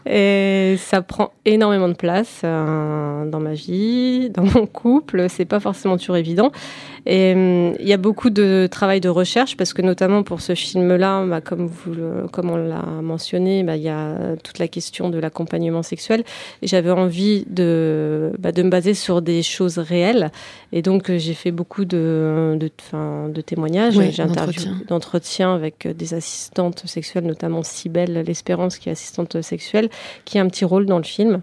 Et 0.08 0.76
ça 0.78 1.02
prend 1.02 1.32
énormément 1.44 1.88
de 1.88 1.94
place 1.94 2.42
euh, 2.44 3.24
dans 3.26 3.40
ma 3.40 3.54
vie, 3.54 4.30
dans 4.30 4.44
mon 4.44 4.66
couple. 4.66 5.26
C'est 5.28 5.44
pas 5.44 5.60
forcément 5.60 5.96
toujours 5.96 6.16
évident. 6.16 6.52
Et 7.06 7.32
hum, 7.34 7.74
il 7.78 7.86
y 7.86 7.92
a 7.92 7.96
beaucoup 7.96 8.30
de 8.30 8.68
travail 8.70 9.00
de 9.00 9.08
recherche 9.08 9.56
parce 9.56 9.72
que 9.72 9.80
notamment 9.80 10.22
pour 10.24 10.40
ce 10.40 10.54
film-là, 10.54 11.24
bah, 11.24 11.40
comme, 11.40 11.66
vous 11.66 11.94
comme 12.32 12.50
on 12.50 12.56
l'a 12.56 12.82
mentionné, 13.02 13.62
bah, 13.62 13.76
il 13.76 13.82
y 13.82 13.88
a 13.88 14.36
toute 14.42 14.58
la 14.58 14.66
question 14.66 15.08
de 15.08 15.18
l'accompagnement 15.18 15.82
sexuel. 15.82 16.24
Et 16.62 16.66
j'avais 16.66 16.90
envie 16.90 17.44
de, 17.48 18.32
bah, 18.38 18.50
de 18.50 18.62
me 18.62 18.70
baser 18.70 18.94
sur 18.94 19.22
des 19.22 19.42
choses 19.42 19.78
réelles. 19.78 20.32
Et 20.72 20.82
donc 20.82 21.12
j'ai 21.16 21.34
fait 21.34 21.52
beaucoup 21.52 21.84
de, 21.84 22.56
de, 22.58 22.70
de 23.28 23.40
témoignages, 23.40 23.94
j'ai 23.94 24.24
d'entretiens 24.88 25.54
avec 25.54 25.86
des 25.86 26.14
assistantes 26.14 26.86
sexuelles, 26.86 27.24
notamment 27.24 27.62
Cybelle 27.62 28.24
L'Espérance 28.26 28.78
qui 28.78 28.88
est 28.88 28.92
assistante 28.92 29.40
sexuelle, 29.42 29.88
qui 30.24 30.38
a 30.38 30.42
un 30.42 30.48
petit 30.48 30.64
rôle 30.64 30.86
dans 30.86 30.98
le 30.98 31.04
film. 31.04 31.42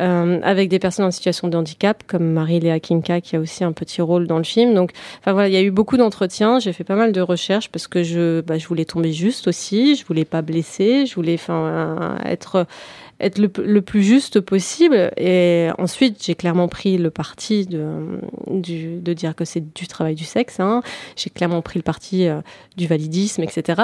Euh, 0.00 0.40
avec 0.42 0.68
des 0.70 0.78
personnes 0.78 1.04
en 1.04 1.10
situation 1.10 1.48
de 1.48 1.56
handicap, 1.56 2.02
comme 2.06 2.32
Marie-Léa 2.32 2.80
Kinka, 2.80 3.20
qui 3.20 3.36
a 3.36 3.40
aussi 3.40 3.64
un 3.64 3.72
petit 3.72 4.00
rôle 4.00 4.26
dans 4.26 4.38
le 4.38 4.44
film. 4.44 4.74
Donc, 4.74 4.92
Enfin 5.20 5.32
voilà, 5.32 5.48
il 5.48 5.54
y 5.54 5.56
a 5.56 5.62
eu 5.62 5.70
beaucoup 5.70 5.96
d'entretiens. 5.98 6.58
J'ai 6.58 6.72
fait 6.72 6.84
pas 6.84 6.96
mal 6.96 7.12
de 7.12 7.20
recherches 7.20 7.68
parce 7.68 7.86
que 7.86 8.02
je, 8.02 8.40
bah, 8.40 8.56
je 8.56 8.66
voulais 8.66 8.86
tomber 8.86 9.12
juste 9.12 9.46
aussi. 9.46 9.96
Je 9.96 10.06
voulais 10.06 10.24
pas 10.24 10.40
blesser. 10.40 11.04
Je 11.04 11.14
voulais, 11.14 11.34
enfin, 11.34 12.16
être 12.24 12.66
être 13.20 13.38
le, 13.38 13.50
le, 13.62 13.82
plus 13.82 14.02
juste 14.02 14.40
possible. 14.40 15.10
Et 15.16 15.68
ensuite, 15.78 16.22
j'ai 16.24 16.34
clairement 16.34 16.68
pris 16.68 16.98
le 16.98 17.10
parti 17.10 17.66
de, 17.66 18.20
du, 18.48 18.96
de 18.96 19.12
dire 19.12 19.34
que 19.34 19.44
c'est 19.44 19.72
du 19.74 19.86
travail 19.86 20.14
du 20.14 20.24
sexe. 20.24 20.60
Hein. 20.60 20.82
J'ai 21.16 21.30
clairement 21.30 21.62
pris 21.62 21.78
le 21.78 21.82
parti 21.82 22.26
euh, 22.26 22.40
du 22.76 22.86
validisme, 22.86 23.42
etc. 23.42 23.82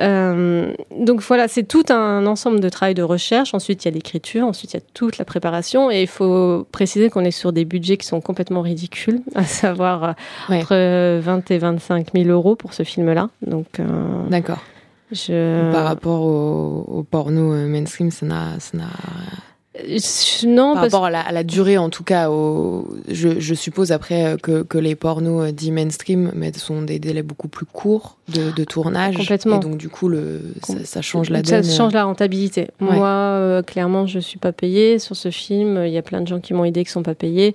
Euh, 0.00 0.72
donc 0.96 1.20
voilà, 1.20 1.48
c'est 1.48 1.64
tout 1.64 1.84
un 1.90 2.26
ensemble 2.26 2.60
de 2.60 2.68
travail 2.68 2.94
de 2.94 3.02
recherche. 3.02 3.54
Ensuite, 3.54 3.84
il 3.84 3.88
y 3.88 3.90
a 3.90 3.94
l'écriture. 3.94 4.46
Ensuite, 4.46 4.72
il 4.74 4.76
y 4.76 4.80
a 4.80 4.84
toute 4.94 5.18
la 5.18 5.24
préparation. 5.24 5.90
Et 5.90 6.02
il 6.02 6.08
faut 6.08 6.66
préciser 6.70 7.10
qu'on 7.10 7.24
est 7.24 7.30
sur 7.30 7.52
des 7.52 7.64
budgets 7.64 7.96
qui 7.96 8.06
sont 8.06 8.20
complètement 8.20 8.62
ridicules, 8.62 9.20
à 9.34 9.44
savoir 9.44 10.04
euh, 10.04 10.12
ouais. 10.48 10.60
entre 10.60 11.20
20 11.20 11.50
et 11.50 11.58
25 11.58 12.08
000 12.14 12.28
euros 12.28 12.54
pour 12.54 12.74
ce 12.74 12.84
film-là. 12.84 13.28
Donc, 13.42 13.80
D'accord. 14.28 14.58
Je... 15.12 15.72
Par 15.72 15.84
rapport 15.84 16.22
au, 16.22 16.84
au 16.86 17.02
porno 17.02 17.52
euh, 17.52 17.66
mainstream, 17.66 18.10
ça 18.10 18.26
n'a, 18.26 18.60
ça 18.60 18.76
n'a 18.76 18.90
non, 20.46 20.74
par 20.74 20.84
rapport 20.84 21.04
à 21.04 21.10
la, 21.10 21.20
à 21.20 21.32
la, 21.32 21.44
durée, 21.44 21.78
en 21.78 21.90
tout 21.90 22.04
cas, 22.04 22.30
au, 22.30 22.96
je, 23.08 23.38
je, 23.40 23.54
suppose 23.54 23.92
après 23.92 24.24
euh, 24.24 24.36
que, 24.36 24.62
que, 24.62 24.78
les 24.78 24.96
pornos 24.96 25.52
dits 25.52 25.70
mainstream 25.70 26.32
mais 26.34 26.52
sont 26.52 26.82
des 26.82 26.98
délais 26.98 27.22
beaucoup 27.22 27.48
plus 27.48 27.66
courts 27.66 28.17
de, 28.28 28.50
de 28.50 28.64
tournage. 28.64 29.16
Complètement. 29.16 29.56
Et 29.56 29.60
donc, 29.60 29.76
du 29.76 29.88
coup, 29.88 30.08
le, 30.08 30.40
ça, 30.62 30.74
ça 30.84 31.02
change 31.02 31.30
la 31.30 31.42
ça 31.44 31.60
donne. 31.60 31.70
change 31.70 31.92
la 31.92 32.04
rentabilité. 32.04 32.68
Ouais. 32.80 32.96
Moi, 32.96 33.08
euh, 33.08 33.62
clairement, 33.62 34.06
je 34.06 34.18
suis 34.18 34.38
pas 34.38 34.52
payée 34.52 34.98
sur 34.98 35.16
ce 35.16 35.30
film. 35.30 35.82
Il 35.86 35.92
y 35.92 35.98
a 35.98 36.02
plein 36.02 36.20
de 36.20 36.26
gens 36.26 36.40
qui 36.40 36.54
m'ont 36.54 36.64
aidé 36.64 36.84
qui 36.84 36.90
sont 36.90 37.02
pas 37.02 37.14
payés. 37.14 37.54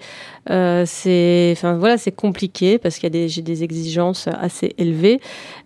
Euh, 0.49 0.83
c'est, 0.85 1.53
enfin 1.55 1.77
voilà, 1.77 1.97
c'est 1.97 2.11
compliqué 2.11 2.77
parce 2.77 2.95
qu'il 2.95 3.03
y 3.03 3.07
a 3.07 3.09
des, 3.11 3.29
j'ai 3.29 3.41
des 3.41 3.63
exigences 3.63 4.27
assez 4.27 4.73
élevées. 4.77 5.19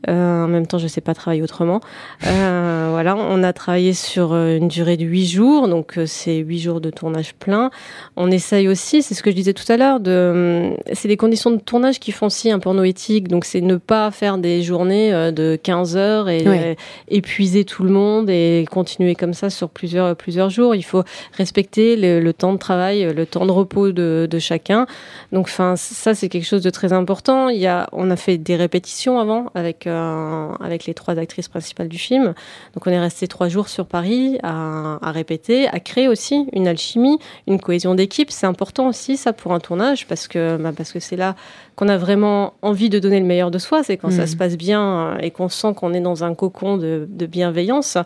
Euh, 0.07 0.43
en 0.43 0.47
même 0.47 0.67
temps, 0.67 0.77
je 0.77 0.87
sais 0.87 1.01
pas 1.01 1.13
travailler 1.13 1.41
autrement. 1.41 1.79
Euh, 2.25 2.89
voilà, 2.91 3.15
on 3.15 3.43
a 3.43 3.53
travaillé 3.53 3.93
sur 3.93 4.35
une 4.35 4.67
durée 4.67 4.97
de 4.97 5.05
huit 5.05 5.25
jours, 5.25 5.67
donc 5.67 5.99
c'est 6.05 6.37
huit 6.37 6.59
jours 6.59 6.81
de 6.81 6.89
tournage 6.89 7.33
plein. 7.33 7.71
On 8.15 8.29
essaye 8.29 8.67
aussi, 8.67 9.01
c'est 9.01 9.15
ce 9.15 9.23
que 9.23 9.31
je 9.31 9.35
disais 9.35 9.53
tout 9.53 9.69
à 9.71 9.77
l'heure, 9.77 9.99
de, 9.99 10.73
c'est 10.93 11.07
des 11.07 11.17
conditions 11.17 11.51
de 11.51 11.57
tournage 11.59 11.99
qui 11.99 12.11
font 12.11 12.27
aussi 12.27 12.51
un 12.51 12.59
porno 12.59 12.83
éthique. 12.83 13.27
Donc 13.27 13.45
c'est 13.45 13.61
ne 13.61 13.77
pas 13.77 14.11
faire 14.11 14.37
des 14.37 14.61
journées 14.61 14.96
de 15.31 15.57
15 15.61 15.97
heures 15.97 16.29
et 16.29 16.47
ouais. 16.47 16.77
épuiser 17.07 17.65
tout 17.65 17.83
le 17.83 17.89
monde 17.91 18.29
et 18.29 18.65
continuer 18.69 19.15
comme 19.15 19.33
ça 19.33 19.49
sur 19.49 19.69
plusieurs 19.69 20.15
plusieurs 20.15 20.49
jours. 20.49 20.75
Il 20.75 20.83
faut 20.83 21.03
respecter 21.33 21.95
le, 21.95 22.19
le 22.19 22.33
temps 22.33 22.53
de 22.53 22.57
travail, 22.57 23.13
le 23.13 23.25
temps 23.25 23.45
de 23.45 23.51
repos 23.51 23.91
de, 23.91 24.27
de 24.29 24.39
chacun. 24.39 24.85
Donc, 25.31 25.45
enfin, 25.47 25.75
ça 25.75 26.13
c'est 26.15 26.29
quelque 26.29 26.45
chose 26.45 26.63
de 26.63 26.69
très 26.69 26.93
important. 26.93 27.49
Il 27.49 27.59
y 27.59 27.67
a, 27.67 27.87
on 27.91 28.09
a 28.11 28.15
fait 28.15 28.37
des 28.37 28.55
répétitions 28.55 29.19
avant 29.19 29.47
avec 29.55 29.87
euh, 29.87 30.49
avec 30.59 30.85
les 30.85 30.93
trois 30.93 31.17
actrices 31.17 31.47
principales 31.47 31.87
du 31.87 31.97
film. 31.97 32.33
Donc, 32.73 32.87
on 32.87 32.91
est 32.91 32.99
resté 32.99 33.27
trois 33.27 33.49
jours 33.49 33.69
sur 33.69 33.85
Paris 33.85 34.37
à, 34.43 34.99
à 35.01 35.11
répéter, 35.11 35.67
à 35.67 35.79
créer 35.79 36.07
aussi 36.07 36.47
une 36.53 36.67
alchimie, 36.67 37.19
une 37.47 37.59
cohésion 37.59 37.95
d'équipe. 37.95 38.31
C'est 38.31 38.47
important 38.47 38.87
aussi 38.87 39.17
ça 39.17 39.33
pour 39.33 39.53
un 39.53 39.59
tournage 39.59 40.07
parce 40.07 40.27
que 40.27 40.57
bah, 40.57 40.71
parce 40.75 40.91
que 40.91 40.99
c'est 40.99 41.15
là 41.15 41.35
qu'on 41.75 41.89
a 41.89 41.97
vraiment 41.97 42.53
envie 42.61 42.89
de 42.89 42.99
donner 42.99 43.19
le 43.19 43.25
meilleur 43.25 43.51
de 43.51 43.59
soi. 43.59 43.83
C'est 43.83 43.97
quand 43.97 44.09
mmh. 44.09 44.11
ça 44.17 44.27
se 44.27 44.35
passe 44.35 44.57
bien 44.57 44.86
et 45.19 45.31
qu'on 45.31 45.49
sent 45.49 45.73
qu'on 45.75 45.93
est 45.93 46.01
dans 46.01 46.23
un 46.23 46.35
cocon 46.35 46.77
de, 46.77 47.07
de 47.09 47.25
bienveillance. 47.25 47.97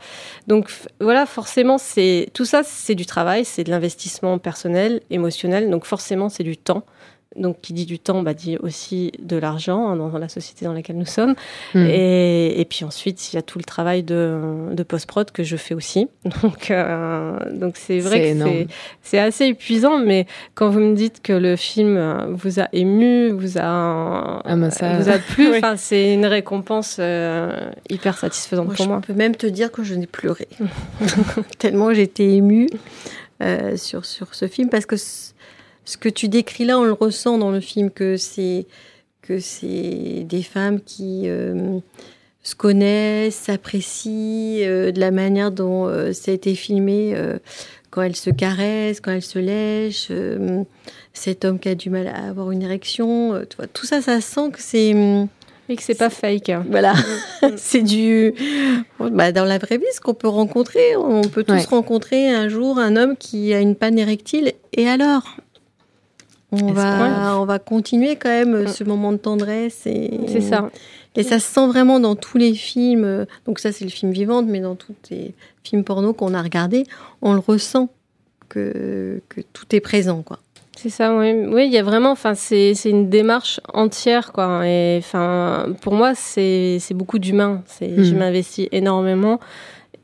Donc 0.48 0.72
voilà, 1.00 1.26
forcément, 1.26 1.78
c'est 1.78 2.30
tout 2.34 2.46
ça, 2.46 2.62
c'est 2.64 2.96
du 2.96 3.06
travail, 3.06 3.46
c'est 3.46 3.64
de 3.64 3.70
l'investissement 3.70 4.38
personnel, 4.38 5.02
émotionnel. 5.10 5.70
Donc 5.70 5.86
forcément, 5.86 6.30
c'est 6.30 6.44
du 6.44 6.58
temps. 6.58 6.84
Donc, 7.38 7.62
qui 7.62 7.74
dit 7.74 7.86
du 7.86 7.98
temps, 7.98 8.24
bah, 8.24 8.34
dit 8.34 8.58
aussi 8.58 9.14
de 9.20 9.38
l'argent 9.38 9.88
hein, 9.88 9.96
dans 9.96 10.18
la 10.18 10.28
société 10.28 10.66
dans 10.66 10.74
laquelle 10.74 10.98
nous 10.98 11.06
sommes. 11.06 11.36
Mmh. 11.74 11.86
Et, 11.86 12.60
et, 12.60 12.66
puis 12.66 12.84
ensuite, 12.84 13.32
il 13.32 13.38
y 13.38 13.40
a 13.40 13.42
tout 13.42 13.58
le 13.58 13.64
travail 13.64 14.04
de, 14.04 14.70
de 14.74 14.84
post-prod 14.84 15.32
que 15.32 15.44
je 15.44 15.56
fais 15.56 15.74
aussi. 15.74 16.08
Donc, 16.42 16.72
euh, 16.72 17.38
donc 17.52 17.78
c'est 17.78 18.00
vrai 18.00 18.34
que 18.34 18.66
c'est 19.02 19.20
assez 19.20 19.46
épuisant, 19.46 20.00
mais 20.00 20.26
quand 20.56 20.70
vous 20.70 20.80
me 20.80 20.96
dites 20.96 21.22
que 21.22 21.34
le 21.34 21.56
film 21.56 21.98
vous 22.34 22.60
a 22.60 22.68
ému, 22.74 23.30
vous 23.30 23.58
a, 23.58 24.42
ah, 24.44 24.72
ça... 24.72 24.98
vous 24.98 25.10
a 25.10 25.18
plu, 25.34 25.52
oui. 25.52 25.60
c'est 25.78 26.14
une 26.14 26.26
récompense 26.26 26.98
euh, 27.00 27.72
hyper 27.90 28.18
satisfaisante 28.18 28.68
moi, 28.68 28.76
pour 28.76 28.88
moi. 28.88 29.02
Je 29.02 29.08
peux 29.08 29.18
même 29.18 29.36
te 29.36 29.48
dire 29.48 29.72
que 29.72 29.84
je 29.84 29.96
n'ai 29.96 30.08
pleuré. 30.08 30.48
Tellement 31.60 31.94
j'étais 31.94 32.30
émue 32.30 32.68
euh, 33.42 33.78
sur, 33.78 34.06
sur 34.06 34.34
ce 34.34 34.48
film, 34.48 34.70
parce 34.70 34.86
que 34.86 34.96
ce 35.86 35.98
que 35.98 36.10
tu 36.10 36.28
décris 36.30 36.66
là, 36.66 36.80
on 36.80 36.84
le 36.84 36.94
ressent 36.94 37.38
dans 37.38 37.52
le 37.52 37.60
film, 37.60 37.90
que 37.92 38.18
c'est 38.18 38.66
que 39.22 39.40
c'est 39.40 40.26
des 40.28 40.42
femmes 40.44 40.82
qui 40.82 41.24
euh, 41.26 41.78
se 42.44 42.56
connaissent, 42.56 43.36
s'apprécient 43.36 44.66
euh, 44.68 44.92
de 44.92 45.00
la 45.00 45.12
manière 45.12 45.52
dont 45.52 45.88
euh, 45.88 46.12
ça 46.12 46.32
a 46.32 46.34
été 46.34 46.56
filmé, 46.56 47.16
quand 47.92 48.02
elles 48.02 48.16
se 48.16 48.30
caressent, 48.30 49.00
quand 49.02 49.12
elles 49.12 49.22
se 49.22 49.40
lèchent, 49.40 50.12
cet 51.14 51.46
homme 51.46 51.60
qui 51.60 51.70
a 51.70 51.76
du 51.76 51.90
mal 51.90 52.08
à 52.08 52.30
avoir 52.30 52.52
une 52.52 52.62
érection, 52.64 53.42
tu 53.50 53.58
vois, 53.58 53.68
tout 53.68 53.86
ça, 53.86 54.02
ça 54.02 54.22
sent 54.22 54.50
que 54.54 54.62
c'est 54.62 54.96
et 55.70 55.76
que 55.78 55.84
c'est 55.84 55.96
pas 55.98 56.10
fake. 56.10 56.52
Voilà, 56.70 56.94
c'est 57.56 57.82
du. 57.82 58.34
Bah, 59.00 59.32
dans 59.32 59.46
la 59.46 59.58
vraie 59.58 59.78
vie, 59.78 59.86
ce 59.94 60.02
qu'on 60.02 60.14
peut 60.14 60.28
rencontrer, 60.28 60.96
on 60.98 61.22
peut 61.22 61.44
tous 61.44 61.54
Ouais. 61.54 61.64
rencontrer 61.64 62.30
un 62.30 62.50
jour 62.50 62.78
un 62.78 62.96
homme 62.98 63.16
qui 63.16 63.54
a 63.54 63.60
une 63.60 63.76
panne 63.76 63.98
érectile. 63.98 64.52
Et 64.74 64.88
alors? 64.90 65.38
On 66.52 66.72
va, 66.72 67.40
on 67.40 67.46
va 67.46 67.60
continuer 67.60 68.16
quand 68.16 68.30
même 68.30 68.68
ce 68.68 68.84
moment 68.84 69.12
de 69.12 69.18
tendresse. 69.18 69.86
Et, 69.86 70.20
C'est 70.28 70.42
ça. 70.42 70.70
et 71.16 71.24
ça 71.24 71.40
se 71.40 71.48
sent 71.48 71.68
vraiment 71.68 72.00
dans 72.00 72.16
tous 72.16 72.38
les 72.38 72.54
films. 72.54 73.26
Donc, 73.46 73.60
ça, 73.60 73.72
c'est 73.72 73.86
le 73.86 73.92
film 73.92 74.12
Vivante, 74.12 74.46
mais 74.48 74.60
dans 74.60 74.76
tous 74.76 74.96
les 75.10 75.34
films 75.64 75.84
porno 75.84 76.14
qu'on 76.14 76.34
a 76.34 76.42
regardés, 76.42 76.84
on 77.22 77.34
le 77.34 77.40
ressent 77.40 77.90
que, 78.50 79.22
que 79.30 79.42
tout 79.54 79.66
est 79.76 79.80
présent, 79.82 80.22
quoi. 80.24 80.40
C'est 80.78 80.90
ça, 80.90 81.16
oui. 81.16 81.32
Oui, 81.48 81.68
il 81.68 81.72
y 81.72 81.78
a 81.78 81.84
vraiment, 81.84 82.12
enfin, 82.12 82.34
c'est, 82.34 82.74
une 82.86 83.10
démarche 83.10 83.60
entière, 83.74 84.32
quoi. 84.34 84.68
Et, 84.68 84.98
enfin, 84.98 85.68
pour 85.82 85.94
moi, 85.94 86.16
c'est, 86.16 86.78
c'est 86.80 86.94
beaucoup 86.94 87.20
d'humain. 87.20 87.64
Je 87.80 88.16
m'investis 88.16 88.68
énormément 88.72 89.40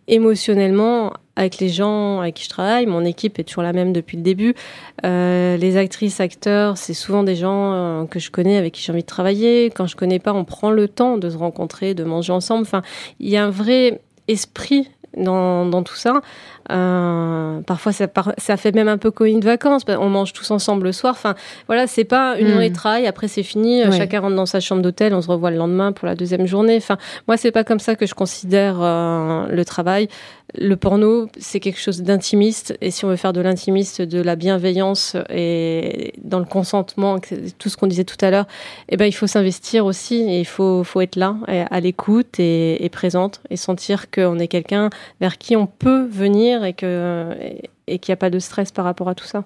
émotionnellement 0.07 1.13
avec 1.37 1.59
les 1.59 1.69
gens 1.69 2.19
avec 2.19 2.35
qui 2.35 2.43
je 2.43 2.49
travaille. 2.49 2.87
Mon 2.87 3.05
équipe 3.05 3.39
est 3.39 3.43
toujours 3.43 3.63
la 3.63 3.71
même 3.71 3.93
depuis 3.93 4.17
le 4.17 4.23
début. 4.23 4.55
Euh, 5.05 5.55
les 5.55 5.77
actrices, 5.77 6.19
acteurs, 6.19 6.77
c'est 6.77 6.95
souvent 6.95 7.23
des 7.23 7.35
gens 7.35 7.73
euh, 7.73 8.05
que 8.05 8.19
je 8.19 8.31
connais, 8.31 8.57
avec 8.57 8.73
qui 8.73 8.81
j'ai 8.81 8.91
envie 8.91 9.03
de 9.03 9.07
travailler. 9.07 9.69
Quand 9.73 9.85
je 9.87 9.95
connais 9.95 10.19
pas, 10.19 10.33
on 10.33 10.43
prend 10.43 10.71
le 10.71 10.87
temps 10.87 11.17
de 11.17 11.29
se 11.29 11.37
rencontrer, 11.37 11.93
de 11.93 12.03
manger 12.03 12.33
ensemble. 12.33 12.63
Enfin, 12.63 12.81
il 13.19 13.29
y 13.29 13.37
a 13.37 13.45
un 13.45 13.51
vrai 13.51 14.01
esprit 14.27 14.89
dans, 15.15 15.65
dans 15.65 15.83
tout 15.83 15.95
ça. 15.95 16.21
Euh, 16.69 17.61
parfois, 17.61 17.91
ça, 17.91 18.07
par- 18.07 18.33
ça 18.37 18.57
fait 18.57 18.73
même 18.73 18.87
un 18.87 18.97
peu 18.97 19.11
colonie 19.11 19.39
de 19.39 19.45
vacances. 19.45 19.83
On 19.87 20.09
mange 20.09 20.33
tous 20.33 20.51
ensemble 20.51 20.83
le 20.85 20.91
soir. 20.91 21.13
Enfin, 21.17 21.35
voilà, 21.67 21.87
c'est 21.87 22.03
pas 22.03 22.37
une 22.39 22.47
journée 22.49 22.69
de 22.69 22.75
travail. 22.75 23.07
Après, 23.07 23.27
c'est 23.27 23.43
fini. 23.43 23.83
Ouais. 23.83 23.97
Chacun 23.97 24.21
rentre 24.21 24.35
dans 24.35 24.45
sa 24.45 24.59
chambre 24.59 24.81
d'hôtel. 24.81 25.13
On 25.13 25.21
se 25.21 25.27
revoit 25.29 25.51
le 25.51 25.57
lendemain 25.57 25.91
pour 25.91 26.07
la 26.07 26.15
deuxième 26.15 26.45
journée. 26.45 26.77
Enfin, 26.77 26.97
moi, 27.27 27.37
c'est 27.37 27.51
pas 27.51 27.63
comme 27.63 27.79
ça 27.79 27.95
que 27.95 28.05
je 28.05 28.13
considère 28.13 28.77
euh, 28.81 29.47
le 29.49 29.65
travail. 29.65 30.07
Le 30.57 30.77
porno, 30.77 31.27
c'est 31.37 31.59
quelque 31.59 31.79
chose 31.79 32.03
d'intimiste. 32.03 32.77
Et 32.79 32.89
si 32.89 33.03
on 33.03 33.09
veut 33.09 33.17
faire 33.17 33.33
de 33.33 33.41
l'intimiste, 33.41 34.01
de 34.01 34.21
la 34.21 34.37
bienveillance 34.37 35.17
et 35.29 36.13
dans 36.23 36.39
le 36.39 36.45
consentement, 36.45 37.17
tout 37.59 37.67
ce 37.67 37.75
qu'on 37.75 37.87
disait 37.87 38.05
tout 38.05 38.15
à 38.21 38.31
l'heure, 38.31 38.45
eh 38.87 38.95
ben, 38.95 39.05
il 39.05 39.11
faut 39.11 39.27
s'investir 39.27 39.85
aussi. 39.85 40.15
Et 40.21 40.39
il 40.39 40.45
faut, 40.45 40.85
faut 40.85 41.01
être 41.01 41.17
là, 41.17 41.35
à 41.47 41.79
l'écoute 41.81 42.39
et, 42.39 42.83
et 42.85 42.89
présente, 42.89 43.41
et 43.49 43.57
sentir 43.57 44.09
qu'on 44.09 44.39
est 44.39 44.47
quelqu'un 44.47 44.89
vers 45.19 45.37
qui 45.37 45.57
on 45.57 45.67
peut 45.67 46.07
venir 46.09 46.56
et 46.63 46.73
que 46.73 47.35
et, 47.41 47.69
et 47.87 47.99
qu'il 47.99 48.11
n'y 48.11 48.13
a 48.13 48.17
pas 48.17 48.29
de 48.29 48.39
stress 48.39 48.71
par 48.71 48.85
rapport 48.85 49.09
à 49.09 49.15
tout 49.15 49.25
ça. 49.25 49.43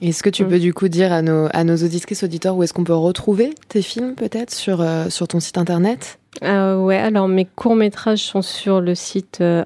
Est-ce 0.00 0.22
que 0.22 0.30
tu 0.30 0.44
Mm. 0.44 0.48
peux 0.48 0.58
du 0.58 0.74
coup 0.74 0.88
dire 0.88 1.12
à 1.12 1.22
nos, 1.22 1.46
à 1.52 1.62
nos 1.62 1.76
auditrices, 1.76 2.24
auditeurs, 2.24 2.56
où 2.56 2.62
est-ce 2.64 2.74
qu'on 2.74 2.82
peut 2.82 2.94
retrouver 2.94 3.54
tes 3.68 3.82
films 3.82 4.14
peut-être 4.16 4.50
sur, 4.52 4.80
euh, 4.80 5.08
sur 5.10 5.28
ton 5.28 5.38
site 5.38 5.58
internet? 5.58 6.18
Euh, 6.42 6.76
ouais, 6.80 6.96
alors 6.96 7.28
mes 7.28 7.44
courts-métrages 7.44 8.18
sont 8.24 8.42
sur 8.42 8.80
le 8.80 8.94
site 8.96 9.38
euh, 9.40 9.64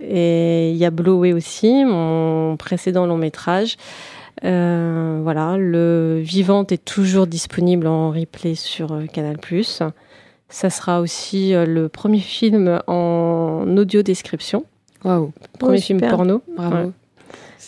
et 0.00 0.70
il 0.70 0.76
y 0.76 0.84
a 0.84 0.90
Blowé 0.90 1.32
aussi, 1.32 1.84
mon 1.84 2.56
précédent 2.56 3.06
long-métrage. 3.06 3.76
Euh, 4.44 5.20
voilà, 5.22 5.56
le 5.58 6.20
Vivante 6.22 6.72
est 6.72 6.82
toujours 6.84 7.26
disponible 7.26 7.86
en 7.86 8.10
replay 8.10 8.54
sur 8.54 8.92
euh, 8.92 9.04
Canal+. 9.06 9.36
Ça 10.50 10.68
sera 10.68 11.00
aussi 11.00 11.54
euh, 11.54 11.64
le 11.64 11.88
premier 11.88 12.18
film 12.20 12.80
en 12.86 13.64
audio 13.76 14.02
description, 14.02 14.64
Waouh, 15.04 15.32
premier 15.58 15.78
Oh, 15.78 15.80
film 15.80 16.00
porno. 16.00 16.42
bravo. 16.56 16.76
Ouais. 16.76 16.90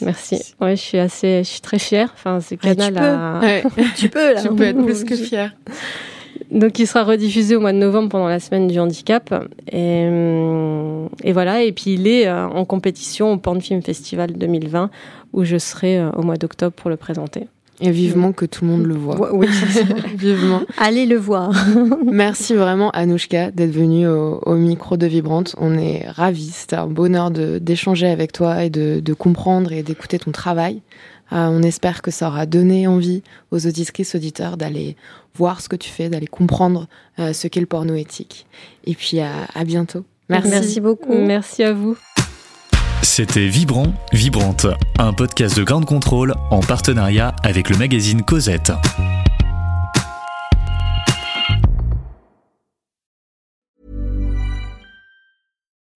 Merci. 0.03 0.41
Ouais, 0.61 0.75
je 0.75 0.81
suis 0.83 0.99
assez, 0.99 1.39
je 1.45 1.49
suis 1.49 1.61
très 1.61 1.79
fière. 1.79 2.11
Enfin, 2.15 2.41
c'est 2.41 2.59
Ah, 2.63 2.75
tu 2.75 2.77
Canal 2.77 2.95
peux. 2.95 3.01
a- 3.01 3.41
Ouais, 3.41 3.63
Tu 3.97 4.09
peux, 4.09 4.35
là. 4.35 4.43
tu 4.43 4.49
peux 4.55 4.65
être 4.65 4.83
plus 4.85 5.05
que 5.05 5.15
fier. 5.15 5.55
Donc, 6.51 6.79
il 6.79 6.87
sera 6.87 7.05
rediffusé 7.05 7.55
au 7.57 7.61
mois 7.61 7.73
de 7.73 7.79
novembre 7.79 8.09
pendant 8.09 8.27
la 8.29 8.41
semaine 8.41 8.67
du 8.67 8.79
handicap. 8.81 9.33
Et, 9.71 10.03
et 11.25 11.33
voilà. 11.33 11.63
Et 11.63 11.73
puis, 11.73 11.95
il 11.95 12.07
est 12.09 12.27
euh, 12.27 12.47
en 12.49 12.65
compétition 12.65 13.33
au 13.33 13.37
Porn 13.37 13.61
Film 13.61 13.81
Festival 13.83 14.33
2020 14.33 14.91
où 15.33 15.45
je 15.45 15.57
serai 15.57 15.99
euh, 15.99 16.11
au 16.13 16.23
mois 16.23 16.37
d'octobre 16.37 16.75
pour 16.75 16.91
le 16.91 16.97
présenter. 16.97 17.47
Et 17.83 17.91
vivement 17.91 18.33
que 18.33 18.47
tout 18.47 18.65
le 18.65 18.71
monde 18.71 18.87
le 18.87 18.95
voit. 18.95 19.35
Oui, 19.35 19.49
vivement. 20.17 20.63
Allez 20.79 21.07
le 21.07 21.17
voir. 21.17 21.53
Merci 22.11 22.55
vraiment 22.55 22.91
Anouchka 22.91 23.51
d'être 23.51 23.73
venue 23.73 24.07
au, 24.07 24.55
micro 24.55 24.97
de 24.97 25.07
Vibrante. 25.07 25.55
On 25.59 25.77
est 25.77 26.09
ravis. 26.09 26.53
C'était 26.53 26.77
un 26.77 26.87
bonheur 26.87 27.31
d'échanger 27.31 28.09
avec 28.09 28.33
toi 28.33 28.65
et 28.65 28.71
de, 28.71 29.01
de 29.01 29.13
comprendre 29.15 29.73
et 29.73 29.83
d'écouter 29.83 30.19
ton 30.19 30.31
travail. 30.31 30.83
Euh, 31.33 31.49
on 31.49 31.63
espère 31.63 32.03
que 32.03 32.11
ça 32.11 32.29
aura 32.29 32.45
donné 32.45 32.87
envie 32.87 33.23
aux 33.51 33.67
auditrices, 33.67 34.15
auditeurs 34.15 34.57
d'aller 34.57 34.97
voir 35.35 35.61
ce 35.63 35.69
que 35.69 35.77
tu 35.77 35.89
fais, 35.89 36.11
d'aller 36.11 36.27
comprendre 36.27 36.89
euh, 37.19 37.33
ce 37.33 37.49
qu'est 37.49 37.61
le 37.61 37.67
porno 37.67 37.95
éthique. 37.95 38.47
Et 38.85 38.95
puis 38.95 39.21
à, 39.21 39.65
bientôt. 39.65 40.05
Merci. 40.29 40.51
Merci 40.51 40.81
beaucoup. 40.81 41.15
Merci 41.15 41.63
à 41.63 41.73
vous. 41.73 41.97
C'était 43.03 43.49
Vibrant, 43.49 43.93
Vibrante, 44.13 44.67
un 44.99 45.13
podcast 45.13 45.57
de 45.57 45.65
Grande 45.65 45.85
Contrôle 45.85 46.35
en 46.51 46.61
partenariat 46.61 47.35
avec 47.43 47.69
le 47.69 47.77
magazine 47.77 48.23
Cosette. 48.23 48.73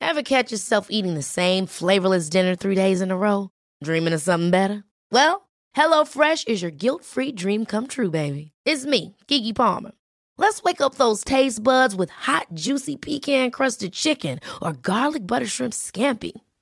Ever 0.00 0.22
catch 0.24 0.50
yourself 0.50 0.88
eating 0.90 1.14
the 1.14 1.22
same 1.22 1.66
flavorless 1.66 2.28
dinner 2.28 2.56
three 2.56 2.74
days 2.74 3.00
in 3.00 3.10
a 3.10 3.16
row? 3.16 3.50
Dreaming 3.84 4.12
of 4.12 4.20
something 4.20 4.50
better? 4.50 4.82
Well, 5.12 5.48
HelloFresh 5.76 6.48
is 6.48 6.60
your 6.60 6.72
guilt-free 6.72 7.32
dream 7.32 7.66
come 7.66 7.86
true, 7.86 8.10
baby. 8.10 8.52
It's 8.64 8.84
me, 8.84 9.14
Kiki 9.28 9.52
Palmer. 9.52 9.92
Let's 10.38 10.62
wake 10.62 10.80
up 10.80 10.96
those 10.96 11.24
taste 11.24 11.62
buds 11.62 11.94
with 11.94 12.10
hot, 12.10 12.48
juicy 12.52 12.96
pecan-crusted 12.96 13.92
chicken 13.92 14.40
or 14.60 14.72
garlic 14.72 15.26
butter 15.26 15.46
shrimp 15.46 15.72
scampi. 15.72 16.32